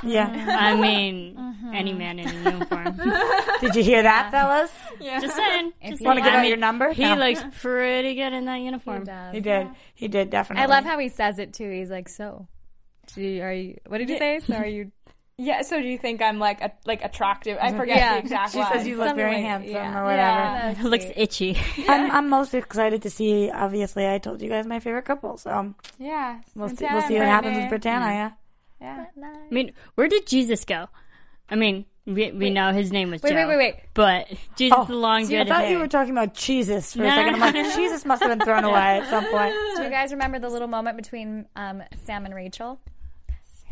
Yeah. 0.03 0.27
I 0.59 0.75
mean, 0.79 1.35
Mm-hmm. 1.35 1.73
any 1.73 1.93
man 1.93 2.19
in 2.19 2.27
a 2.27 2.33
uniform. 2.51 2.97
Did 3.61 3.75
you 3.75 3.83
hear 3.83 4.03
that, 4.03 4.29
fellas? 4.29 4.69
just 5.01 5.35
saying. 5.35 5.71
If 5.81 5.89
Just 5.91 6.01
you 6.01 6.05
Want 6.05 6.19
to 6.19 6.23
saying. 6.23 6.25
give 6.25 6.33
I 6.33 6.37
out 6.37 6.41
mean, 6.41 6.49
your 6.49 6.57
number? 6.57 6.91
He 6.93 7.01
No. 7.03 7.15
looks 7.15 7.41
pretty 7.61 8.13
good 8.15 8.33
in 8.33 8.45
that 8.45 8.57
uniform. 8.57 9.05
He 9.31 9.39
did. 9.39 9.69
He 9.95 10.07
did 10.07 10.29
definitely. 10.29 10.63
I 10.63 10.65
love 10.67 10.83
how 10.83 10.99
he 10.99 11.09
says 11.09 11.39
it 11.39 11.53
too. 11.53 11.69
He's 11.71 11.89
like, 11.89 12.09
"So, 12.09 12.47
do 13.15 13.21
you, 13.21 13.41
are 13.41 13.53
you? 13.53 13.77
What 13.87 13.99
did 13.99 14.09
you 14.09 14.17
say? 14.17 14.39
So 14.41 14.55
are 14.55 14.65
you?" 14.65 14.91
Yeah. 15.37 15.61
So 15.63 15.81
do 15.81 15.87
you 15.87 15.97
think 15.97 16.21
I'm 16.21 16.39
like 16.39 16.61
a, 16.61 16.71
like 16.85 17.03
attractive? 17.03 17.57
I 17.59 17.71
forget 17.73 17.97
Yeah. 17.97 18.13
the 18.13 18.19
exact. 18.19 18.51
she 18.51 18.61
says 18.61 18.75
line. 18.77 18.85
you 18.85 18.97
look 18.97 19.07
Something 19.07 19.23
very 19.25 19.35
like- 19.35 19.43
handsome 19.43 19.71
yeah. 19.73 19.99
or 19.99 20.03
whatever. 20.03 20.19
Yeah. 20.19 20.71
It 20.71 20.83
looks 20.83 21.05
itchy. 21.15 21.57
I'm, 21.87 22.11
I'm 22.11 22.29
most 22.29 22.53
excited 22.53 23.01
to 23.03 23.09
see. 23.09 23.49
Obviously, 23.49 24.07
I 24.07 24.17
told 24.19 24.41
you 24.41 24.49
guys 24.49 24.67
my 24.67 24.79
favorite 24.79 25.05
couple, 25.05 25.37
so 25.37 25.73
Yeah. 25.99 26.41
we'll 26.53 26.69
see. 26.69 26.85
We'll 26.91 27.01
see 27.01 27.17
what 27.17 27.27
happens 27.27 27.57
with 27.57 27.69
Brittany. 27.69 27.95
Brittana. 27.95 28.33
Yeah. 28.81 29.05
Yeah. 29.17 29.33
I 29.49 29.53
mean, 29.53 29.71
where 29.95 30.07
did 30.07 30.27
Jesus 30.27 30.65
go? 30.65 30.87
I 31.49 31.55
mean, 31.55 31.85
we, 32.05 32.31
we 32.31 32.49
know 32.49 32.71
his 32.71 32.91
name 32.91 33.11
was 33.11 33.21
Wait, 33.23 33.31
Joe. 33.31 33.35
wait, 33.35 33.47
wait, 33.47 33.57
wait. 33.57 33.75
But 33.93 34.27
Jesus 34.55 34.87
the 34.87 34.93
long 34.95 35.23
Oh, 35.23 35.25
see, 35.25 35.35
I 35.37 35.43
dreaded 35.43 35.47
thought 35.53 35.61
hair. 35.63 35.71
you 35.71 35.79
were 35.79 35.87
talking 35.87 36.11
about 36.11 36.33
Jesus 36.35 36.93
for 36.93 37.01
a 37.03 37.07
No, 37.07 37.09
second. 37.15 37.41
I'm 37.43 37.53
no, 37.53 37.61
like. 37.61 37.75
Jesus 37.75 38.05
must 38.05 38.21
have 38.23 38.37
been 38.37 38.45
thrown 38.45 38.63
away 38.63 38.99
at 38.99 39.09
some 39.09 39.25
point. 39.25 39.53
Do 39.77 39.83
you 39.83 39.89
guys 39.89 40.11
remember 40.11 40.37
the 40.39 40.49
little 40.49 40.67
moment 40.67 40.97
between 40.97 41.45
um, 41.55 41.81
Sam 42.03 42.25
and 42.25 42.33
Rachel? 42.35 42.79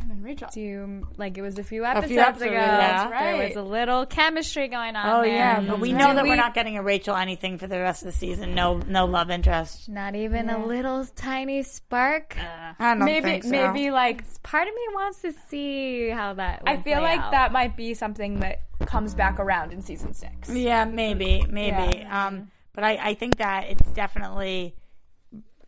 Sam 0.04 0.12
and 0.12 0.24
Rachel. 0.24 0.49
Do 0.54 0.60
you 0.62 1.08
like 1.18 1.38
it 1.38 1.41
was 1.41 1.58
a 1.58 1.64
few 1.64 1.86
episodes, 1.86 2.12
few 2.12 2.20
episodes 2.20 2.41
ago? 2.43 2.51
ago, 2.51 2.62
yeah. 2.62 3.08
There 3.10 3.12
Right. 3.39 3.47
was 3.47 3.56
a 3.58 3.62
little 3.64 4.06
chemistry 4.06 4.68
going 4.68 4.95
on. 4.95 5.10
Oh 5.10 5.22
there. 5.24 5.34
yeah, 5.34 5.62
but 5.62 5.80
we 5.80 5.91
Do 5.91 5.97
know 5.97 6.14
that 6.14 6.24
we- 6.24 6.30
we're 6.30 6.36
not 6.36 6.54
getting 6.54 6.78
a 6.78 6.84
Rachel 6.84 7.16
anything 7.16 7.58
for 7.58 7.68
the 7.68 7.80
rest 7.80 8.01
of 8.01 8.08
the 8.08 8.12
season. 8.12 8.54
No, 8.54 8.78
no 8.78 9.06
love 9.06 9.30
interest. 9.30 9.88
Not 9.89 10.16
even 10.16 10.49
a 10.49 10.66
little 10.66 11.06
tiny 11.16 11.64
spark. 11.64 12.36
I 12.38 12.74
don't 12.95 13.06
Maybe 13.06 13.26
think 13.26 13.43
so. 13.45 13.49
maybe 13.51 13.91
like 13.91 14.24
Part 14.43 14.68
of 14.68 14.74
me 14.74 14.82
wants 14.93 15.22
to 15.22 15.32
see 15.49 16.10
how 16.10 16.34
that. 16.34 16.64
I 16.68 16.76
feel 16.78 16.99
play 16.99 17.01
like 17.16 17.20
out. 17.22 17.32
that 17.32 17.51
might 17.54 17.78
be 17.78 17.93
something 17.93 18.39
that 18.41 18.60
comes 18.86 19.16
back 19.16 19.39
around 19.39 19.72
in 19.72 19.82
season 19.82 20.14
six. 20.14 20.49
Yeah, 20.49 20.84
maybe, 20.86 21.45
maybe. 21.49 22.04
Um, 22.04 22.51
but 22.74 22.84
I, 22.84 22.97
I 23.01 23.14
think 23.14 23.38
that 23.38 23.66
it's 23.70 23.89
definitely 23.91 24.76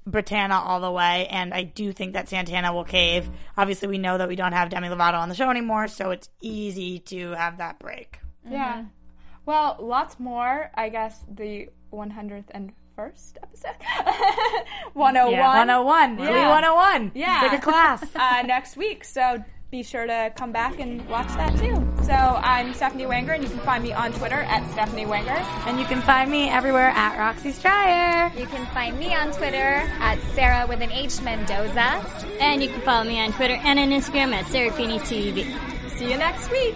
Brittana 0.10 0.52
all 0.64 0.80
the 0.82 0.92
way, 0.92 1.28
and 1.28 1.54
I 1.54 1.64
do 1.64 1.92
think 1.92 2.14
that 2.14 2.30
Santana 2.30 2.74
will 2.74 2.84
cave. 2.84 3.30
Obviously, 3.58 3.88
we 3.88 3.98
know 3.98 4.18
that 4.18 4.28
we 4.28 4.36
don't 4.36 4.54
have 4.54 4.70
Demi 4.70 4.88
Lovato 4.88 5.16
on 5.20 5.30
the 5.30 5.36
show 5.36 5.50
anymore, 5.50 5.88
so 5.88 6.12
it's 6.12 6.30
easy 6.42 7.00
to 7.00 7.32
have 7.32 7.58
that 7.58 7.80
break. 7.80 8.20
Yeah. 8.48 8.86
Well, 9.46 9.78
lots 9.80 10.20
more. 10.20 10.72
I 10.76 10.90
guess 10.90 11.24
the 11.30 11.70
100th 11.92 12.46
and 12.52 12.72
first 12.96 13.38
episode, 13.44 13.76
101. 14.94 15.34
Yeah, 15.34 15.48
101. 15.48 16.16
Glee 16.18 16.26
Yeah. 16.28 16.50
101. 16.50 17.12
Yeah. 17.16 17.40
Take 17.42 17.60
a 17.60 17.62
class. 17.62 18.04
uh, 18.16 18.44
next 18.46 18.78
week. 18.78 19.04
So 19.04 19.44
be 19.76 19.84
sure 19.84 20.08
to 20.08 20.32
come 20.38 20.54
back 20.54 20.80
and 20.80 21.06
watch 21.10 21.28
that 21.36 21.52
too. 21.58 21.76
So 22.06 22.14
I'm 22.14 22.74
Stephanie 22.74 23.04
Wanger, 23.04 23.36
and 23.36 23.44
you 23.44 23.50
can 23.50 23.60
find 23.60 23.84
me 23.84 23.92
on 23.92 24.14
Twitter 24.14 24.40
at 24.48 24.66
Stephanie 24.72 25.04
Wanger. 25.04 25.36
And 25.68 25.78
you 25.78 25.86
can 25.86 26.02
find 26.02 26.32
me 26.32 26.48
everywhere 26.48 26.92
at 26.92 27.18
Roxy 27.18 27.52
Striar. 27.52 28.32
You 28.38 28.46
can 28.46 28.66
find 28.68 28.98
me 28.98 29.14
on 29.14 29.34
Twitter 29.34 29.84
at 30.00 30.18
Sarah 30.34 30.66
with 30.66 30.82
an 30.82 30.94
H 30.94 31.22
Mendoza. 31.22 32.02
And 32.40 32.64
you 32.64 32.70
can 32.70 32.80
follow 32.82 33.04
me 33.04 33.20
on 33.20 33.34
Twitter 33.34 33.56
and 33.56 33.78
on 33.78 33.90
Instagram 33.90 34.32
at 34.32 34.46
Serafini 34.46 34.98
TV. 35.02 35.44
See 35.90 36.10
you 36.10 36.18
next 36.18 36.50
week. 36.50 36.76